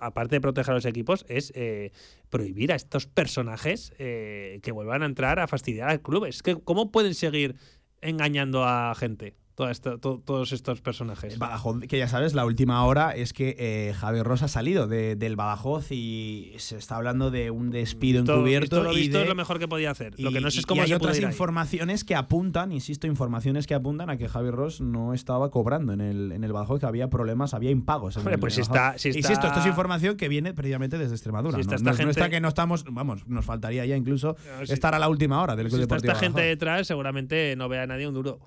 [0.00, 1.92] aparte de proteger a los equipos es eh,
[2.30, 6.26] prohibir a estos personajes eh, que vuelvan a entrar a fastidiar al club.
[6.26, 7.56] Es que cómo pueden seguir
[8.00, 11.38] engañando a gente Toda esta, to, todos estos personajes.
[11.38, 15.14] Badajoz, que ya sabes, la última hora es que eh, Javier Rosa ha salido de,
[15.14, 18.82] del Badajoz y se está hablando de un despido todo, encubierto.
[18.82, 20.14] Lo y de, es lo mejor que podía hacer.
[20.16, 22.06] Y, lo que no sé es cómo y hay se otras puede ir informaciones ahí.
[22.06, 26.32] que apuntan, insisto, informaciones que apuntan a que Javier Ross no estaba cobrando en el,
[26.32, 28.16] en el Badajoz, que había problemas, había impagos.
[28.16, 30.96] Hombre, el, pues en si está, si está, Insisto, esto es información que viene previamente
[30.96, 31.58] desde Extremadura.
[31.58, 31.74] Si ¿no?
[31.74, 34.72] esta no, gente, no está que no estamos, vamos, nos faltaría ya incluso no, si,
[34.72, 36.12] estar a la última hora del Club si Deportivo.
[36.12, 36.48] esta gente Badajoz.
[36.48, 38.40] detrás, seguramente no vea a nadie un duro.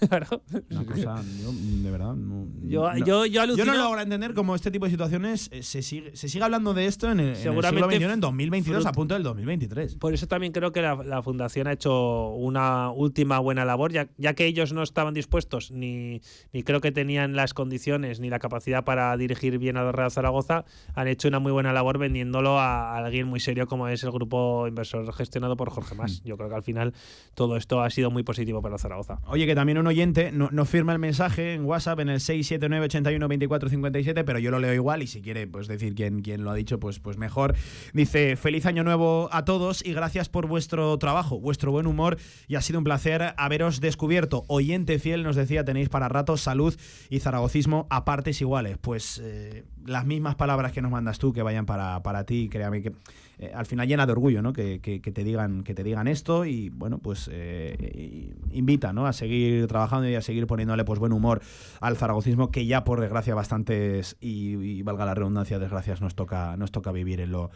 [0.08, 0.42] Claro.
[0.70, 2.14] Una cosa, yo, de verdad.
[2.14, 5.48] No, yo, no, yo, yo, alucino, yo no logro entender cómo este tipo de situaciones
[5.52, 8.14] eh, se sigue, se sigue hablando de esto en el, Seguramente en el siglo XXI,
[8.14, 9.96] en 2022, a punto del 2023.
[9.96, 14.08] Por eso también creo que la, la, Fundación ha hecho una última buena labor, ya,
[14.18, 16.20] ya que ellos no estaban dispuestos, ni,
[16.52, 20.64] ni, creo que tenían las condiciones ni la capacidad para dirigir bien a Real Zaragoza,
[20.94, 24.10] han hecho una muy buena labor vendiéndolo a, a alguien muy serio como es el
[24.10, 26.20] grupo inversor gestionado por Jorge Mas.
[26.22, 26.28] Mm.
[26.28, 26.92] Yo creo que al final
[27.34, 29.20] todo esto ha sido muy positivo para Zaragoza.
[29.26, 32.86] Oye, que también un oyente, no, no firma el mensaje en WhatsApp en el 679
[32.86, 36.42] 81 24 57, pero yo lo leo igual y si quiere pues decir quién, quién
[36.44, 37.54] lo ha dicho, pues, pues mejor.
[37.92, 42.16] Dice, feliz año nuevo a todos y gracias por vuestro trabajo, vuestro buen humor
[42.48, 44.44] y ha sido un placer haberos descubierto.
[44.48, 46.74] Oyente fiel nos decía, tenéis para rato salud
[47.10, 48.78] y zaragocismo a partes iguales.
[48.80, 52.82] Pues eh, las mismas palabras que nos mandas tú que vayan para, para ti, créame
[52.82, 52.92] que
[53.38, 54.52] eh, al final llena de orgullo, ¿no?
[54.52, 59.06] Que, que- que te digan que te digan esto y bueno, pues eh, invita, ¿no?
[59.06, 61.40] A seguir trabajando y a seguir poniéndole pues buen humor
[61.80, 66.56] al zaragocismo que ya por desgracia bastantes y, y valga la redundancia desgracias nos toca
[66.56, 67.50] nos toca vivir en lo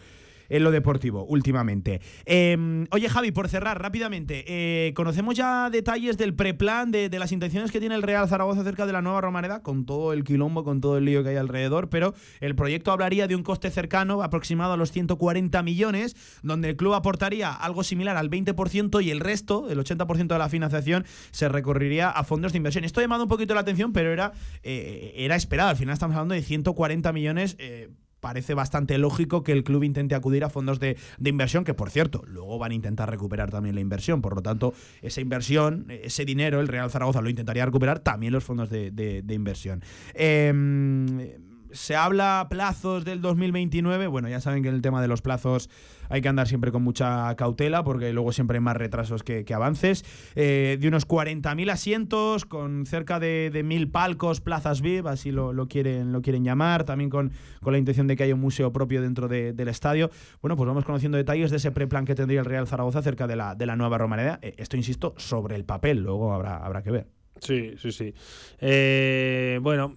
[0.49, 2.01] en lo deportivo últimamente.
[2.25, 7.33] Eh, oye, Javi, por cerrar rápidamente, eh, conocemos ya detalles del preplan, de, de las
[7.33, 10.65] intenciones que tiene el Real Zaragoza acerca de la nueva Romareda, con todo el quilombo,
[10.65, 14.23] con todo el lío que hay alrededor, pero el proyecto hablaría de un coste cercano,
[14.23, 19.21] aproximado a los 140 millones, donde el club aportaría algo similar al 20% y el
[19.21, 22.85] resto, el 80% de la financiación, se recorrería a fondos de inversión.
[22.85, 24.33] Esto ha llamado un poquito la atención, pero era,
[24.63, 25.71] eh, era esperado.
[25.71, 27.57] Al final estamos hablando de 140 millones.
[27.59, 27.89] eh,
[28.27, 32.25] parece bastante lógico que el club intente acudir a fondos de, inversión, que por cierto,
[32.27, 34.21] luego van a intentar recuperar también la inversión.
[34.21, 38.43] Por lo tanto, esa inversión, ese dinero, el Real Zaragoza lo intentaría recuperar también los
[38.43, 39.81] fondos de, de- de inversión.
[40.15, 41.39] Eh,
[41.77, 44.07] se habla plazos del 2029.
[44.09, 45.69] Bueno, ya saben que en el tema de los plazos
[46.09, 50.05] hay que andar siempre con mucha cautela porque luego siempre hay más retrasos que, avances.
[50.35, 55.53] Eh, de unos 40.000 asientos, con cerca de, de 1.000 palcos, plazas VIP, así lo,
[55.53, 58.73] lo quieren, lo quieren llamar, también con, con la intención de que haya un museo
[58.73, 60.11] propio dentro de- del estadio.
[60.41, 63.37] Bueno, pues vamos conociendo detalles de ese preplan que tendría el Real Zaragoza acerca de
[63.37, 64.39] la, de la nueva Romareda.
[64.43, 67.07] Eh, esto, insisto, sobre el papel, luego habrá, habrá que ver.
[67.41, 68.15] Sí, sí, sí.
[68.61, 69.97] Eh, bueno,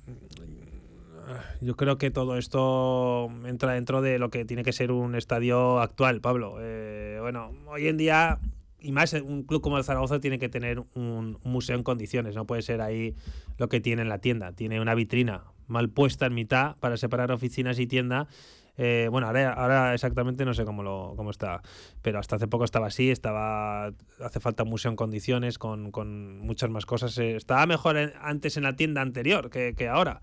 [1.61, 5.79] yo creo que todo esto entra dentro de lo que tiene que ser un estadio
[5.79, 6.57] actual, Pablo.
[6.59, 8.39] Eh, bueno, hoy en día,
[8.79, 12.35] y más un club como el Zaragoza, tiene que tener un, museo en condiciones.
[12.35, 13.15] No puede ser ahí
[13.57, 14.53] lo que tiene en la tienda.
[14.53, 18.27] Tiene una vitrina mal puesta en mitad para separar oficinas y tienda.
[18.81, 21.61] Eh, bueno, ahora, ahora exactamente no sé cómo, lo, cómo está,
[22.01, 23.87] pero hasta hace poco estaba así, estaba
[24.23, 27.17] hace falta un museo en condiciones con, con muchas más cosas.
[27.17, 30.21] Eh, estaba mejor en- antes en la tienda anterior que, que ahora.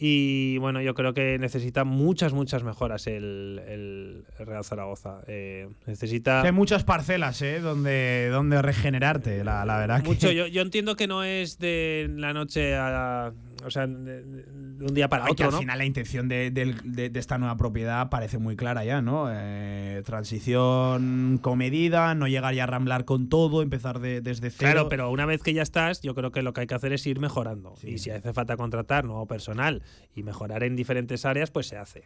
[0.00, 5.22] Y bueno, yo creo que necesita muchas, muchas mejoras el, el Real Zaragoza.
[5.26, 6.42] Eh, necesita...
[6.42, 7.58] Hay muchas parcelas, ¿eh?
[7.60, 10.02] Donde, donde regenerarte, la, la verdad.
[10.02, 13.32] que- Mucho, yo, yo entiendo que no es de la noche a.
[13.64, 14.22] O sea, de,
[14.80, 15.58] un día para Ay, que otro, al ¿no?
[15.58, 19.26] final la intención de, del- de- de esta nueva propiedad parece muy clara ya, ¿no?
[19.30, 24.72] Eh, transición comedida, no llegar ya a ramblar con todo, empezar de- desde cero.
[24.72, 26.92] Claro, pero una vez que ya estás, yo creo que lo que hay que hacer
[26.92, 27.74] es ir mejorando.
[27.82, 29.82] Y si hace falta contratar nuevo personal
[30.14, 32.04] y mejorar en diferentes áreas, pues se hace.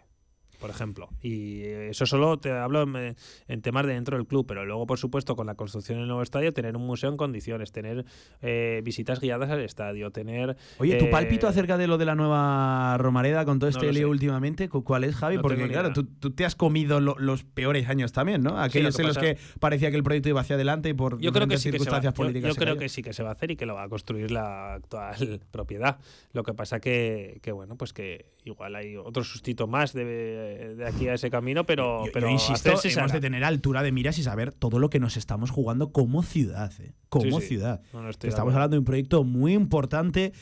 [0.62, 1.10] Por ejemplo.
[1.20, 3.16] Y eso solo te hablo en,
[3.48, 6.22] en temas de dentro del club, pero luego, por supuesto, con la construcción del nuevo
[6.22, 8.04] estadio, tener un museo en condiciones, tener
[8.40, 10.56] eh, visitas guiadas al estadio, tener.
[10.78, 13.86] Oye, ¿tu eh, pálpito acerca de lo de la nueva Romareda con todo No este
[13.86, 14.06] lo lío sé.
[14.06, 14.68] últimamente?
[14.68, 15.36] cu- ¿Cuál es, Javi?
[15.36, 18.58] No Porque, claro, tú, tú te has comido lo- los peores años también, ¿no?
[18.58, 21.32] Aquellos que en los que parecía que el proyecto iba hacia adelante y por Yo
[21.32, 22.48] creo que diferentes sí que se va, circunstancias yo- políticas.
[22.50, 22.78] yo creo cayó.
[22.80, 25.40] que sí que se va a hacer y que lo va a construir la actual
[25.50, 25.98] propiedad.
[26.32, 30.86] Lo que pasa que, que bueno, pues que igual hay otro sustito más de, de
[30.86, 34.18] aquí a ese camino, pero, Yo- pero yo insisto, hemos de tener altura de miras
[34.18, 36.92] y saber todo lo que nos estamos jugando como ciudad, ¿eh?
[37.08, 37.48] como Sí, sí.
[37.48, 37.82] ciudad.
[37.92, 40.32] No, no estamos hablando de un proyecto muy importante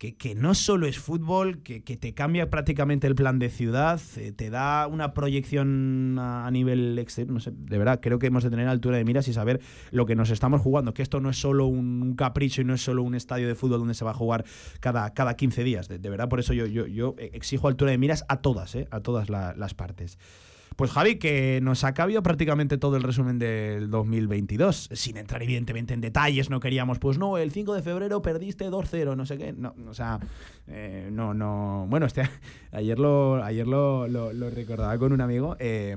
[0.00, 4.00] que, que no solo es fútbol, que, que te cambia prácticamente el plan de ciudad,
[4.16, 8.42] eh, te da una proyección a, nivel exterior, no sé, de verdad, creo que hemos
[8.42, 11.28] de tener altura de miras y saber lo que nos estamos jugando, que esto no
[11.28, 14.12] es solo un capricho y no es solo un estadio de fútbol donde se va
[14.12, 14.46] a jugar
[14.80, 18.24] cada, cada 15 días, de, de verdad, por eso yo, yo, exijo altura de miras
[18.28, 18.88] a todas, ¿eh?
[18.90, 20.18] a todas la- las partes.
[20.76, 25.92] Pues Javi, que nos ha cabido prácticamente todo el resumen del 2022, sin entrar evidentemente
[25.92, 29.52] en detalles, no queríamos, pues no, el 5 de febrero perdiste 2-0, no sé qué,
[29.52, 30.18] no, o sea,
[30.68, 32.22] eh, no, no, bueno, este,
[32.72, 35.94] ayer lo, ayer lo, lo- lo recordaba con un amigo, eh,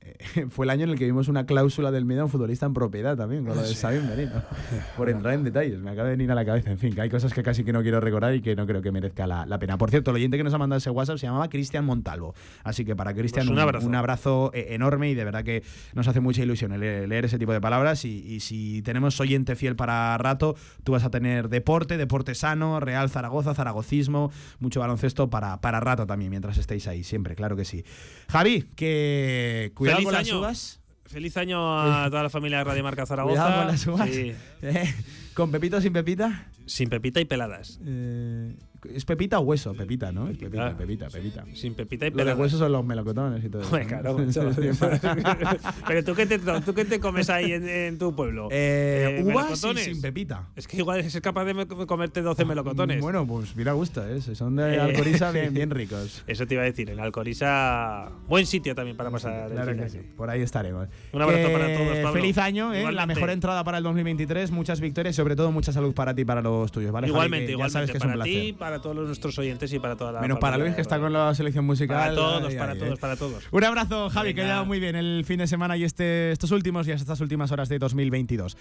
[0.00, 2.64] eh, fue el año en el que vimos una cláusula del miedo a un futbolista
[2.64, 4.42] en propiedad también, con lo de Sabin Benito,
[4.96, 7.10] por entrar en detalles, me acaba de venir a la cabeza, en fin, que hay
[7.10, 9.58] cosas que casi que no quiero recordar y que no creo que merezca la, la
[9.58, 9.76] pena.
[9.76, 12.34] Por cierto, el oyente que nos ha mandado ese WhatsApp se llamaba Cristian Montalvo,
[12.64, 13.86] así que para Cristian Pues un abrazo.
[13.96, 15.62] Abrazo eh, enorme y de verdad que
[15.94, 19.56] nos hace mucha ilusión leer, leer ese tipo de palabras y, y si tenemos oyente
[19.56, 25.30] fiel para rato, tú vas a tener deporte, deporte sano, Real Zaragoza, Zaragocismo, mucho baloncesto
[25.30, 27.84] para, para rato también mientras estéis ahí, siempre, claro que sí.
[28.28, 30.80] Javi, que cuidado con las uvas.
[31.04, 33.42] Feliz año a toda la familia de Radio Marca Zaragoza.
[33.42, 34.10] Cuidado con las uvas.
[34.10, 34.32] Sí.
[34.62, 34.94] Eh,
[35.34, 36.48] ¿Con Pepito o sin Pepita?
[36.64, 37.78] Sin pepita y peladas.
[37.84, 38.56] Eh,
[38.94, 39.74] ¿Es Pepita o hueso?
[39.74, 40.28] Pepita, ¿no?
[40.28, 41.44] Es Pepita, Pepita, Pepita.
[41.54, 42.36] Sin Pepita y Lo de pera.
[42.36, 43.70] huesos son los melocotones y todo eso.
[43.70, 44.16] Joder, claro.
[45.88, 48.48] Pero tú qué te, tú qué te comes ahí en, en tu pueblo?
[48.50, 49.84] Eh, uvas y ¿melocotones?
[49.84, 50.48] sin pepita.
[50.56, 53.00] Es que igual es capaz de me- comerte 12 melocotones.
[53.00, 54.20] Bueno, pues mira, gusta, ¿eh?
[54.20, 56.22] Son de Eh, Alcoriza bien, bien ricos.
[56.26, 59.98] Eso te iba a decir, en Alcoriza, buen sitio también para pasar Claro que sí,
[60.16, 60.88] por ahí estaremos.
[61.12, 62.12] Un abrazo para todos, Pablo.
[62.12, 62.90] Feliz año, ¿eh?
[62.92, 66.22] la mejor entrada para el 2023, muchas victorias y sobre todo mucha salud para ti
[66.22, 67.06] y para los tuyos, ¿vale?
[67.06, 67.16] Javi?
[67.16, 67.56] igualmente.
[67.56, 68.32] Ya sabes que es un placer.
[68.32, 71.12] ti, para todos nuestros oyentes y para toda la Menos para Luis, que está con
[71.12, 71.96] la selección musical.
[71.96, 73.44] Para todos, Ay, para ay, todos, para todos.
[73.50, 74.56] Un abrazo, Javi, que Venga.
[74.58, 77.68] haya muy bien el fin de semana y este, estos últimos días, estas últimas horas
[77.68, 78.56] de 2022.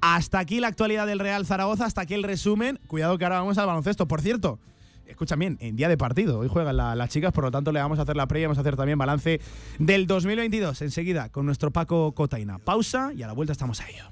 [0.00, 2.78] Hasta aquí la actualidad del Real Zaragoza, hasta aquí el resumen.
[2.86, 4.06] Cuidado que ahora vamos al baloncesto.
[4.06, 4.58] Por cierto,
[5.06, 6.38] escucha bien, en día de partido.
[6.38, 8.58] Hoy juegan la- las chicas, por lo tanto le vamos a hacer la previa, vamos
[8.58, 9.40] a hacer también balance
[9.78, 12.58] del 2022 enseguida con nuestro Paco Cotaina.
[12.58, 14.04] Pausa y a la vuelta estamos a ello.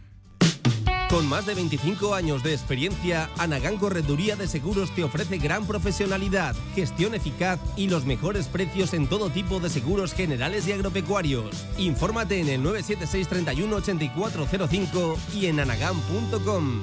[1.08, 6.56] Con más de 25 años de experiencia, Anagán Correduría de Seguros te ofrece gran profesionalidad,
[6.74, 11.64] gestión eficaz y los mejores precios en todo tipo de seguros generales y agropecuarios.
[11.78, 16.80] Infórmate en el 976 31 8405 y en anagán.com.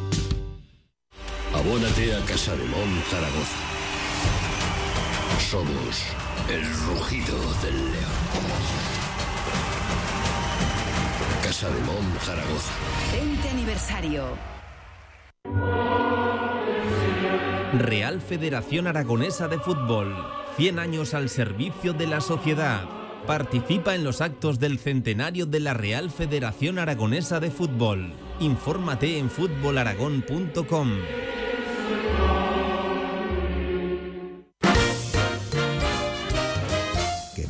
[1.53, 3.57] Abónate a Casa de Mon Zaragoza.
[5.51, 6.01] Somos
[6.49, 8.24] el rugido del león.
[11.43, 12.71] Casa de Mon Zaragoza.
[13.14, 14.24] 20 aniversario.
[17.78, 20.16] Real Federación Aragonesa de Fútbol.
[20.57, 22.89] 100 años al servicio de la sociedad.
[23.28, 28.14] Participa en los actos del centenario de la Real Federación Aragonesa de Fútbol.
[28.39, 30.89] Infórmate en fútbolaragón.com.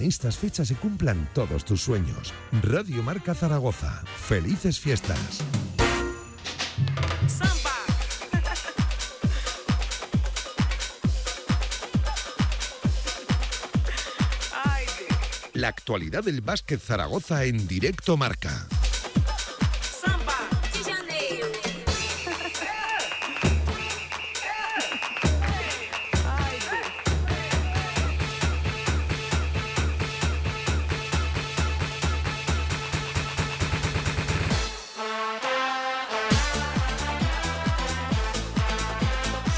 [0.07, 2.33] estas fechas se cumplan todos tus sueños.
[2.61, 4.03] Radio Marca Zaragoza.
[4.27, 5.17] Felices fiestas.
[15.53, 18.67] La actualidad del básquet Zaragoza en directo marca.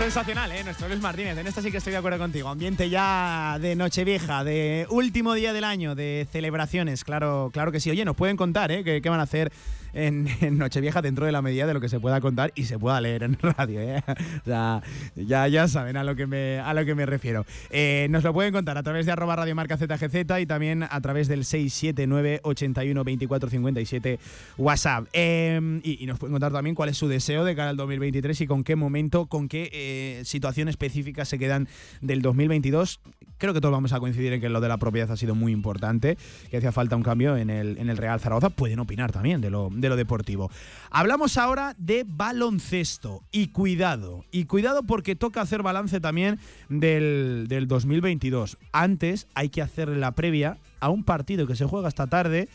[0.05, 0.63] Sensacional, ¿eh?
[0.63, 1.35] Nuestro Luis Martínez.
[1.35, 2.47] En esta sí que estoy de acuerdo contigo.
[2.47, 7.03] Ambiente ya de Nochevieja, de último día del año, de celebraciones.
[7.03, 7.89] Claro, claro que sí.
[7.89, 8.83] Oye, nos pueden contar, ¿eh?
[8.83, 9.51] ¿Qué, qué van a hacer
[9.95, 13.01] en, Nochevieja dentro de la medida de lo que se pueda contar y se pueda
[13.01, 14.03] leer en radio, ¿eh?
[14.41, 14.83] O sea,
[15.15, 17.45] ya, ya saben a lo que me, a lo que me refiero.
[17.69, 21.27] Eh, nos lo pueden contar a través de arroba radiomarca ZGZ y también a través
[21.27, 24.19] del 679 81 24 57
[24.57, 25.07] WhatsApp.
[25.13, 28.47] Eh, y, nos pueden contar también cuál es su deseo de cara al 2023 y
[28.47, 31.67] con qué momento, con qué situación específica se quedan
[32.01, 32.99] del 2022.
[33.37, 35.51] Creo que todos vamos a coincidir en que lo de la propiedad ha sido muy
[35.51, 36.17] importante,
[36.49, 38.49] que hacía falta un cambio en el, en el Real Zaragoza.
[38.49, 40.51] Pueden opinar también de lo, de lo deportivo.
[40.89, 44.25] Hablamos ahora de baloncesto y cuidado.
[44.31, 48.57] Y cuidado porque toca hacer balance también del, del 2022.
[48.71, 52.47] Antes hay que hacer la previa a un partido que se juega esta tarde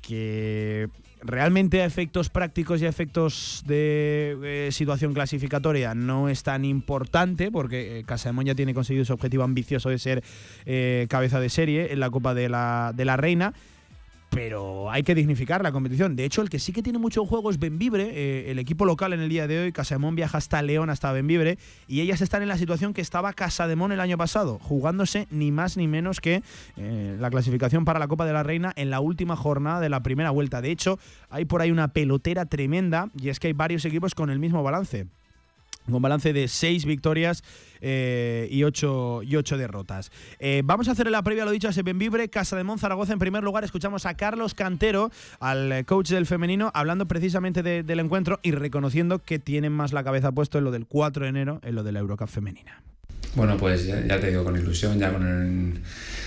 [0.00, 0.88] que
[1.22, 8.00] realmente a efectos prácticos y a efectos de situación clasificatoria no es tan importante porque
[8.00, 10.22] eh, Casamón ya tiene conseguido su objetivo ambicioso de ser
[10.66, 13.54] eh, cabeza de serie en la Copa de la, de la Reina.
[14.34, 16.16] Pero hay que dignificar la competición.
[16.16, 19.12] De hecho, el que sí que tiene mucho juego es Benvibre, eh, el equipo local
[19.12, 19.72] en el día de hoy.
[19.72, 21.56] Casamón viaja hasta León, hasta Benvibre,
[21.86, 25.76] y ellas están en la situación que estaba Casademón el año pasado, jugándose ni más
[25.76, 26.42] ni menos que
[26.76, 30.02] eh, la clasificación para la Copa de la Reina en la última jornada de la
[30.02, 30.60] primera vuelta.
[30.60, 30.98] De hecho,
[31.30, 34.64] hay por ahí una pelotera tremenda, y es que hay varios equipos con el mismo
[34.64, 35.06] balance
[35.90, 37.42] con balance de 6 victorias
[37.80, 40.10] eh, y 8 y ocho derrotas.
[40.38, 43.12] Eh, vamos a hacer la previa, lo dicho, a Sebenvibre, Casa de Zaragoza.
[43.12, 45.10] En primer lugar, escuchamos a Carlos Cantero,
[45.40, 49.92] al eh, coach del femenino, hablando precisamente de- del encuentro y reconociendo que tienen más
[49.92, 52.80] la cabeza puesto en lo del 4 de enero, en lo de la Eurocup femenina.
[53.36, 55.82] Bueno, pues ya, ya te digo, con ilusión, ya con, el-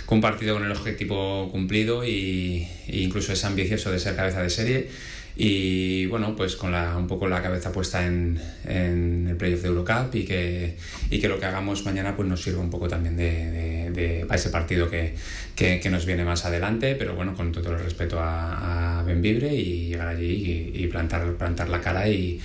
[0.05, 4.49] con un partido con el objetivo cumplido e incluso es ambicioso de ser cabeza de
[4.49, 4.89] serie.
[5.40, 9.68] Y bueno, pues con la, un poco la cabeza puesta en, en el playoff de
[9.68, 10.76] Eurocup y que,
[11.12, 14.36] y que lo que hagamos mañana pues nos sirva un poco también de, de- para
[14.40, 15.14] ese partido que,
[15.56, 19.90] que- nos viene más adelante, pero bueno, con todo el respeto a, a Benvibre y
[19.90, 22.40] llegar allí y, plantar, plantar la cara y,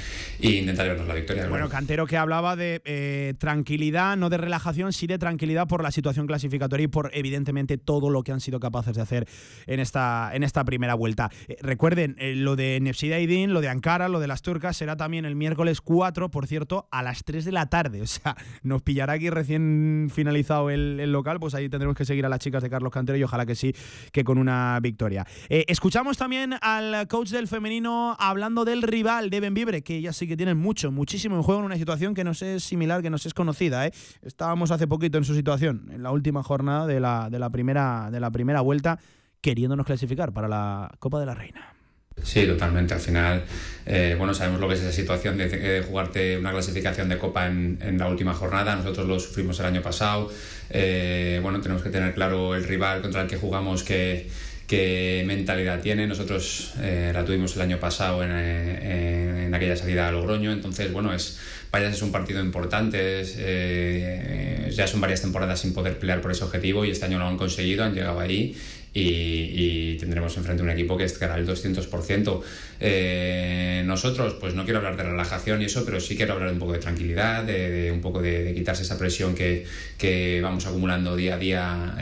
[0.49, 1.49] intentar llevarnos la victoria.
[1.49, 5.91] Bueno, Cantero que hablaba de eh, tranquilidad, no de relajación, sí de tranquilidad por la
[5.91, 9.29] situación clasificatoria y por evidentemente todo lo que han sido capaces de hacer
[9.67, 11.31] en esta, en esta primera vuelta.
[11.49, 14.97] Eh, recuerden, eh, lo de Nefsida Idin, lo de Ankara, lo de las turcas será
[14.97, 18.03] también el miércoles 4, por cierto, a las 3 de la tarde.
[18.03, 22.29] O sea, nos pillará aquí recién finalizado el, local, pues ahí tendremos que seguir a
[22.29, 23.75] las chicas de Carlos Cantero y ojalá que sí,
[24.13, 25.27] que con una victoria.
[25.49, 30.37] escuchamos también al coach del femenino hablando del rival de Benvibre, que ya sí que
[30.37, 33.35] tienen mucho, muchísimo en juego en una situación que nos es similar, que nos es
[33.35, 33.87] conocida.
[33.87, 33.93] ¿eh?
[34.23, 38.09] Estábamos hace poquito en su situación, en la última jornada de la, de la, primera,
[38.11, 38.99] de la primera vuelta,
[39.43, 41.75] queriéndonos clasificar para la Copa de la Reina.
[42.23, 42.95] Sí, totalmente.
[42.95, 43.45] Al final,
[43.85, 47.99] eh, bueno, sabemos lo que es esa situación de, jugarte una clasificación de Copa en,
[47.99, 48.75] la última jornada.
[48.77, 50.31] Nosotros lo sufrimos el año pasado.
[50.71, 54.31] Eh, bueno, tenemos que tener claro el rival contra el que jugamos que
[54.67, 56.07] qué mentalidad tiene.
[56.07, 61.13] Nosotros eh, la tuvimos el año pasado eh, en, aquella salida a Logroño, entonces, bueno,
[61.13, 61.39] es,
[61.73, 66.45] Vallas es un partido importante, eh, ya son varias temporadas sin poder pelear por ese
[66.45, 68.57] objetivo y este año lo han conseguido, han llegado ahí.
[68.95, 73.85] Y, tendremos enfrente un equipo que estará el 200%.
[73.85, 76.75] nosotros, pues no quiero hablar de relajación y eso, pero sí quiero hablar un poco
[76.75, 79.65] de tranquilidad, de, un poco de, quitarse esa presión que,
[79.97, 81.97] que, vamos acumulando día a día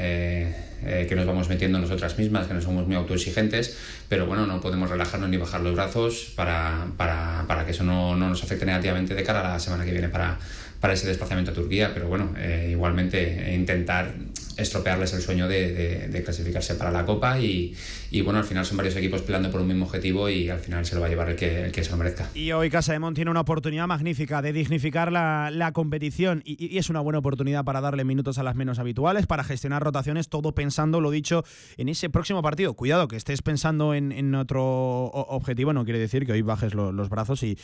[0.80, 3.76] que nos vamos metiendo nosotras mismas, que no somos muy autoexigentes,
[4.08, 8.16] pero bueno, no podemos relajarnos ni bajar los brazos para, para, para que eso no,
[8.16, 10.38] no, nos afecte negativamente de cara a la semana que viene para,
[10.80, 14.14] para ese desplazamiento a Turquía, pero bueno, eh, igualmente intentar
[14.60, 17.74] estropearles el sueño de, clasificarse para la Copa y,
[18.22, 20.94] bueno, al final son varios equipos peleando por un mismo objetivo y al final se
[20.94, 22.28] lo va a llevar el que, el que se lo merezca.
[22.34, 26.90] Y hoy Casa de Mon tiene una oportunidad magnífica de dignificar la, competición y, es
[26.90, 31.00] una buena oportunidad para darle minutos a las menos habituales, para gestionar rotaciones, todo pensando,
[31.00, 31.44] lo dicho,
[31.76, 32.74] en ese próximo partido.
[32.74, 37.42] Cuidado, que estés pensando en, otro objetivo no quiere decir que hoy bajes los brazos
[37.42, 37.56] y,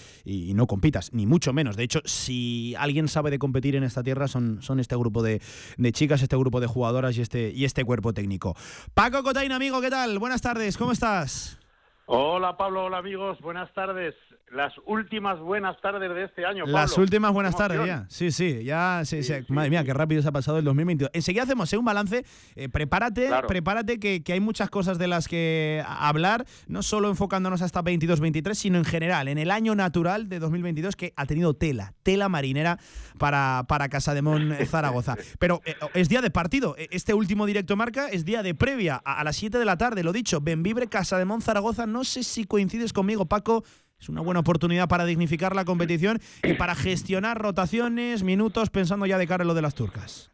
[0.54, 1.76] no compitas, ni mucho menos.
[1.76, 5.40] De hecho, si alguien sabe de competir en esta tierra son, son este grupo de,
[5.76, 8.54] de chicas, este grupo de jugadores jugadoras y este, y este cuerpo técnico.
[8.94, 10.20] Paco Cotain, amigo, ¿qué tal?
[10.20, 11.58] Buenas tardes, ¿cómo estás?
[12.06, 14.14] Hola Pablo, hola amigos, buenas tardes
[14.50, 16.66] las últimas buenas tardes de este año.
[16.66, 18.06] Las últimas buenas tardes ya.
[18.08, 19.02] Sí, sí, ya.
[19.04, 21.10] Sí, sí, Madre mía, qué rápido se ha pasado el 2022.
[21.12, 21.76] Enseguida hacemos ¿eh?
[21.76, 22.24] un balance.
[22.54, 27.82] Eh, prepárate, prepárate que, hay muchas cosas de las que hablar, no solo enfocándonos hasta
[27.82, 32.28] 22-23, sino en general, en el año natural de 2022 que ha tenido tela, tela
[32.28, 32.78] marinera
[33.18, 35.16] para, para Casademón Zaragoza.
[35.38, 36.76] Pero eh, es día de partido.
[36.90, 40.04] Este último directo marca es día de previa a, a las 7 de la tarde,
[40.04, 40.40] lo dicho.
[40.40, 41.86] Benvibre, Casademón Zaragoza.
[41.86, 43.64] No sé si coincides conmigo, Paco.
[43.98, 49.18] Es una buena oportunidad para dignificar la competición y para gestionar rotaciones, minutos, pensando ya
[49.18, 50.30] de cara a lo de las turcas.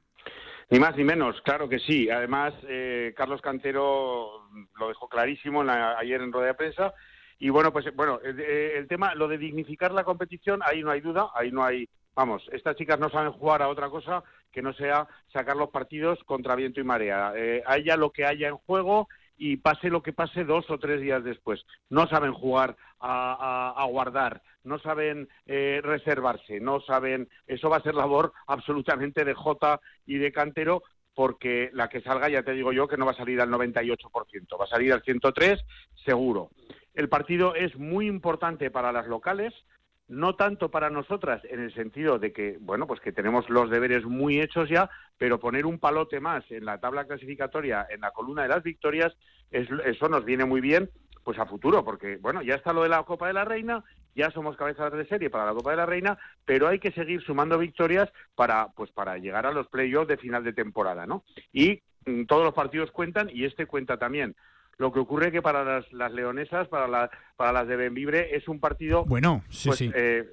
[0.70, 2.10] Ni más ni menos, claro que sí.
[2.10, 4.48] Además, eh, Carlos Cantero
[4.78, 6.94] lo dejó clarísimo ayer en rueda de prensa.
[7.38, 11.28] Y bueno, pues bueno, el, tema, lo de dignificar la competición, ahí no hay duda,
[11.34, 14.22] ahí no hay, vamos, estas chicas no saben jugar a otra cosa
[14.52, 17.32] que no sea sacar los partidos contra viento y marea.
[17.36, 19.08] Eh, haya lo que haya en juego
[19.44, 21.66] y pase lo que pase dos o tres días después.
[21.90, 27.28] No saben jugar a, guardar, no saben eh, reservarse, no saben.
[27.48, 32.28] Eso va a ser labor absolutamente de Jota y de Cantero, porque la que salga,
[32.28, 35.02] ya te digo yo, que no va a salir al 98%, va a salir al
[35.02, 35.58] 103%
[36.04, 36.50] seguro.
[36.94, 39.52] El partido es muy importante para las locales,
[40.12, 44.04] no tanto para nosotras en el sentido de que, bueno, pues que tenemos los deberes
[44.04, 48.42] muy hechos ya, pero poner un palote más en la tabla clasificatoria, en la columna
[48.42, 49.16] de las victorias,
[49.50, 50.90] eso nos viene muy bien
[51.24, 53.84] pues a futuro, porque bueno, ya está lo de la Copa de la Reina,
[54.14, 57.22] ya somos cabezas de serie para la Copa de la Reina, pero hay que seguir
[57.22, 61.24] sumando victorias para pues para llegar a los playoffs de final de temporada, ¿no?
[61.52, 64.34] Y mm, todos los partidos cuentan y este cuenta también.
[64.78, 68.60] Lo que ocurre que para las, las leonesas, para, para las de Benvibre, es un
[68.60, 69.04] partido.
[69.04, 69.90] Bueno, sí, pues, sí.
[69.94, 70.24] Eh,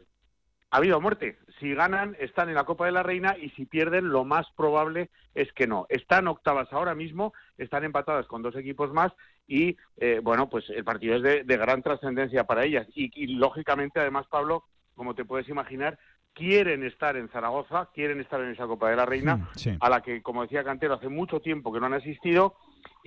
[0.72, 1.40] ha habido muerte.
[1.60, 5.10] Si ganan, están en la Copa de la Reina y si pierden, lo más probable
[5.34, 5.86] es que no.
[5.90, 9.12] Están octavas ahora mismo, están empatadas con dos equipos más
[9.48, 12.88] y, eh, bueno, pues el partido es de, gran trascendencia para ellas.
[12.94, 14.64] y, lógicamente, además, Pablo,
[14.96, 15.98] como te puedes imaginar,
[16.34, 20.02] quieren estar en Zaragoza, quieren estar en esa Copa de la Reina, mm, a la
[20.02, 22.56] que, como decía Cantero, hace mucho tiempo que no han asistido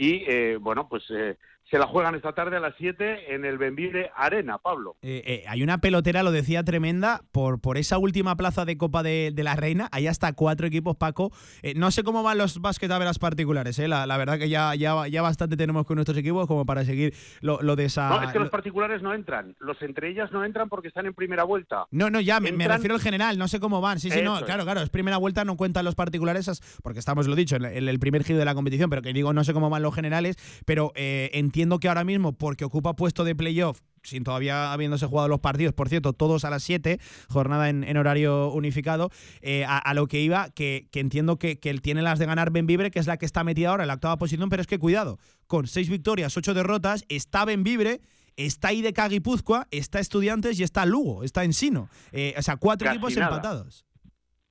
[0.03, 1.37] y, eh, bueno, pues eh,
[1.73, 4.97] se la juegan esta tarde a las 7 en el Benvibre Arena, Pablo.
[5.01, 9.03] Eh, eh, hay una pelotera, lo decía tremenda, por, por esa última plaza de Copa
[9.03, 9.89] de, la Reina.
[9.91, 11.33] Hay hasta cuatro equipos, Paco.
[11.63, 13.89] Eh, no sé cómo van los las particulares, ¿eh?
[13.89, 17.15] la, la, verdad que ya, ya, ya bastante tenemos con nuestros equipos como para seguir
[17.41, 18.11] lo, de esa.
[18.11, 19.57] No, es que los particulares no entran.
[19.59, 21.87] Los entre ellas no entran porque están en primera vuelta.
[21.91, 23.99] No, no, ya, me, refiero al general, no sé cómo van.
[23.99, 26.51] Sí, sí, no, claro, claro, es primera vuelta, no cuentan los particulares
[26.83, 29.43] porque estamos, lo dicho, en el, primer giro de la competición, pero que digo, no
[29.43, 30.37] sé cómo van los generales,
[30.67, 35.29] pero eh, entiendo que ahora mismo, porque ocupa puesto de playoff, sin todavía habiéndose jugado
[35.29, 36.99] los partidos, por cierto, todos a las 7,
[37.29, 39.11] jornada en, horario unificado,
[39.41, 42.91] eh, a, lo que iba, que, entiendo que, que, él tiene las de ganar Benvibre,
[42.91, 45.19] que es la que está metida ahora en la octava posición, pero es que cuidado,
[45.47, 48.01] con 6 victorias, 8 derrotas, está Benvibre
[48.37, 51.89] está IDK Guipúzcoa, está Estudiantes y está Lugo, está Ensino.
[52.13, 53.87] Eh, o sea, cuatro equipos empatados.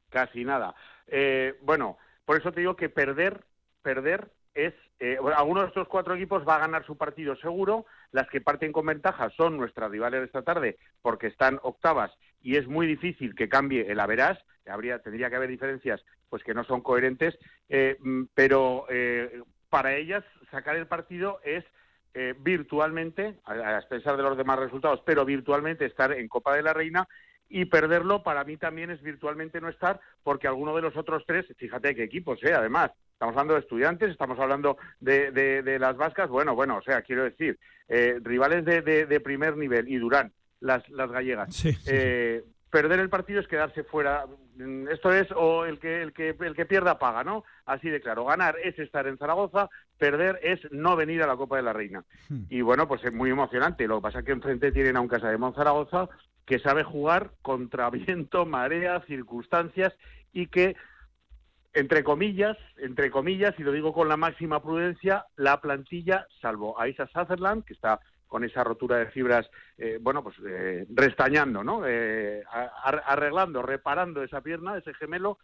[0.10, 0.76] Casi nada.
[1.08, 3.46] Eh, bueno, por eso te digo que perder,
[3.82, 8.30] perder es, eh, alguno de estos cuatro equipos va a ganar su partido seguro, las
[8.30, 12.12] que parten con ventaja son nuestras rivales esta tarde porque están octavas
[12.42, 16.54] y es muy difícil que cambie el averás, habría, tendría que haber diferencias pues que
[16.54, 17.38] no son coherentes,
[17.68, 18.86] eh, mm, pero
[19.70, 21.66] para ellas sacar el partido es
[22.14, 26.74] eh, virtualmente, a, pesar de los demás resultados, pero virtualmente estar en Copa de la
[26.74, 27.08] Reina
[27.48, 31.46] y perderlo para mí también es virtualmente no estar porque alguno de los otros tres,
[31.56, 32.54] fíjate qué equipos, ¿eh?
[32.54, 32.92] además,
[33.22, 37.24] estamos hablando de estudiantes, estamos hablando de, de, las vascas, bueno, bueno, o sea, quiero
[37.24, 41.64] decir, eh, rivales de, de, primer nivel y Durán, las, las gallegas.
[41.86, 44.26] eh, perder el partido es quedarse fuera.
[44.56, 47.44] Mm, esto es o el que el que el que pierda paga, ¿no?
[47.68, 48.26] Así de claro.
[48.26, 49.70] Ganar es estar en Zaragoza,
[50.00, 52.04] perder es no venir a la Copa de la Reina.
[52.28, 52.46] Hmm.
[52.50, 53.88] Y bueno, pues es muy emocionante.
[53.88, 56.10] Lo que pasa es que enfrente tienen a un Casa de Zaragoza
[56.48, 59.94] que sabe jugar contra viento, marea, circunstancias
[60.34, 60.76] y que
[61.74, 66.88] entre comillas, entre comillas, y lo digo con la máxima prudencia, la plantilla, salvo a
[66.88, 71.86] Isa Sutherland, que está con esa rotura de fibras, eh, bueno, pues eh, restañando, ¿no?
[71.86, 72.42] Eh,
[73.06, 75.38] arreglando, reparando esa pierna, ese gemelo,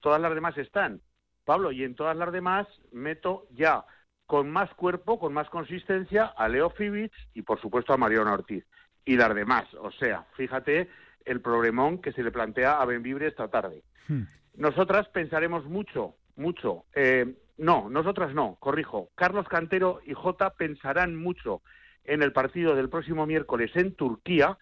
[0.00, 1.00] todas las demás están.
[1.44, 3.84] Pablo, y en todas las demás meto ya
[4.26, 8.64] con más cuerpo, con más consistencia a Leo Fibic y por supuesto a Mariano Ortiz.
[9.04, 10.88] Y las demás, o sea, fíjate
[11.24, 13.82] el problemón que se le plantea a Benvibre esta tarde.
[14.08, 14.24] Hmm.
[14.54, 16.84] Nosotras pensaremos mucho, mucho.
[17.56, 19.10] no, nosotras no, corrijo.
[19.14, 21.62] Carlos Cantero y Jota pensarán mucho
[22.04, 24.58] en el partido del próximo miércoles en Turquía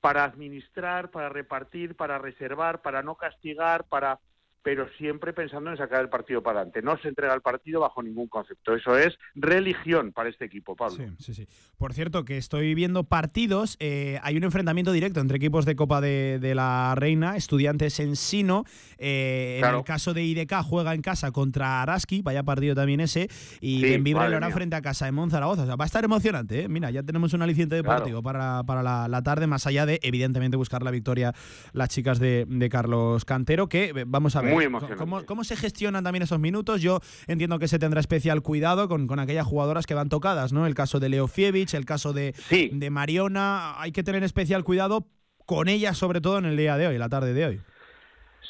[0.00, 4.18] para administrar, para repartir, para reservar, para no castigar, para
[4.62, 6.82] pero siempre pensando en sacar el partido para adelante.
[6.82, 8.74] No se entrega el partido bajo ningún concepto.
[8.74, 10.96] Eso es religión para este equipo, Pablo.
[10.96, 11.48] Sí, sí, sí.
[11.78, 13.76] Por cierto, que estoy viendo partidos.
[13.80, 18.64] Eh, hay un enfrentamiento directo entre equipos de Copa de, la Reina, estudiantes en Sino.
[18.98, 23.28] Eh, en el caso de IDK juega en casa contra Araski, vaya partido también ese.
[23.60, 25.62] Y en Vibra lo hará frente a casa de Monzaragoza.
[25.62, 26.62] O sea, va a estar emocionante.
[26.62, 26.68] ¿eh?
[26.68, 30.56] Mira, ya tenemos un aliciente de partido para, para la, tarde, más allá de, evidentemente,
[30.56, 31.34] buscar la victoria
[31.72, 35.26] las chicas de, de Carlos Cantero, que vamos a ver muy emocionante.
[35.26, 36.80] ¿Cómo, se gestionan también esos minutos?
[36.82, 40.66] Yo entiendo que se tendrá especial cuidado con, con aquellas jugadoras que van tocadas, ¿no?
[40.66, 43.80] El caso de Leo Fievich, el caso de, de Mariona.
[43.80, 45.06] Hay que tener especial cuidado
[45.46, 47.60] con ellas, sobre todo en el día de hoy, la tarde de hoy.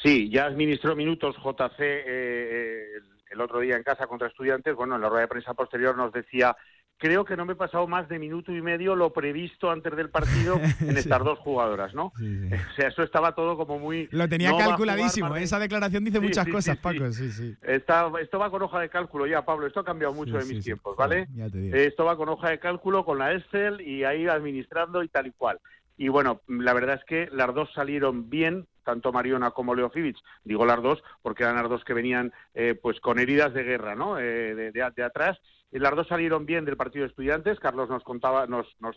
[0.03, 2.85] Sí, ya administró minutos JC eh, eh,
[3.31, 4.75] el otro día en casa contra estudiantes.
[4.75, 6.55] Bueno, en la rueda de prensa posterior nos decía
[7.01, 10.11] creo que no me he pasado más de minuto y medio lo previsto antes del
[10.11, 12.05] partido en estas dos jugadoras, ¿no?
[12.05, 14.07] O sea, eso estaba todo como muy...
[14.11, 17.57] Lo tenía calculadísimo, esa declaración dice muchas cosas, Paco, sí, sí.
[17.63, 20.95] esto va con hoja de cálculo ya, Pablo, esto ha cambiado mucho de mis tiempos,
[20.95, 21.27] ¿vale?
[21.73, 25.31] Esto va con hoja de cálculo, con la Excel y ahí administrando y tal y
[25.31, 25.59] cual.
[25.97, 30.17] Y bueno, la verdad es que las dos salieron bien, tanto Mariona como Leo Fibic,
[30.43, 33.95] digo las dos porque eran las dos que venían eh, pues con heridas de guerra,
[33.95, 34.19] ¿no?
[34.19, 35.39] Eh, de, de, atrás
[35.79, 37.59] las dos salieron bien del partido de estudiantes.
[37.59, 38.95] Carlos nos contaba, nos, nos,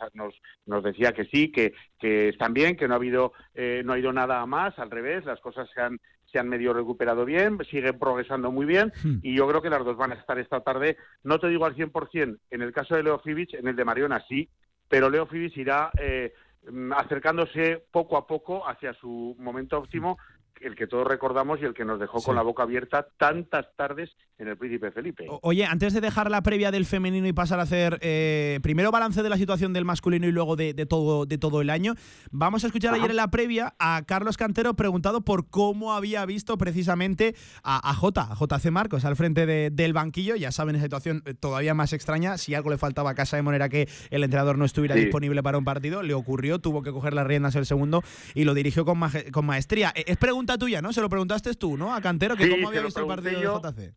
[0.66, 3.98] nos, decía que sí, que, que están bien, que no ha habido, eh, no ha
[3.98, 7.98] ido nada más, al revés, las cosas se han, se han medio recuperado bien, siguen
[7.98, 9.18] progresando muy bien hmm.
[9.22, 11.76] y yo creo que las dos van a estar esta tarde, no te digo al
[11.76, 14.48] 100%, en el caso de Leo Fibic, en el de Mariona sí,
[14.88, 16.32] pero Leo Fibic irá eh,
[16.96, 20.18] acercándose poco a poco hacia su momento óptimo
[20.60, 24.16] el que todos recordamos y el que nos dejó con la boca abierta tantas tardes
[24.38, 25.26] en el Príncipe Felipe.
[25.42, 29.22] oye, antes de dejar la previa del femenino y pasar a hacer eh, primero balance
[29.22, 31.94] de la situación del masculino y luego de, todo, de todo el año,
[32.30, 36.58] vamos a escuchar ayer en la previa a Carlos Cantero preguntado por cómo había visto
[36.58, 40.36] precisamente a, a J, a JC Marcos al frente del banquillo.
[40.36, 42.38] Ya saben, esa situación eh, todavía más extraña.
[42.38, 45.58] Si algo le faltaba a Casa de Monera que el entrenador no estuviera disponible para
[45.58, 48.02] un partido, le ocurrió, tuvo que coger las riendas el segundo
[48.34, 49.00] y lo dirigió con,
[49.32, 49.92] con maestría.
[49.94, 50.92] Eh, es pregunta tuya, ¿no?
[50.92, 51.94] Se lo preguntaste tú, ¿no?
[51.94, 53.94] A Cantero, que cómo había visto el partido de JC.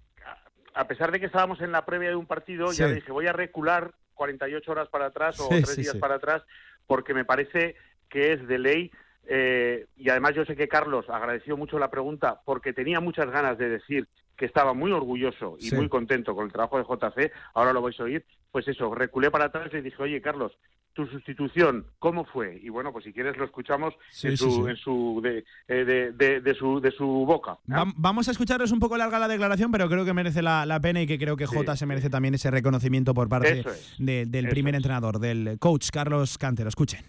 [0.74, 3.34] A pesar de que estábamos en la previa de un partido, ya dije, voy a
[3.34, 6.44] recular 48 horas para atrás o tres días para atrás,
[6.86, 7.76] porque me parece
[8.10, 8.92] que es de ley.
[9.30, 13.58] Eh, y además yo sé que Carlos agradeció mucho la pregunta porque tenía muchas ganas
[13.58, 14.08] de decir
[14.38, 18.00] que estaba muy orgulloso y muy contento con el trabajo de JC, ahora lo vais
[18.00, 20.52] a oír, pues eso, reculé para atrás y dije, oye Carlos,
[20.94, 22.60] tu sustitución, ¿cómo fue?
[22.64, 24.62] Y bueno, pues si quieres lo escuchamos Sí, en, su, sí.
[24.72, 27.58] en su de, eh, de, de- de su de su boca.
[27.68, 27.76] ¿no?
[27.86, 30.80] Va- Vamos a escucharos un poco larga la declaración, pero creo que merece la, la
[30.80, 33.94] pena y que creo que Jota se merece también ese reconocimiento por parte Eso es.
[34.00, 36.70] de- del Eso primer entrenador, del coach Carlos Cantero.
[36.70, 37.02] Escuchen.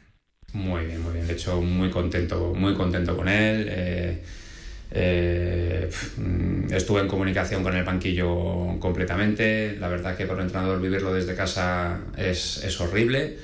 [0.53, 1.27] Muy bien, muy bien.
[1.27, 3.67] De hecho, muy contento, muy contento con él.
[3.71, 4.25] Eh,
[4.91, 9.77] eh, mm, estuve en comunicación con el banquillo completamente.
[9.81, 13.37] La verdad que para un entrenador vivirlo desde casa es, es horrible.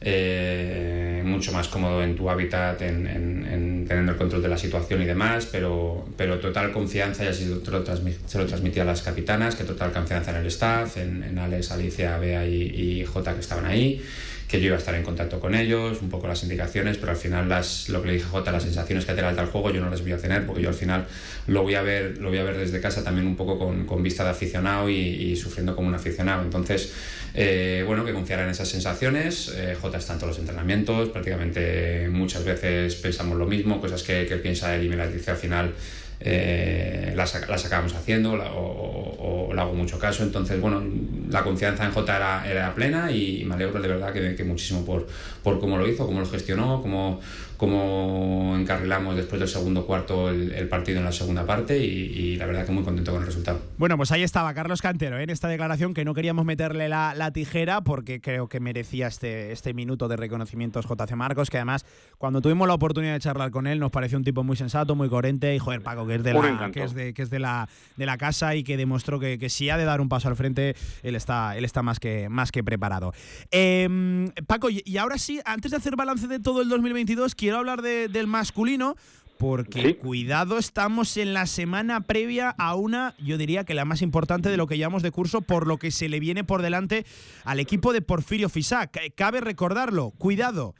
[0.00, 4.56] Eh, mucho más cómodo en tu hábitat, en, en- en teniendo el control de la
[4.56, 8.84] situación y demás, pero, pero total confianza, y así te lo se lo transmití a
[8.84, 12.62] las capitanas, que total confianza en el staff, en, en Alex, Alicia, Bea y,
[13.00, 14.00] y Jota que estaban ahí,
[14.48, 17.18] que yo iba a estar en contacto con ellos, un poco las indicaciones, pero al
[17.18, 19.82] final las, lo que le dije a Jota, las sensaciones que te el juego, yo
[19.82, 21.06] no las voy a tener, porque yo al final
[21.46, 24.02] lo voy a ver, lo voy a ver desde casa también un poco con, con
[24.02, 26.42] vista de aficionado y, y sufriendo como un aficionado.
[26.42, 26.94] Entonces,
[27.34, 29.52] eh, bueno, que confiara en esas sensaciones.
[29.54, 34.26] Eh, Jota está en todos los entrenamientos, prácticamente muchas veces pensamos lo mismo, cosas que,
[34.26, 35.74] que piensa él y me las dice al final.
[36.20, 40.22] Eh, las, ac- las acabamos haciendo la- o, le hago mucho caso.
[40.22, 40.82] Entonces, bueno,
[41.30, 44.84] la confianza en Jota era, era plena y me alegro de verdad que, que muchísimo
[44.84, 45.06] por,
[45.42, 47.20] por cómo lo hizo, cómo lo gestionó, cómo,
[47.58, 52.36] cómo encarrilamos después del segundo cuarto el, el partido en la segunda parte y, y
[52.36, 53.60] la verdad que muy contento con el resultado.
[53.76, 55.24] Bueno, pues ahí estaba Carlos Cantero ¿eh?
[55.24, 59.50] en esta declaración que no queríamos meterle la, la tijera porque creo que merecía este,
[59.50, 61.84] este minuto de reconocimientos JC Marcos, que además
[62.16, 65.08] cuando tuvimos la oportunidad de charlar con él nos pareció un tipo muy sensato, muy
[65.08, 67.68] coherente y joder, Paco, que es de la, que es de, que es de la,
[67.96, 70.36] de la casa y que demostró que, que si ha de dar un paso al
[70.36, 73.12] frente, él está, él está más, que, más que preparado.
[73.50, 77.47] Eh, Paco, y, y ahora sí, antes de hacer balance de todo el 2022, quiero
[77.56, 78.96] hablar de- del masculino.
[79.38, 84.48] Porque cuidado, estamos en la semana previa a una, yo diría que la más importante
[84.48, 87.06] de lo que llevamos de curso, por lo que se le viene por delante
[87.44, 88.92] al equipo de Porfirio Fisac.
[88.92, 90.74] C- Cabe recordarlo, cuidado,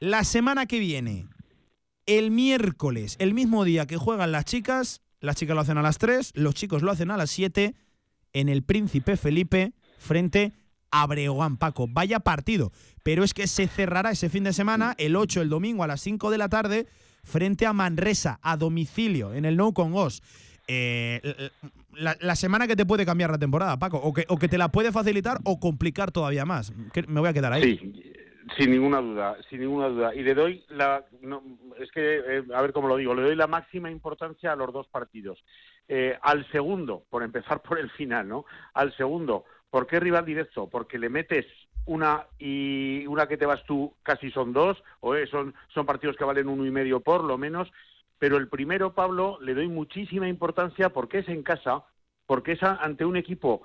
[0.00, 1.26] la semana que viene,
[2.06, 5.98] el miércoles, el mismo día que juegan las chicas, las chicas lo hacen a las
[5.98, 7.74] 3, los chicos lo hacen a las 7,
[8.32, 10.61] en el Príncipe Felipe, frente a
[11.06, 11.86] Breogán, Paco.
[11.88, 12.72] Vaya partido.
[13.02, 16.00] Pero es que se cerrará ese fin de semana, el 8, el domingo a las
[16.00, 16.86] 5 de la tarde,
[17.24, 20.22] frente a Manresa, a domicilio, en el No Con Os.
[20.68, 21.50] Eh,
[21.94, 25.38] la, semana que te puede cambiar la temporada, Paco, o que, te la puede facilitar
[25.44, 26.72] o complicar todavía más.
[27.08, 27.78] Me voy a quedar ahí.
[27.78, 28.12] Sí,
[28.56, 30.14] sin ninguna duda, sin ninguna duda.
[30.14, 31.42] Y le doy la, no,
[31.78, 34.72] es que, eh, a ver cómo lo digo, le doy la máxima importancia a los
[34.72, 35.42] dos partidos.
[35.88, 38.44] Eh, al segundo, por empezar por el final, ¿no?
[38.74, 40.68] Al segundo, ¿por qué rival directo?
[40.68, 41.46] Porque le metes
[41.86, 46.16] una y una que te vas tú casi son dos, o eh, son, son partidos
[46.16, 47.72] que valen uno y medio por lo menos.
[48.18, 51.84] Pero el primero, Pablo, le doy muchísima importancia porque es en casa,
[52.26, 53.62] porque es ante un equipo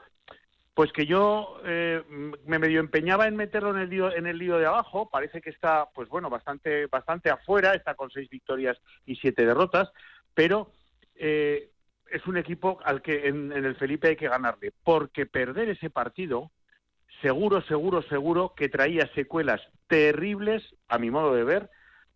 [0.73, 2.03] pues que yo eh,
[2.45, 5.09] me medio empeñaba en meterlo en el lío, en el lío de abajo.
[5.09, 7.73] Parece que está, pues bueno, bastante, bastante afuera.
[7.73, 9.91] Está con seis victorias y siete derrotas,
[10.35, 10.71] pero
[11.15, 11.71] eh,
[12.11, 15.89] es un equipo al que en, en el Felipe hay que ganarle, porque perder ese
[15.89, 16.51] partido,
[17.21, 21.69] seguro, seguro, seguro que traía secuelas terribles, a mi modo de ver,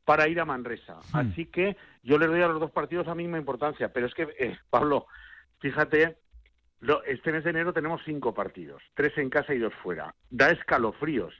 [0.05, 0.97] para ir a Manresa.
[1.13, 4.27] Así que yo le doy a los dos partidos la misma importancia, pero es que,
[4.39, 5.07] eh, Pablo,
[5.59, 6.17] fíjate,
[6.79, 10.13] lo- este mes de enero tenemos cinco partidos, tres en casa y dos fuera.
[10.29, 11.33] Da escalofríos.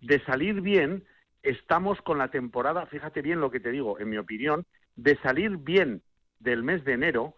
[0.00, 1.04] De salir bien,
[1.42, 4.64] estamos con la temporada, fíjate bien lo que te digo, en mi opinión,
[4.96, 6.02] de salir bien
[6.38, 7.34] del mes de enero,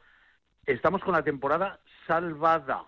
[0.68, 2.84] estamos con la temporada salvada.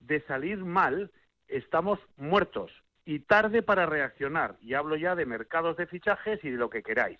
[0.00, 1.10] De salir mal,
[1.48, 2.72] estamos muertos
[3.04, 4.56] y tarde para reaccionar.
[4.60, 7.18] Y hablo ya de mercados de fichajes y de lo que queráis.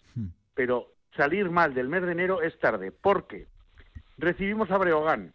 [0.55, 2.91] Pero salir mal del mes de enero es tarde.
[2.91, 3.47] ¿Por qué?
[4.19, 5.35] Recibimos a Breogán,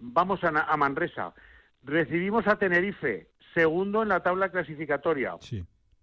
[0.00, 1.34] vamos a Manresa,
[1.82, 5.36] recibimos a Tenerife, segundo en la tabla clasificatoria.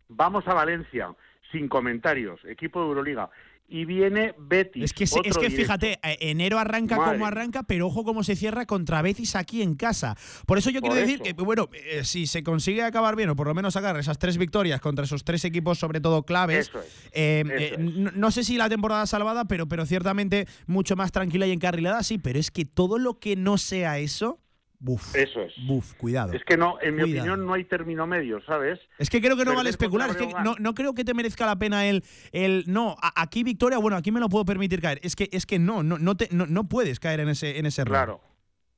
[0.09, 1.15] Vamos a Valencia,
[1.51, 3.29] sin comentarios, equipo de Euroliga.
[3.73, 4.83] Y viene Betis.
[4.83, 8.35] Es que, es que fíjate, eh, enero arranca Madre como arranca, pero ojo cómo se
[8.35, 10.17] cierra contra Betis aquí en casa.
[10.45, 13.35] Por eso yo Por quiero decir que, bueno, eh, si se consigue acabar bien, o
[13.37, 16.81] por lo menos sacar esas tres victorias contra esos tres equipos, sobre todo claves, Eso
[16.81, 20.97] es, eh, eso eh, no, no sé si la temporada salvada, pero, pero ciertamente mucho
[20.97, 24.41] más tranquila y encarrilada, sí, pero es que todo lo que no sea eso,
[24.81, 25.53] buf, Eso es.
[25.65, 26.33] buf, cuidado.
[26.33, 27.21] Es que no, en mi Cuidado.
[27.21, 28.79] opinión no hay término medio, ¿sabes?
[28.97, 31.13] Es que creo que no Perder vale especular, es que no, no creo que te
[31.13, 34.99] merezca la pena el, el no, aquí victoria, bueno, aquí me lo puedo permitir caer.
[35.03, 37.65] Es que, es que no, no, no, te, no, no puedes caer en ese, en
[37.67, 37.93] ese error.
[37.93, 38.21] Claro.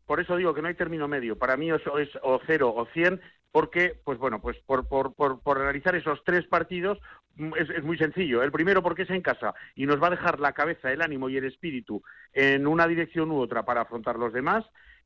[0.06, 1.38] Por eso digo que no hay término medio.
[1.38, 3.22] Para mí eso es o cero o cien,
[3.54, 7.00] porque, pues bueno, pues por, por, por, por analizar esos tres partidos
[7.36, 8.44] mm, es, es muy sencillo.
[8.44, 11.30] El primero porque es en casa y nos va a dejar la cabeza, el ánimo
[11.30, 12.04] y el espíritu
[12.34, 14.66] en una dirección u otra para afrontar los demás.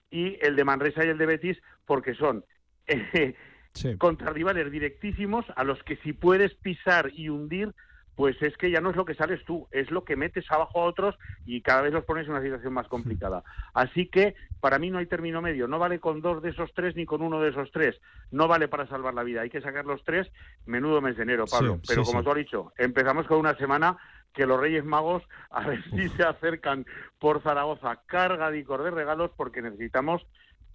[0.09, 2.45] Y el de Manresa y el de Betis porque son
[2.87, 3.35] eh,
[3.97, 7.73] contra rivales directísimos a los que si puedes pisar y hundir,
[8.17, 10.81] pues es que ya no es lo que sales tú, es lo que metes abajo
[10.81, 11.15] a otros
[11.45, 13.43] y cada vez los pones en una situación más complicada.
[13.75, 16.95] Así que para mí no hay término medio, no vale con dos de esos tres
[16.95, 17.95] ni con uno de esos tres,
[18.31, 20.27] no vale para salvar la vida, hay que sacar los tres,
[20.65, 21.79] menudo mes de enero, Pablo.
[21.87, 23.97] Pero como tú has dicho, empezamos con una semana
[24.37, 26.85] que los Reyes Magos a ver si se acercan
[27.19, 30.25] por Zaragoza cargadicos de regalos porque necesitamos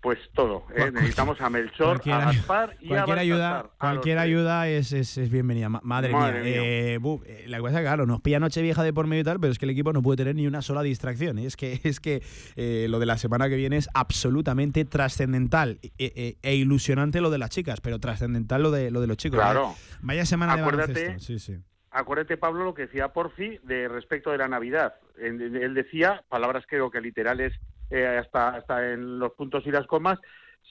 [0.00, 0.64] pues todo.
[0.74, 0.90] ¿eh?
[0.90, 5.68] Necesitamos a Melchor, a Gaspar y cualquier a ayuda, cualquier ayuda es, es, es, bienvenida.
[5.68, 6.42] Madre, mía.
[6.42, 9.24] Eh, eh, la cosa es que, claro, nos pilla noche vieja de por medio y
[9.24, 11.38] tal, pero es que el equipo no puede tener ni una sola distracción.
[11.38, 12.20] Es que, es que
[12.88, 17.80] lo de la semana que viene es absolutamente trascendental e, ilusionante lo de las chicas,
[17.80, 19.38] pero trascendental lo de, lo de los chicos.
[19.38, 19.76] Claro.
[20.00, 21.38] Vaya semana acuérdate, de baloncesto.
[21.38, 21.62] Sí, sí.
[21.92, 24.94] Acuérdate, Pablo, lo que decía Porfi de respecto de la Navidad.
[25.18, 27.52] Él decía, palabras creo que literales
[27.90, 30.18] eh, hasta, hasta en los puntos y las comas.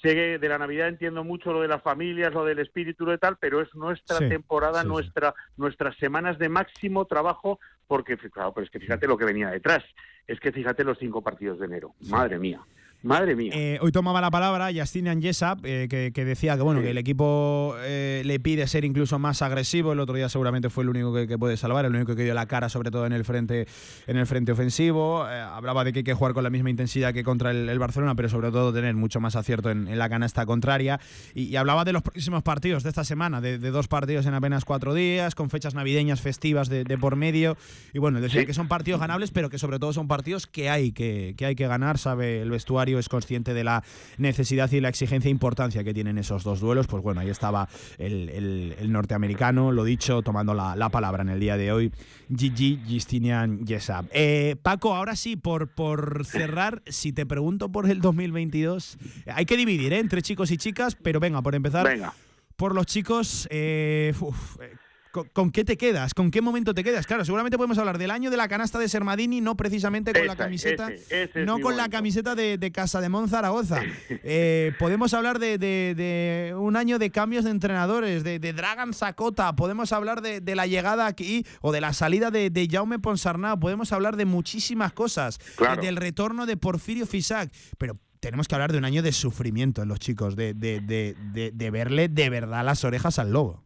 [0.02, 3.38] Sé de la Navidad entiendo mucho lo de las familias, lo del espíritu y tal,
[3.38, 8.80] pero es nuestra temporada, nuestra nuestras semanas de máximo trabajo, porque claro, pero es que
[8.80, 9.84] fíjate lo que venía detrás.
[10.26, 11.94] Es que fíjate los cinco partidos de enero.
[12.10, 12.62] Madre mía.
[13.04, 13.52] Madre mía.
[13.56, 17.74] Eh, hoy tomaba la palabra Justinian Jessup, eh, que, decía que bueno que el equipo
[17.80, 19.94] eh, le pide ser incluso más agresivo.
[19.94, 22.46] El otro día seguramente fue el único que, puede salvar, el único que dio la
[22.46, 23.68] cara, sobre todo en el frente,
[24.06, 25.24] en el frente ofensivo.
[25.24, 28.30] hablaba de que hay que jugar con la misma intensidad que contra el, Barcelona, pero
[28.30, 31.00] sobre todo tener mucho más acierto en, la canasta contraria.
[31.34, 34.94] Y, hablaba de los próximos partidos de esta semana, de, dos partidos en apenas cuatro
[34.94, 37.58] días, con fechas navideñas festivas de, por medio.
[37.94, 40.92] Y bueno, decía que son partidos ganables, pero que sobre todo son partidos que hay
[40.92, 43.84] que, que hay que ganar, sabe el vestuario es consciente de la
[44.18, 46.88] necesidad y la exigencia e importancia que tienen esos dos duelos.
[46.88, 51.72] Pues bueno, ahí estaba el, norteamericano, lo dicho, tomando la, palabra en el día de
[51.72, 51.92] hoy,
[52.36, 54.06] Gigi Justinian Yesab.
[54.12, 58.98] Eh, Paco, ahora sí, por, por cerrar, si te pregunto por el 2022,
[59.28, 60.00] hay que dividir ¿eh?
[60.00, 61.88] entre chicos y chicas, pero venga, por empezar.
[62.56, 64.14] Por los chicos, eh,
[65.12, 66.14] ¿Con, qué te quedas?
[66.14, 67.06] ¿Con qué momento te quedas?
[67.06, 70.38] Claro, seguramente podemos hablar del año de la canasta de Sermadini, no precisamente con la
[70.38, 70.90] camiseta,
[71.36, 73.82] no con la camiseta de, Casa de Monzaragoza.
[74.24, 80.22] Eh, podemos hablar de, un año de cambios de entrenadores, de, Dragan Sakota, podemos hablar
[80.22, 84.94] de, la llegada aquí o de la salida de, Jaume Ponsarnau, podemos hablar de muchísimas
[84.94, 85.40] cosas,
[85.82, 89.90] del retorno de Porfirio Fisac, pero tenemos que hablar de un año de sufrimiento en
[89.90, 93.64] los chicos, de, de verle de verdad las orejas al lobo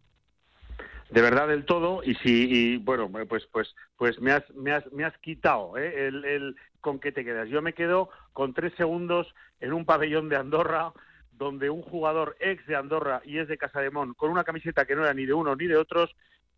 [1.15, 4.91] de verdad del todo y si y, bueno pues pues pues me has me has
[4.91, 6.07] me has quitado ¿eh?
[6.07, 10.35] el, con qué te quedas yo me quedo con tres segundos en un pabellón de
[10.35, 10.91] Andorra
[11.31, 15.03] donde un jugador ex de Andorra y es de Casademón con una camiseta que no
[15.03, 16.13] era ni de uno ni de otros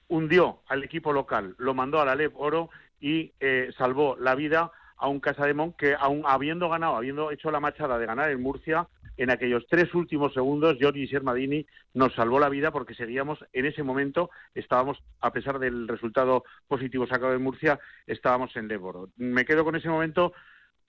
[0.07, 4.71] hundió al equipo local lo mandó a la Lev Oro y eh, salvó la vida
[4.97, 8.87] a un Casademón que aún habiendo ganado habiendo hecho la machada de ganar en Murcia
[9.17, 13.81] en aquellos tres últimos segundos, Giorgi Sermadini nos salvó la vida porque seguíamos en ese
[13.81, 19.09] momento, estábamos, a pesar del resultado positivo sacado de Murcia, estábamos en Leboro.
[19.17, 20.33] Me quedo con ese momento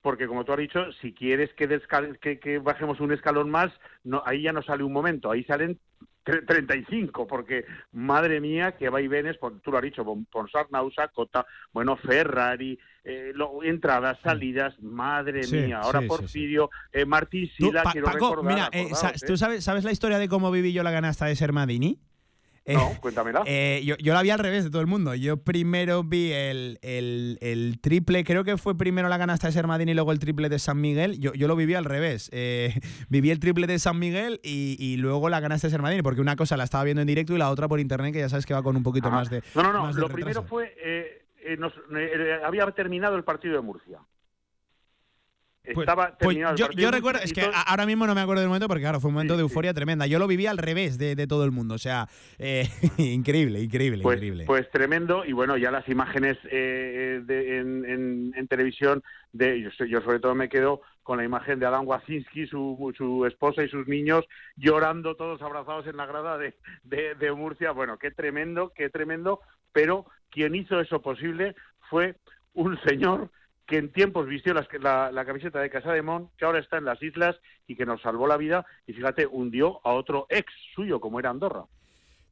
[0.03, 3.73] porque, como tú has dicho, si quieres que, que, bajemos un escalón más,
[4.05, 5.79] no, ahí ya no sale un momento, ahí salen
[6.25, 11.47] 35, porque madre mía, que va y venes, tú lo has dicho, por Sarnausa, Cota,
[11.73, 13.33] bueno, Ferrari, eh,
[13.63, 18.91] entradas, salidas, madre mía, ahora Porfirio, eh, Martín Sila, quiero recordar, Mira, eh,
[19.27, 21.99] ¿tú sabes, sabes la historia de cómo viví yo la ganasta de Sermadini?
[22.75, 23.43] No, cuéntamela.
[23.47, 25.15] Eh, yo, yo, la vi al revés de todo el mundo.
[25.15, 29.95] Yo primero vi el, el, triple, creo que fue primero la canasta de Sermadín y
[29.95, 31.19] luego el triple de San Miguel.
[31.19, 32.29] Yo, yo lo viví al revés.
[32.33, 32.75] Eh,
[33.09, 36.57] viví el triple de San Miguel y, luego la canasta de Sermadín, porque una cosa
[36.57, 38.63] la estaba viendo en directo y la otra por internet, que ya sabes que va
[38.63, 39.43] con un poquito más de.
[39.55, 39.93] No, no, no.
[39.93, 40.75] lo primero fue.
[40.83, 41.25] Eh,
[42.45, 44.01] había terminado el partido de Murcia.
[45.75, 46.37] Pues, estaba pues
[46.77, 49.15] yo, recuerdo, es que ahora mismo no me acuerdo del momento porque claro, fue un
[49.15, 50.07] momento de euforia tremenda.
[50.07, 52.09] Yo lo viví al revés de, todo el mundo, o sea,
[52.39, 52.69] eh,
[52.99, 54.45] increíble, increíble, pues, increíble.
[54.47, 60.35] Pues tremendo y bueno, ya las imágenes eh, en, televisión, de yo, yo, sobre todo
[60.35, 64.25] me quedo con la imagen de Adam Wasinski, su, su esposa y sus niños
[64.57, 66.55] llorando todos abrazados en la grada de,
[66.85, 67.73] de Murcia.
[67.73, 69.41] Bueno, qué tremendo, qué tremendo,
[69.73, 71.55] pero quien hizo eso posible
[71.91, 72.17] fue
[72.55, 73.31] un señor
[73.69, 76.87] que en tiempos vistió la, la, camiseta de Casa de Mon, que ahora está en
[76.87, 81.01] las islas y que nos salvó la vida y fíjate, hundió a otro ex suyo
[81.01, 81.67] como era Andorra.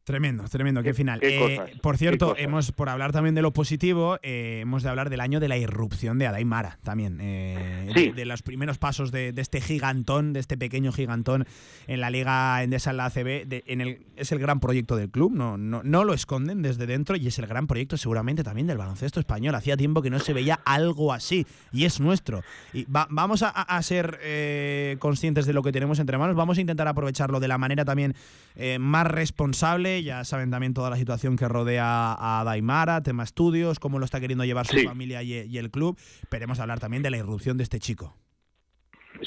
[0.07, 1.19] Tremendo, tremendo, qué final.
[1.19, 5.11] qué Eh, por cierto, hemos, por hablar también de lo positivo, eh, hemos de hablar
[5.11, 7.19] del año de la irrupción de Adaimara también.
[7.21, 8.07] eh, Sí.
[8.11, 11.45] de, de los primeros pasos de, de este gigantón, de este pequeño gigantón
[11.89, 13.47] en la Liga Endesa en la ACB.
[13.49, 16.87] de- en el, es el gran proyecto del club, no, no, no lo esconden desde
[16.87, 19.57] dentro y es el gran proyecto seguramente también del baloncesto español.
[19.57, 22.45] Hacía tiempo que no se veía algo así y es nuestro.
[22.73, 26.37] Y va- vamos a, a- a ser eh, conscientes de lo que tenemos entre manos,
[26.37, 28.15] vamos a intentar aprovecharlo de la manera también
[28.55, 29.96] eh, más responsable.
[30.03, 34.21] Ya saben también toda la situación que rodea a Daimara, tema estudios, cómo lo está
[34.21, 34.85] queriendo llevar su Sí.
[34.87, 35.99] familia y, y el club.
[36.31, 38.15] Queremos hablar también de la irrupción de este chico.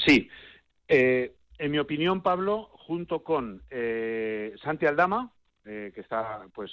[0.06, 0.28] Sí.
[0.88, 5.32] Eh, en mi opinión, Pablo, junto con eh, Santi Aldama,
[5.64, 6.70] eh, que está pues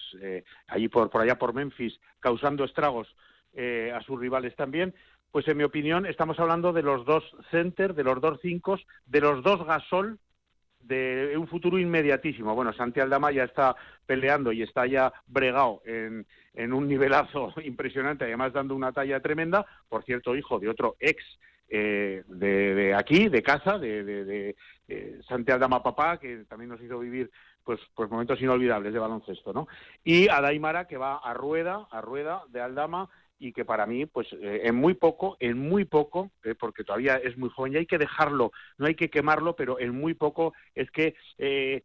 [0.68, 3.08] allí por, por allá por Memphis causando estragos
[3.94, 4.94] a sus rivales también,
[5.32, 9.20] pues en mi opinión estamos hablando de los dos center, de los dos cinco, de
[9.20, 10.20] los dos gasol
[10.88, 12.56] de un futuro inmediatísimo.
[12.56, 18.26] Bueno, Santi Aldama ya está peleando y está ya bregado en, en un nivelazo impresionante,
[18.26, 19.66] además dando una talla tremenda.
[19.90, 21.24] Por cierto, hijo de otro ex
[21.70, 24.56] eh, de, de aquí, de casa, de, de,
[24.88, 27.30] de, Santi Aldama Papá, que también nos hizo vivir
[27.64, 29.68] pues, pues momentos inolvidables de baloncesto, ¿no?
[30.04, 33.10] Y a Daimara, que va a rueda, a rueda de Aldama,
[33.40, 37.18] y que para mí, pues eh, en muy poco, en muy poco, eh, porque todavía
[37.18, 40.54] es muy joven y hay que dejarlo, no hay que quemarlo, pero en muy poco
[40.74, 41.84] es que eh,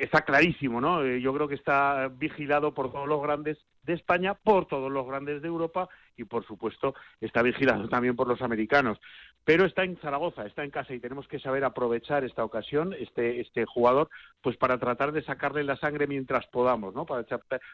[0.00, 1.02] está clarísimo, ¿no?
[1.02, 3.58] Eh, yo creo que está vigilado por todos los grandes
[3.88, 8.28] de España, por todos los grandes de Europa y, por supuesto, está vigilado también por
[8.28, 8.98] los americanos.
[9.44, 13.40] Pero está en Zaragoza, está en casa y tenemos que saber aprovechar esta ocasión, este,
[13.40, 14.10] este jugador,
[14.42, 17.06] pues para tratar de sacarle la sangre mientras podamos, ¿no?
[17.06, 17.24] Para,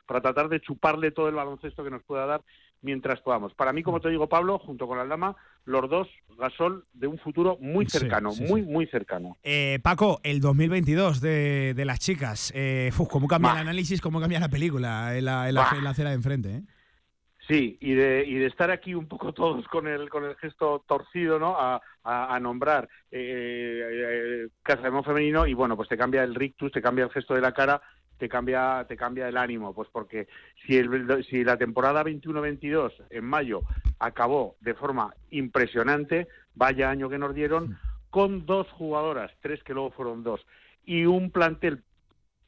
[0.07, 2.43] para tratar de chuparle todo el baloncesto que nos pueda dar
[2.81, 3.55] mientras podamos.
[3.55, 5.35] Para mí, como te digo, Pablo, junto con Aldama,
[5.65, 6.09] los dos
[6.39, 9.37] Gasol de un futuro muy cercano, sí, muy, muy cercano.
[9.43, 12.53] Eh, Paco, el 2022 de, de las chicas.
[12.55, 14.01] Eh, uf, ¿Cómo cambia el análisis?
[14.01, 16.55] ¿Cómo cambia la película en la, en la, en la de enfrente?
[16.57, 16.63] eh?
[17.47, 20.83] Sí, y de, y de estar aquí un poco todos con el, con el gesto
[20.87, 21.57] torcido, ¿no?
[21.59, 26.73] A, a, a nombrar eh, eh, Casamón femenino y bueno, pues te cambia el rictus,
[26.73, 27.83] te cambia el gesto de la cara,
[28.19, 30.27] te cambia, te cambia el ánimo, pues porque
[30.67, 33.63] si, el, si la temporada 21-22 en mayo
[33.99, 37.79] acabó de forma impresionante, vaya año que nos dieron,
[38.09, 40.47] con dos jugadoras, tres que luego fueron dos,
[40.87, 41.83] y un plantel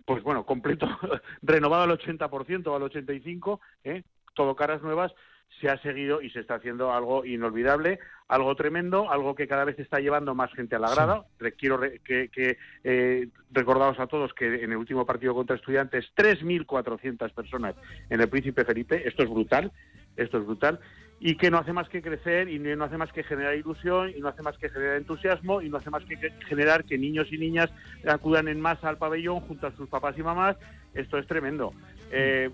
[0.07, 0.89] pues bueno, completo,
[1.43, 4.03] renovado al 80% o al 85%, ¿eh?
[4.35, 5.13] todo caras nuevas,
[5.61, 9.79] se ha seguido y se está haciendo algo inolvidable, algo tremendo, algo que cada vez
[9.79, 11.25] está llevando más gente a la grada.
[11.57, 16.05] Quiero re- que, que eh, recordaros a todos que en el último partido contra estudiantes,
[16.17, 17.75] 3.400 personas
[18.11, 19.73] en el Príncipe Felipe, esto es brutal,
[20.17, 20.81] esto es brutal,
[21.19, 24.21] y que no hace más que crecer y no hace más que generar ilusión y
[24.21, 26.17] no hace más que generar entusiasmo y no hace más que
[26.47, 27.71] generar que niños y niñas
[28.07, 30.57] acudan en masa al pabellón junto a sus papás y mamás.
[30.95, 31.73] Esto es tremendo.
[32.11, 32.51] Eh,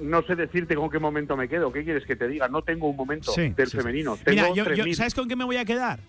[0.00, 1.70] no sé decirte con qué momento me quedo.
[1.72, 2.48] ¿Qué quieres que te diga?
[2.48, 3.76] No tengo un momento Sí, del sí, sí.
[3.76, 4.16] femenino.
[4.16, 4.94] Tengo Mira, yo, yo- 3.000.
[4.94, 6.00] ¿sabes con qué me voy a quedar?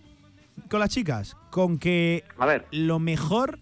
[0.69, 1.35] Con las chicas.
[1.49, 2.23] Con que
[2.71, 3.59] lo mejor,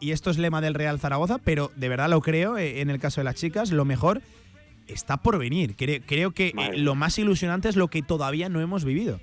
[0.00, 2.98] y esto es lema del Real Zaragoza, pero de verdad lo creo eh, en el
[3.00, 4.20] caso de las chicas, lo mejor
[4.88, 5.76] está por venir.
[5.76, 9.20] Cre- creo que eh, lo más ilusionante es lo que todavía no hemos vivido.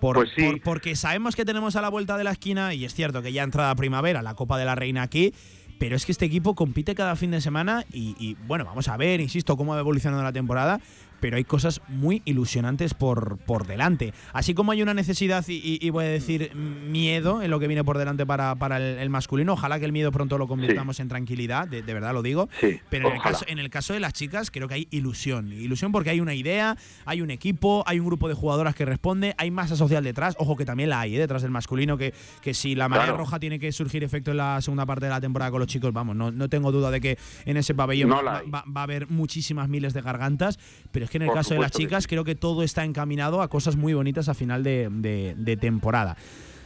[0.00, 0.42] Por- Pues sí.
[0.42, 3.32] por- porque sabemos que tenemos a la vuelta de la esquina, y es cierto que
[3.32, 5.32] ya entrada primavera, la Copa de la Reina aquí,
[5.78, 8.96] pero es que este equipo compite cada fin de semana y, y, bueno, vamos a
[8.96, 10.80] ver, insisto, cómo va evolucionando la temporada,
[11.22, 14.12] pero hay cosas muy ilusionantes por, por delante.
[14.32, 17.68] Así como hay una necesidad y, y- y voy a decir miedo en lo que
[17.68, 20.98] viene por delante para, para el, el masculino, ojalá que el miedo pronto lo convirtamos
[21.00, 22.48] en tranquilidad, de, de verdad lo digo,
[22.90, 25.92] pero en el, caso, en el caso de las chicas creo que hay ilusión, ilusión
[25.92, 29.50] porque hay una idea, hay un equipo, hay un grupo de jugadoras que responde, hay
[29.52, 31.20] masa social detrás, ojo que también la hay ¿eh?
[31.20, 33.18] detrás del masculino, que, que si la marea Claro.
[33.18, 35.92] roja tiene que surgir efecto en la segunda parte de la temporada con los chicos,
[35.92, 38.50] vamos, no, no tengo duda de que en ese pabellón No va, la hay.
[38.50, 40.58] va- va a haber muchísimas miles de gargantas,
[40.90, 43.42] pero es que en el Por caso de las chicas creo que todo está encaminado
[43.42, 46.16] a cosas muy bonitas a final de, de- de temporada.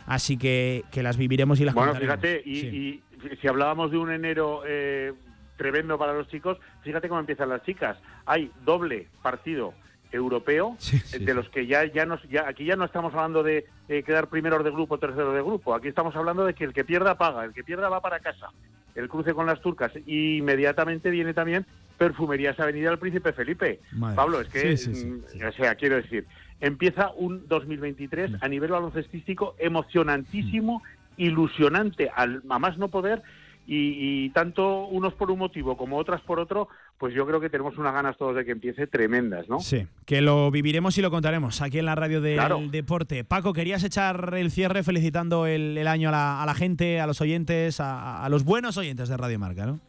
[0.06, 2.66] Así que, que las viviremos y las Bueno, fíjate, y, Sí.
[2.66, 5.12] y si hablábamos de un enero eh,
[5.56, 7.98] tremendo para los chicos, fíjate cómo empiezan las chicas.
[8.24, 9.74] Hay doble partido
[10.16, 10.76] europeo,
[11.12, 14.02] eh, de los que ya ya nos ya aquí ya no estamos hablando de eh,
[14.02, 15.74] quedar primeros de grupo, tercero de grupo.
[15.74, 18.51] Aquí estamos hablando de que el que pierda paga, el que pierda va para casa.
[18.94, 21.66] El cruce con las turcas y inmediatamente viene también
[21.98, 23.80] Perfumerías Avenida del Príncipe Felipe.
[23.93, 24.16] Madre.
[24.16, 26.26] Pablo, es que mm, o sea, quiero decir,
[26.60, 30.82] empieza un 2023 a nivel baloncestístico emocionantísimo,
[31.16, 33.22] ilusionante, al, a más no poder,
[33.66, 36.68] y, y tanto unos por un motivo como otras por otro,
[36.98, 39.60] pues yo creo que tenemos unas ganas todos de que empiece tremendas, ¿no?
[39.60, 42.60] Sí, que lo viviremos y lo contaremos aquí en la radio del Claro.
[42.70, 43.24] deporte.
[43.24, 47.06] Paco, querías echar el cierre felicitando el, el año a la, a la gente, a
[47.06, 49.80] los oyentes, a, a los buenos oyentes de Radio Marca, ¿no?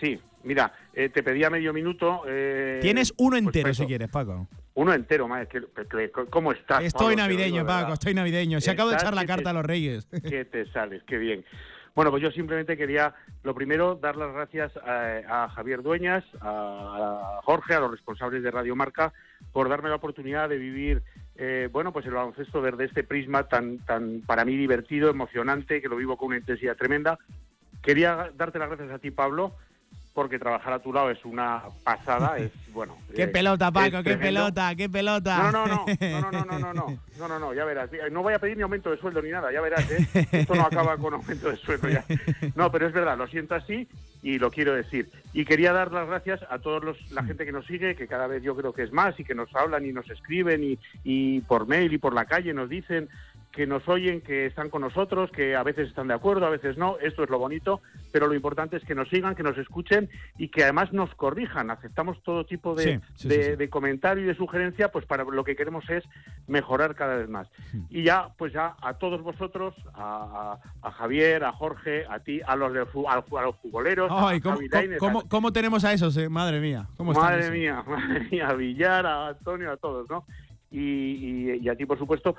[0.00, 2.22] Sí, Mira, eh, te pedía medio minuto.
[2.26, 4.46] eh, Tienes uno pues entero si quieres, Paco.
[4.74, 6.84] Uno entero, que- ¿Cómo estás?
[6.84, 7.22] Estoy Pablo?
[7.24, 8.60] Navideño, Paco, estoy navideño.
[8.60, 10.06] Se acabo de echar la carta te- a los Reyes.
[10.06, 11.44] Que te sales, qué bien.
[11.98, 13.12] Bueno, pues yo simplemente quería,
[13.42, 18.52] lo primero, dar las gracias a, a Javier Dueñas, a, Jorge, a los responsables de
[18.52, 19.12] Radio Marca,
[19.52, 21.02] por darme la oportunidad de vivir,
[21.34, 25.88] eh, bueno, pues el baloncesto desde este prisma tan, tan para mí divertido, emocionante, que
[25.88, 27.18] lo vivo con una intensidad tremenda.
[27.82, 29.56] Quería darte las gracias a ti, Pablo,
[30.18, 32.98] porque trabajar a tu lado es una pasada, es bueno.
[33.14, 35.52] Qué pelota, Paco, qué pelota, qué pelota.
[35.52, 37.88] No, no, no, no, no, no, no, no, no, no, no, no, ya verás.
[38.10, 40.26] No voy a pedir ni aumento de sueldo ni nada, ya verás, ¿eh?
[40.32, 42.04] Esto no acaba con aumento de sueldo ya.
[42.56, 43.86] No, pero es verdad, lo siento así
[44.20, 45.08] y lo quiero decir.
[45.32, 48.26] Y quería dar las gracias a todos los, la gente que nos sigue, que cada
[48.26, 51.42] vez yo creo que es más y que nos hablan y nos escriben y, y
[51.42, 53.08] por mail y por la calle nos dicen
[53.52, 56.76] que nos oyen, que están con nosotros, que a veces están de acuerdo, a veces
[56.76, 56.96] no.
[56.98, 57.80] Esto es lo bonito,
[58.12, 61.70] pero lo importante es que nos sigan, que nos escuchen y que además nos corrijan.
[61.70, 63.56] Aceptamos todo tipo de, Sí, sí, de- sí, sí.
[63.56, 66.04] de comentario y de sugerencia, pues para lo que queremos es
[66.46, 67.48] mejorar cada vez más.
[67.72, 67.82] Hmm.
[67.90, 72.40] Y ya, pues ya a todos vosotros, a, a- a Javier, a Jorge, a ti,
[72.46, 75.52] a los, de, a, a los futboleros, Ay, a ¿cómo, cómo- Lainez, cómo- a- cómo
[75.52, 76.16] tenemos a esos?
[76.16, 76.28] eh?
[76.28, 76.86] Madre mía.
[76.96, 80.24] ¿cómo Madre mía, madre mía, a Villar, a Antonio, a todos, ¿no?
[80.70, 82.36] Y, y- y a ti, por supuesto.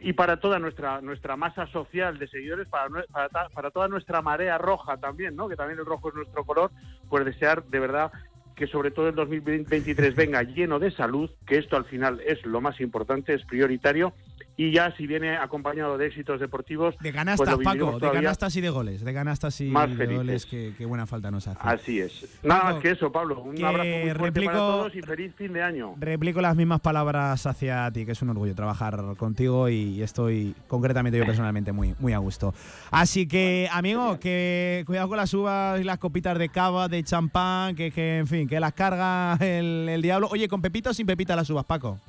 [0.00, 4.56] Y para toda nuestra nuestra masa social de seguidores, para, para, para toda nuestra marea
[4.58, 5.48] roja también, ¿no?
[5.48, 6.70] Que también el rojo es nuestro color,
[7.08, 8.12] pues desear de verdad
[8.58, 12.60] que sobre todo el 2023 venga lleno de salud, que esto al final es lo
[12.60, 14.12] más importante, es prioritario,
[14.58, 18.56] y ya si viene acompañado de éxitos deportivos, De pues canastas, viviremos Paco, de canastas
[18.56, 19.04] y de goles.
[19.04, 20.16] De canastas y más de felices.
[20.18, 21.60] goles, que, que buena falta nos hace.
[21.62, 22.38] Así es.
[22.42, 23.40] Nada Paco, más que eso, Pablo.
[23.40, 25.94] Un abrazo muy fuerte replico- para todos y feliz fin de año.
[26.00, 31.16] Replico las mismas palabras hacia ti, que es un orgullo trabajar contigo y estoy concretamente
[31.18, 32.52] yo personalmente muy, muy a gusto.
[32.90, 37.76] Así que, amigo, que cuidado con las uvas y las copitas de cava, de champán,
[37.76, 40.26] que, que en fin, que las carga el, el diablo.
[40.32, 42.00] Oye, ¿con pepito o sin pepita las uvas, Paco?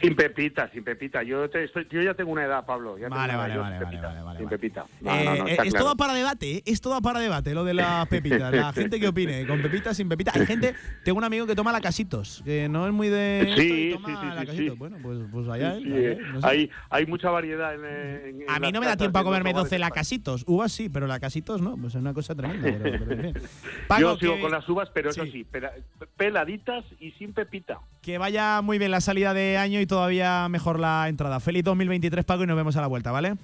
[0.00, 1.22] Sin pepita, sin pepita.
[1.22, 2.98] Yo, te estoy- yo ya tengo una edad, Pablo.
[2.98, 4.84] Ya Vale, vale, vale, sin vale, pepita, vale, vale, Sin pepita.
[5.00, 5.84] No, Eh, no, no, eh, es claro.
[5.86, 6.62] todo para debate, ¿eh?
[6.66, 8.52] es todo para debate lo de las pepitas.
[8.52, 10.32] La gente que opine, con pepita, sin pepita.
[10.34, 10.74] Hay gente,
[11.04, 13.40] tengo un amigo que toma la casitos, que no es muy de.
[13.42, 14.72] esto Sí, toma sí, sí, la Casitos.
[14.74, 14.78] sí.
[14.78, 15.84] Bueno, pues, pues allá él.
[15.86, 16.46] Allá eh, él, no sé.
[16.48, 19.70] hay, hay mucha variedad en, A mí no me da tiempo a comerme hogares 12
[19.70, 19.88] de España.
[19.88, 20.44] lacasitos.
[20.46, 21.76] Uvas sí, pero lacasitos no.
[21.76, 22.68] Pues es una cosa tremenda.
[22.82, 23.42] Pero, pero en fin.
[23.88, 25.30] Paco, Yo sigo que- con las uvas, pero eso sí.
[25.32, 25.72] sí, pela-
[26.16, 27.78] peladitas y sin pepita.
[28.02, 31.40] Que vaya muy bien la salida de año y todavía mejor la entrada.
[31.40, 33.34] Feliz 2023, Paco, y nos vemos a la vuelta, ¿vale?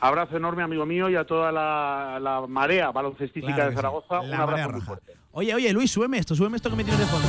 [0.00, 3.76] Abrazo enorme, amigo mío, y a toda la, la marea baloncestística Claro de que sí.
[3.76, 4.20] Zaragoza.
[4.20, 5.12] Un abrazo muy fuerte.
[5.32, 7.28] Oye, oye, Luis, súbeme esto, súbeme esto que me tienes de fondo.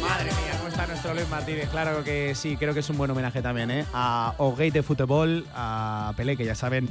[0.00, 1.68] Madre mía, ¿cómo está nuestro Luis Martínez?
[1.70, 3.84] Claro que sí, creo que es un buen homenaje también, ¿eh?
[3.92, 6.88] A O'Gate de fútbol, a Pelé, que ya saben,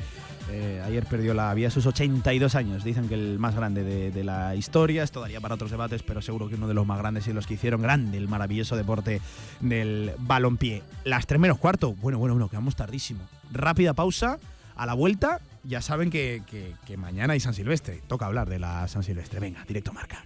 [0.51, 2.83] eh, ayer perdió la vida a sus 82 años.
[2.83, 6.21] Dicen que el más grande de, de la historia, esto daría para otros debates, pero
[6.21, 9.21] seguro que uno de los más grandes y los que hicieron grande el maravilloso deporte
[9.59, 10.83] del balompié.
[11.03, 13.21] Las tres menos cuarto, bueno, bueno, bueno, quedamos tardísimo.
[13.51, 14.37] Rápida pausa,
[14.75, 18.01] a la vuelta, ya saben que, que- que mañana hay San Silvestre.
[18.07, 19.39] Toca hablar de la San Silvestre.
[19.39, 20.25] Venga, directo marca.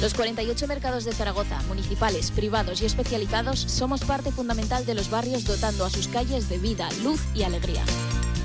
[0.00, 5.44] Los 48 mercados de Zaragoza, municipales, privados y especializados, somos parte fundamental de los barrios
[5.44, 7.84] dotando a sus calles de vida, luz y alegría.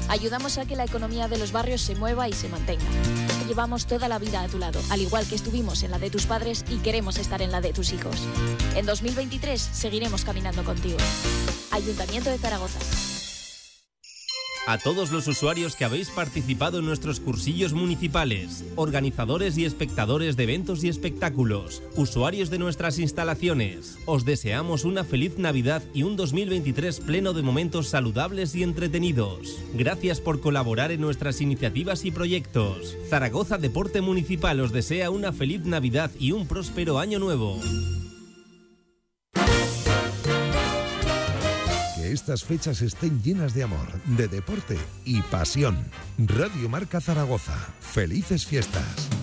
[0.07, 2.85] Ayudamos a que la economía de los barrios se mueva y se mantenga.
[3.47, 6.25] Llevamos toda la vida a tu lado, al igual que estuvimos en la de tus
[6.25, 8.15] padres y queremos estar en la de tus hijos.
[8.75, 10.97] En 2023 seguiremos caminando contigo.
[11.71, 12.79] Ayuntamiento de Zaragoza.
[14.67, 20.43] A todos los usuarios que habéis participado en nuestros cursillos municipales, organizadores y espectadores de
[20.43, 26.99] eventos y espectáculos, usuarios de nuestras instalaciones, os deseamos una feliz Navidad y un 2023
[26.99, 29.59] pleno de momentos saludables y entretenidos.
[29.73, 32.95] Gracias por colaborar en nuestras iniciativas y proyectos.
[33.09, 37.59] Zaragoza Deporte Municipal os desea una feliz Navidad y un próspero año nuevo.
[42.09, 43.87] Estas fechas estén llenas de amor,
[44.17, 44.75] de deporte
[45.05, 45.77] y pasión.
[46.17, 47.55] Radio Marca Zaragoza.
[47.81, 49.18] Felices fiestas.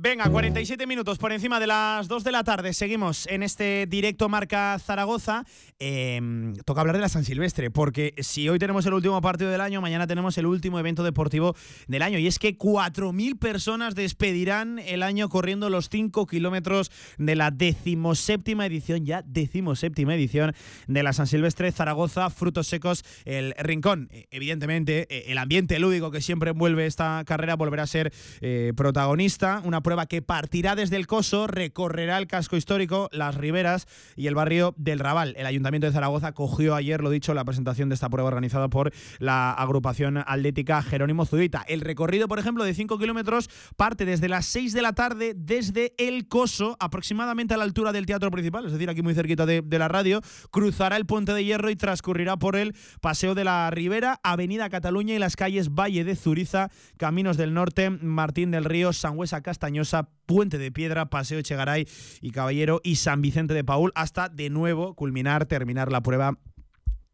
[0.00, 2.72] Venga, 47 minutos por encima de las 2 de la tarde.
[2.72, 5.44] Seguimos en este directo Marca Zaragoza.
[5.80, 9.60] Em, toca hablar de la San Silvestre, porque si hoy tenemos el último partido del
[9.60, 11.56] año, mañana tenemos el último evento deportivo
[11.88, 12.20] del año.
[12.20, 18.66] Y es que 4.000 personas despedirán el año corriendo los 5 kilómetros de la decimoséptima
[18.66, 20.54] edición, ya decimoséptima edición
[20.86, 24.10] de la San Silvestre Zaragoza, Frutos Secos, el Rincón.
[24.12, 28.72] E, evidentemente, e, el ambiente lúdico que siempre envuelve esta carrera volverá a ser eh,
[28.76, 29.60] protagonista.
[29.88, 33.86] Prueba que partirá desde el Coso, recorrerá el casco histórico, las riberas
[34.16, 35.32] y el barrio del Raval.
[35.38, 38.92] El Ayuntamiento de Zaragoza cogió ayer, lo dicho, la presentación de esta prueba organizada por
[39.18, 41.64] la agrupación atlética Jerónimo Zudita.
[41.66, 43.48] El recorrido, por ejemplo, de 5 kilómetros
[43.78, 48.04] parte desde las 6 de la tarde, desde el Coso, aproximadamente a la altura del
[48.04, 50.20] teatro principal, es decir, aquí muy cerquita de, de la radio,
[50.50, 55.14] cruzará el puente de hierro y transcurrirá por el Paseo de la Ribera, Avenida Cataluña
[55.14, 59.77] y las calles Valle de Zuriza, Caminos del Norte, Martín del Río, Sangüesa Castañón
[60.26, 61.88] Puente de Piedra, Paseo Echegaray
[62.20, 66.38] y Caballero y San Vicente de Paul hasta de nuevo culminar, terminar la prueba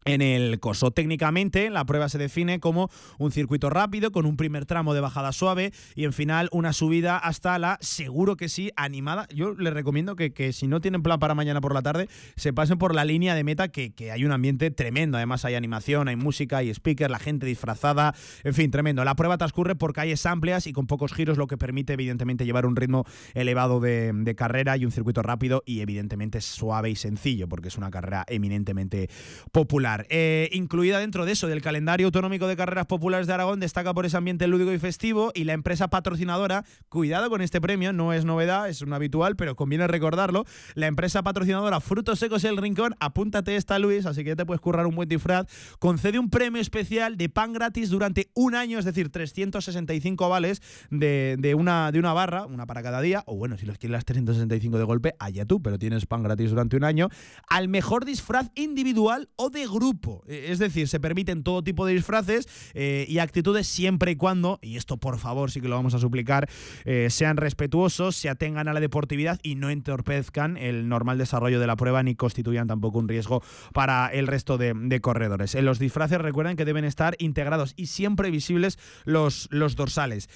[0.04, 0.90] en el coso.
[0.90, 5.32] Técnicamente, la prueba se define como un circuito rápido con un primer tramo de bajada
[5.32, 9.26] suave y en final una subida hasta la, seguro que sí, animada.
[9.34, 12.52] Yo les recomiendo que, que si no tienen plan para mañana por la tarde, se
[12.52, 15.16] pasen por la línea de meta, que, que, hay un ambiente tremendo.
[15.16, 19.04] Además, hay animación, hay música, hay speaker, la gente disfrazada, en fin, tremendo.
[19.04, 22.66] La prueba transcurre por calles amplias y con pocos giros, lo que permite, evidentemente, llevar
[22.66, 23.04] un ritmo
[23.34, 27.78] elevado de, de carrera y un circuito rápido y, evidentemente, suave y sencillo, porque es
[27.78, 29.08] una carrera eminentemente
[29.52, 29.93] popular.
[30.08, 34.06] Eh, incluida dentro de eso, del calendario autonómico de carreras populares de Aragón, destaca por
[34.06, 38.24] ese ambiente lúdico y festivo y la empresa patrocinadora, cuidado con este premio, no es
[38.24, 40.44] novedad, es un habitual, pero conviene recordarlo,
[40.74, 44.86] la empresa patrocinadora Frutos Secos El Rincón, apúntate esta Luis, así que te puedes currar
[44.86, 45.46] un buen disfraz,
[45.78, 51.54] concede un premio especial de pan gratis durante un año, es decir, 365 vales de,
[51.56, 54.78] una, de una barra, una para cada día, o bueno, si los quieres las 365
[54.78, 57.08] de golpe, allá tú, pero tienes pan gratis durante un año,
[57.48, 60.24] al mejor disfraz individual o de grupo grupo.
[60.26, 64.58] Eh, es decir, se permiten todo tipo de disfraces eh, y actitudes siempre y cuando,
[64.62, 66.48] y esto por favor sí que lo vamos a suplicar,
[66.84, 71.66] eh, sean respetuosos, se atengan a la deportividad y no entorpezcan el normal desarrollo de
[71.66, 73.42] la prueba ni constituyan tampoco un riesgo
[73.72, 75.54] para el resto de, corredores.
[75.54, 80.28] En los disfraces recuerden que deben estar integrados y siempre visibles los, dorsales.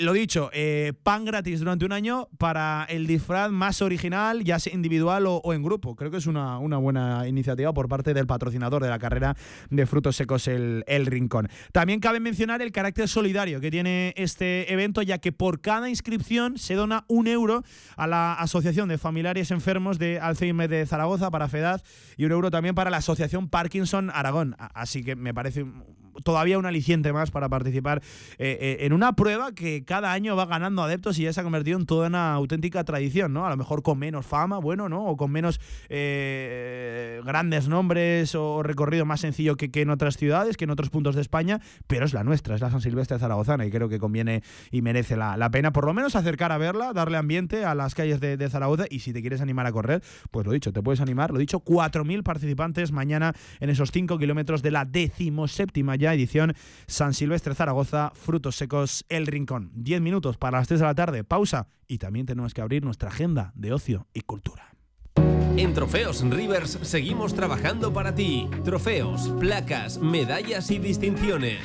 [0.00, 0.50] lo dicho,
[1.04, 5.54] pan gratis durante un año para el disfraz más original, ya sea individual o, o
[5.54, 5.94] en grupo.
[5.94, 9.36] Creo que es una, una buena iniciativa por parte del patrocinador de la carrera
[9.70, 11.48] de frutos secos el, el Rincón.
[11.72, 16.58] También cabe mencionar el carácter solidario que tiene este evento, ya que por cada inscripción
[16.58, 17.62] se dona un euro
[17.96, 21.82] a la Asociación de Familiares Enfermos de Alzheimer de Zaragoza para FEDAZ
[22.16, 24.56] y un euro también para la Asociación Parkinson Aragón.
[24.58, 25.64] Así que me parece
[26.22, 28.02] todavía un aliciente más para participar
[28.38, 31.44] eh, eh, en una prueba que cada año va ganando adeptos y ya se ha
[31.44, 33.46] convertido en toda una auténtica tradición, ¿no?
[33.46, 35.04] A lo mejor con menos fama, bueno, ¿no?
[35.06, 40.64] O con menos eh, grandes nombres o recorrido más sencillo que, en otras ciudades, que
[40.64, 43.70] en otros puntos de España, pero es la nuestra, es la San Silvestre Zaragozana y
[43.70, 47.64] creo que conviene y merece la, pena por lo menos acercar a verla, darle ambiente
[47.64, 50.52] a las calles de, de, Zaragoza y si te quieres animar a correr, pues lo
[50.52, 54.84] dicho, te puedes animar, lo dicho, 4.000 participantes mañana en esos 5 kilómetros de la
[54.84, 56.54] decimoséptima ya edición
[56.86, 59.70] San Silvestre Zaragoza, Frutos Secos El Rincón.
[59.74, 63.08] 10 minutos para las 3 de la tarde, pausa y también tenemos que abrir nuestra
[63.08, 64.74] agenda de ocio y cultura.
[65.56, 68.48] En Trofeos Rivers seguimos trabajando para ti.
[68.64, 71.58] Trofeos, placas, medallas y distinciones.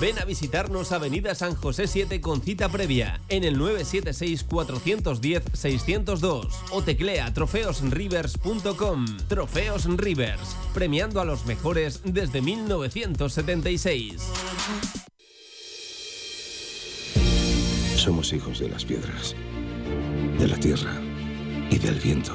[0.00, 7.32] Ven a visitarnos Avenida San José 7 con cita previa en el 976-410-602 o teclea
[7.32, 9.06] trofeosrivers.com.
[9.28, 14.22] Trofeos Rivers, premiando a los mejores desde 1976.
[17.96, 19.34] Somos hijos de las piedras,
[20.38, 21.00] de la tierra
[21.70, 22.34] y del viento.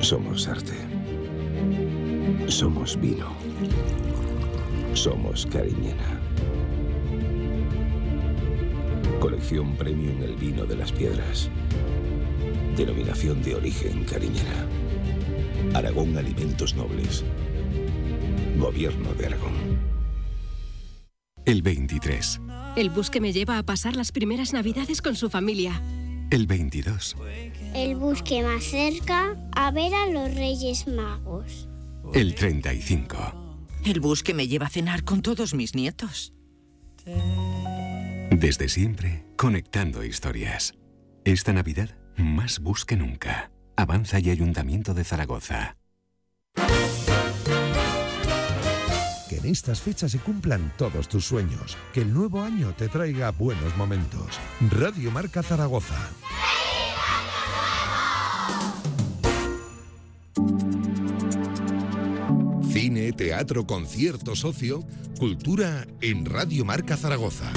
[0.00, 0.72] Somos arte.
[2.48, 3.36] Somos vino.
[4.94, 6.20] Somos Cariñena.
[9.20, 11.48] Colección Premium El Vino de las Piedras.
[12.76, 14.66] Denominación de origen Cariñena.
[15.74, 17.24] Aragón Alimentos Nobles.
[18.58, 19.54] Gobierno de Aragón.
[21.46, 22.40] El 23.
[22.76, 25.80] El bus que me lleva a pasar las primeras navidades con su familia.
[26.30, 27.16] El 22.
[27.74, 31.68] El bus que más cerca a ver a los Reyes Magos.
[32.12, 33.41] El 35
[33.84, 36.32] el bus que me lleva a cenar con todos mis nietos.
[38.30, 40.74] Desde siempre, conectando historias.
[41.24, 43.50] Esta Navidad, más bus que nunca.
[43.76, 45.76] Avanza y Ayuntamiento de Zaragoza.
[49.32, 53.30] que en estas fechas se cumplan todos tus sueños, que el nuevo año te traiga
[53.30, 54.38] buenos momentos.
[54.70, 55.96] Radio Marca Zaragoza.
[62.72, 64.82] Cine, teatro, concierto, socio,
[65.18, 67.52] cultura en Radio Marca Zaragoza.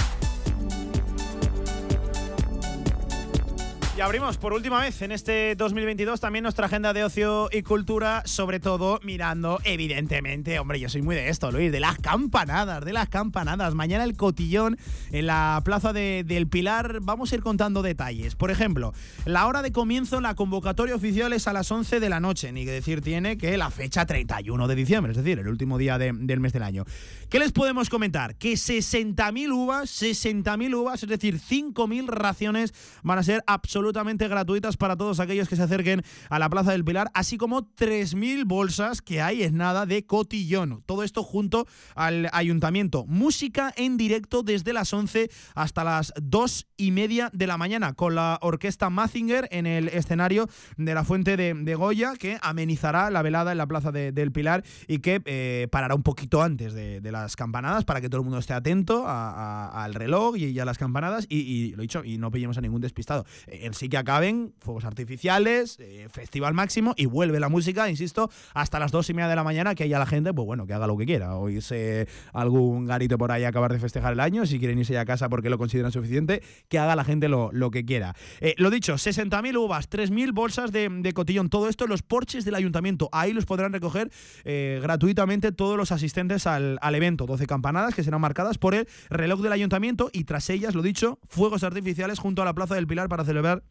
[3.97, 8.23] Y abrimos por última vez en este 2022 también nuestra agenda de ocio y cultura,
[8.25, 12.91] sobre todo mirando, evidentemente, hombre, yo soy muy de esto, Luis, de las campanadas, de
[12.91, 13.73] las campanadas.
[13.73, 14.77] Mañana el cotillón
[15.13, 18.35] en la plaza de, del Pilar, vamos a ir contando detalles.
[18.35, 18.93] Por ejemplo,
[19.23, 22.65] la hora de comienzo, la convocatoria oficial es a las 11 de la noche, ni
[22.65, 26.11] que decir tiene que la fecha 31 de diciembre, es decir, el último día de-
[26.13, 26.83] del mes del año.
[27.29, 28.35] ¿Qué les podemos comentar?
[28.37, 32.73] Que 60.000 uvas, 60.000 uvas, es decir, 5.000 raciones
[33.03, 36.85] van a ser absolutamente gratuitas para todos aquellos que se acerquen a la Plaza del
[36.85, 40.83] Pilar, así como 3.000 bolsas que hay es nada de cotillón.
[40.85, 43.05] Todo esto junto al ayuntamiento.
[43.07, 48.15] Música en directo desde las 11 hasta las 2 y media de la mañana con
[48.15, 50.47] la orquesta Mazinger en el escenario
[50.77, 54.31] de la Fuente de, de Goya que amenizará la velada en la Plaza de- del
[54.31, 58.21] Pilar y que eh, parará un poquito antes de, de las campanadas para que todo
[58.21, 62.17] el mundo esté atento al reloj y, y a las campanadas y, lo dicho, y
[62.17, 63.25] no pillemos a ningún despistado.
[63.47, 68.77] En sí que acaben fuegos artificiales, eh, festival máximo y vuelve la música, insisto, hasta
[68.79, 70.85] las dos y media de la mañana que haya la gente, pues bueno, que haga
[70.85, 74.59] lo que quiera, o irse algún garito por ahí acabar de festejar el año, si
[74.59, 77.71] quieren irse ya a casa porque lo consideran suficiente, que haga la gente lo, lo
[77.71, 78.15] que quiera.
[78.39, 82.53] Eh, lo dicho, 60.000 uvas, 3.000 bolsas de, de cotillón, todo esto los porches del
[82.53, 84.11] ayuntamiento, ahí los podrán recoger
[84.43, 88.87] eh, gratuitamente todos los asistentes al, al evento, 12 campanadas que serán marcadas por el
[89.09, 92.87] reloj del ayuntamiento y tras ellas, lo dicho, fuegos artificiales junto a la Plaza del
[92.87, 93.63] Pilar para celebrar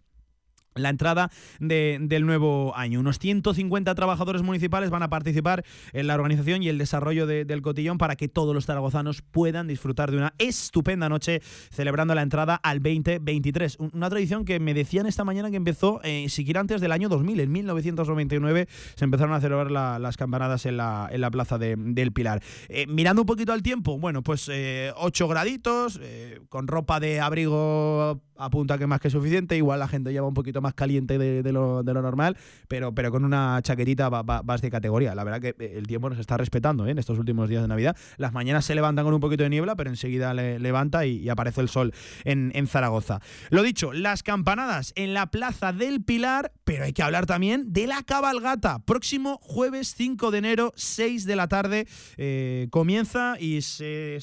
[0.75, 1.31] la entrada
[1.61, 3.01] de- del nuevo año.
[3.01, 7.63] Unos 150 trabajadores municipales van a participar en la organización y el desarrollo de- del
[7.63, 11.41] cotillón para que todos los zaragozanos puedan disfrutar de una estupenda noche
[11.71, 13.77] celebrando la entrada al 2023.
[13.79, 17.09] Un- Una tradición que me decían esta mañana que empezó eh, siquiera antes del año
[17.09, 17.41] 2000.
[17.41, 21.77] En 1999 se empezaron a celebrar la- las campanadas en la, en la plaza de-
[21.79, 22.43] del Pilar.
[22.69, 24.51] Eh, mirando un poquito al tiempo, bueno, pues
[24.97, 29.57] 8 graditos, eh, con ropa de abrigo apunta que más que suficiente.
[29.57, 32.37] Igual la gente lleva un poquito más caliente de, de lo, normal,
[32.69, 35.15] pero, pero con una chaquetita va- va- vas de categoría.
[35.15, 36.91] La verdad que eh, el tiempo nos está respetando ¿eh?
[36.91, 37.97] en estos últimos días de Navidad.
[38.17, 41.29] Las mañanas se levantan con un poquito de niebla, pero enseguida le- levanta y, y
[41.29, 41.93] aparece el sol
[42.25, 43.21] en, en Zaragoza.
[43.51, 47.87] Lo dicho, las campanadas en la Plaza del Pilar, pero hay que hablar también de
[47.87, 48.79] la cabalgata.
[48.81, 51.87] Próximo jueves 5 de enero, 6 de la tarde,
[52.17, 54.19] eh, comienza y se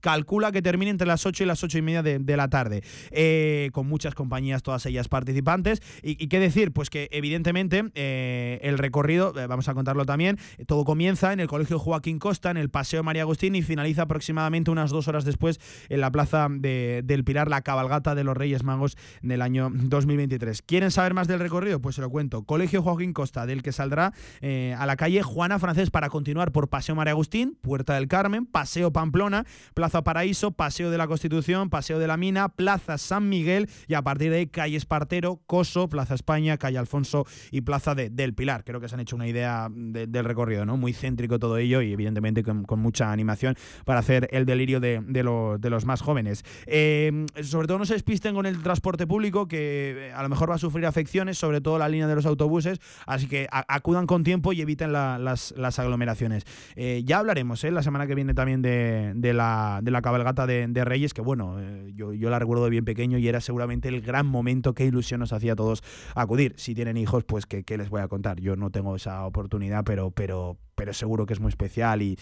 [0.00, 2.82] calcula que termine entre las 8 y las 8 y media de, de la tarde,
[3.10, 5.82] eh, con muchas compañías, todas ellas participantes.
[6.02, 10.84] Y, qué decir, pues que evidentemente eh, el recorrido, eh, vamos a contarlo también, todo
[10.84, 14.90] comienza en el Colegio Joaquín Costa, en el Paseo María Agustín y finaliza aproximadamente unas
[14.90, 18.96] dos horas después en la Plaza de- del Pilar, la cabalgata de los Reyes Magos
[19.22, 20.62] del año 2023.
[20.62, 21.80] ¿Quieren saber más del recorrido?
[21.80, 22.44] Pues se lo cuento.
[22.44, 24.12] Colegio Joaquín Costa, del que saldrá
[24.42, 28.92] a la calle Juana Francés para continuar por Paseo María Agustín, Puerta del Carmen, Paseo
[28.92, 29.44] Pamplona,
[29.80, 34.02] Plaza Paraíso, Paseo de la Constitución, Paseo de la Mina, Plaza San Miguel y a
[34.02, 38.62] partir de ahí calle Espartero, Coso, Plaza España, calle Alfonso y Plaza de- del Pilar.
[38.64, 40.76] Creo que se han hecho una idea de- del recorrido, ¿no?
[40.76, 45.22] Muy céntrico todo ello y evidentemente con, mucha animación para hacer el delirio de, de
[45.22, 46.44] lo- de los más jóvenes.
[46.66, 50.50] Eh, sobre todo no se despisten con el transporte público que eh, a lo mejor
[50.50, 54.24] va a sufrir afecciones, sobre todo la línea de los autobuses, así que acudan con
[54.24, 56.44] tiempo y eviten la- las, aglomeraciones.
[56.76, 57.70] Eh, ya hablaremos ¿eh?
[57.70, 61.92] la semana que viene también de la, de la cabalgata de, Reyes, que bueno, eh,
[61.94, 65.32] yo, la recuerdo de bien pequeño y era seguramente el gran momento, qué ilusión nos
[65.32, 65.82] hacía a todos
[66.14, 66.54] acudir.
[66.56, 68.40] Si tienen hijos, pues ¿qué, qué les voy a contar?
[68.40, 72.16] Yo no tengo esa oportunidad, pero, pero, pero seguro que es muy especial y,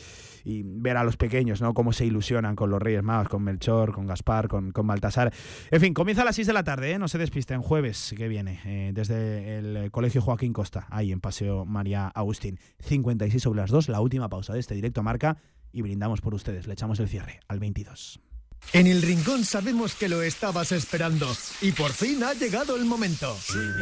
[0.44, 1.74] ver a los pequeños, ¿no?
[1.74, 5.32] Cómo se ilusionan con los Reyes Magos, con Melchor, con Gaspar, con, con Baltasar.
[5.70, 6.98] En fin, comienza a las 6 de la tarde, ¿eh?
[6.98, 11.66] No se despisten, jueves que viene, eh, desde el Colegio Joaquín Costa, ahí en Paseo
[11.66, 12.58] María Agustín.
[12.80, 15.36] 56 sobre las 2, la última pausa de este directo marca
[15.72, 16.66] y brindamos por ustedes.
[16.66, 18.20] Le echamos el cierre al 22.
[18.72, 21.26] En el Rincón sabemos que lo estabas esperando
[21.62, 23.34] y por fin ha llegado el momento.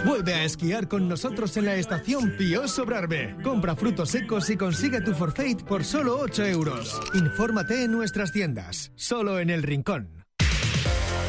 [0.05, 3.37] Vuelve a esquiar con nosotros en la estación Pío Sobrarbe.
[3.43, 7.01] Compra frutos secos y consigue tu forfait por solo 8 euros.
[7.15, 10.16] Infórmate en nuestras tiendas, solo en el Rincón.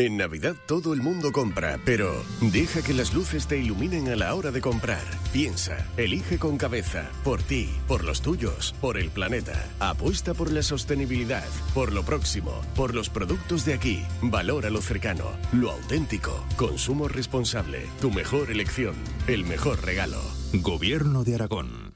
[0.00, 4.32] En Navidad todo el mundo compra, pero deja que las luces te iluminen a la
[4.36, 5.02] hora de comprar.
[5.32, 9.68] Piensa, elige con cabeza, por ti, por los tuyos, por el planeta.
[9.80, 14.04] Apuesta por la sostenibilidad, por lo próximo, por los productos de aquí.
[14.22, 16.46] Valora lo cercano, lo auténtico.
[16.56, 18.94] Consumo responsable, tu mejor elección,
[19.26, 20.22] el mejor regalo.
[20.52, 21.87] Gobierno de Aragón.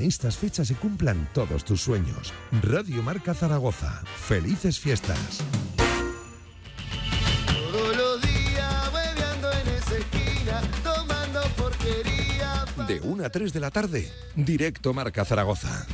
[0.00, 2.32] En estas fechas se cumplan todos tus sueños.
[2.62, 4.02] Radio Marca Zaragoza.
[4.26, 5.40] Felices fiestas.
[12.88, 15.86] De 1 a 3 de la tarde, directo Marca Zaragoza.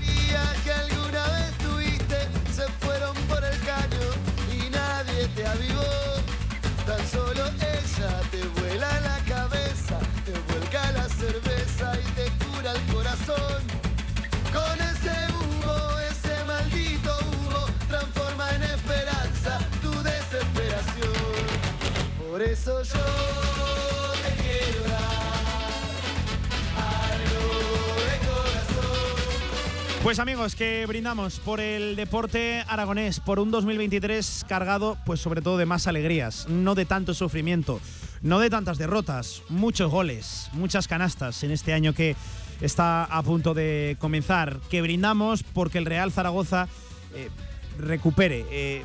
[30.06, 35.56] Pues amigos, que brindamos por el deporte aragonés, por un 2023 cargado, pues sobre todo
[35.56, 37.80] de más alegrías, no de tanto sufrimiento,
[38.22, 42.14] no de tantas derrotas, muchos goles, muchas canastas en este año que
[42.60, 44.60] está a punto de comenzar.
[44.70, 46.68] Que brindamos porque el Real Zaragoza
[47.12, 47.28] eh,
[47.76, 48.84] recupere eh,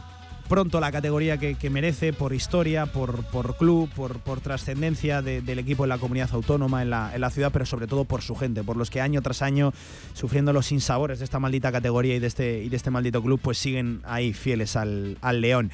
[0.51, 3.23] pronto la categoría que, merece por historia, por,
[3.55, 7.87] club, por, trascendencia de- del equipo en la comunidad autónoma, en la, ciudad, pero sobre
[7.87, 9.71] todo por su gente, por los que año tras año,
[10.13, 13.39] sufriendo los sinsabores de esta maldita categoría y de este, y de este maldito club,
[13.41, 15.71] pues siguen ahí fieles al, al León.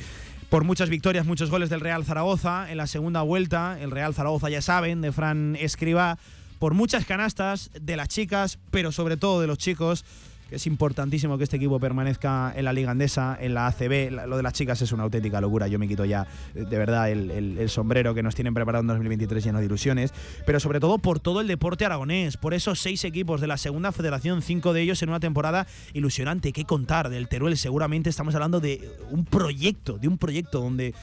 [0.52, 4.52] Por muchas victorias, muchos goles del Real Zaragoza en la segunda vuelta, el Real Zaragoza
[4.52, 6.20] ya saben, de Fran Escribá,
[6.60, 10.06] por muchas canastas de las chicas, pero sobre todo de los chicos,
[10.52, 14.11] es importantísimo que este equipo permanezca en la Liga Andesa, en la ACB.
[14.28, 15.68] Lo de las chicas es una auténtica locura.
[15.68, 19.44] Yo me quito ya, eh, de verdad, el, sombrero que nos tienen preparado en 2023
[19.44, 20.14] lleno de ilusiones.
[20.45, 23.91] Pero sobre todo por todo el deporte aragonés, por esos seis equipos de la segunda
[23.91, 26.53] federación, cinco de ellos en una temporada ilusionante.
[26.53, 27.57] ¿Qué contar del Teruel?
[27.57, 30.94] Seguramente estamos hablando de un proyecto, de un proyecto donde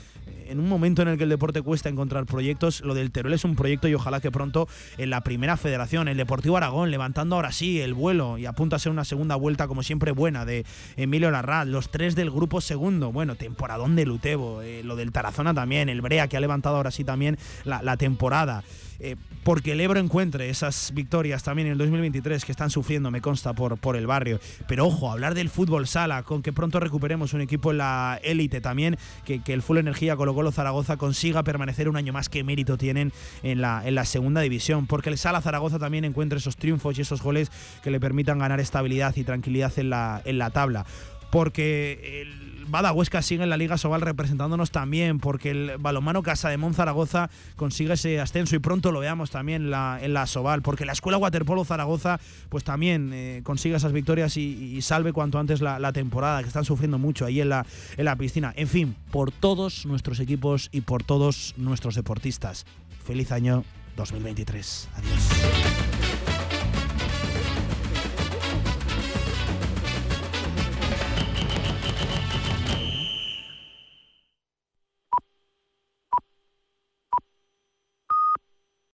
[0.47, 3.45] en un momento en el que el deporte cuesta encontrar proyectos, lo del Teruel es
[3.45, 4.69] un proyecto y ojalá que pronto
[4.99, 8.79] en la primera federación, el Deportivo Aragón, levantando ahora sí el vuelo y apunta a
[8.79, 10.65] ser una segunda vuelta como siempre buena de
[10.97, 15.55] Emilio Larraz, los tres del grupo segundo, bueno, temporadón de Lutebo, eh, lo del Tarazona
[15.55, 18.65] también, el Brea que ha levantado ahora sí también la, la temporada.
[19.01, 23.21] Eh, porque el Ebro encuentre esas victorias también en el 2023 que están sufriendo, me
[23.21, 24.41] consta, por, por el barrio.
[24.67, 28.61] Pero ojo, hablar del fútbol sala, con que pronto recuperemos un equipo en la élite
[28.61, 32.77] también, que, el Full Energía Colo Colo Zaragoza consiga permanecer un año más que mérito
[32.77, 33.13] tienen
[33.43, 37.03] en la, en la segunda división, porque el Sala Zaragoza también encuentre esos triunfos y
[37.03, 37.51] esos goles
[37.83, 40.85] que le permitan ganar estabilidad y tranquilidad en la, en la tabla
[41.31, 46.49] porque el Bada Huesca sigue en la Liga Sobal representándonos también, porque el balomano Casa
[46.49, 50.85] de Zaragoza consigue ese ascenso y pronto lo veamos también en la, en Sobal, porque
[50.85, 52.19] la Escuela Waterpolo Zaragoza
[52.49, 56.65] pues también eh, consigue esas victorias y, salve cuanto antes la, la temporada, que están
[56.65, 57.65] sufriendo mucho ahí en la,
[57.97, 58.53] en la piscina.
[58.57, 62.67] En fin, por todos nuestros equipos y por todos nuestros deportistas.
[63.05, 63.65] Feliz año
[63.97, 64.89] 2023.
[64.97, 66.04] Adiós.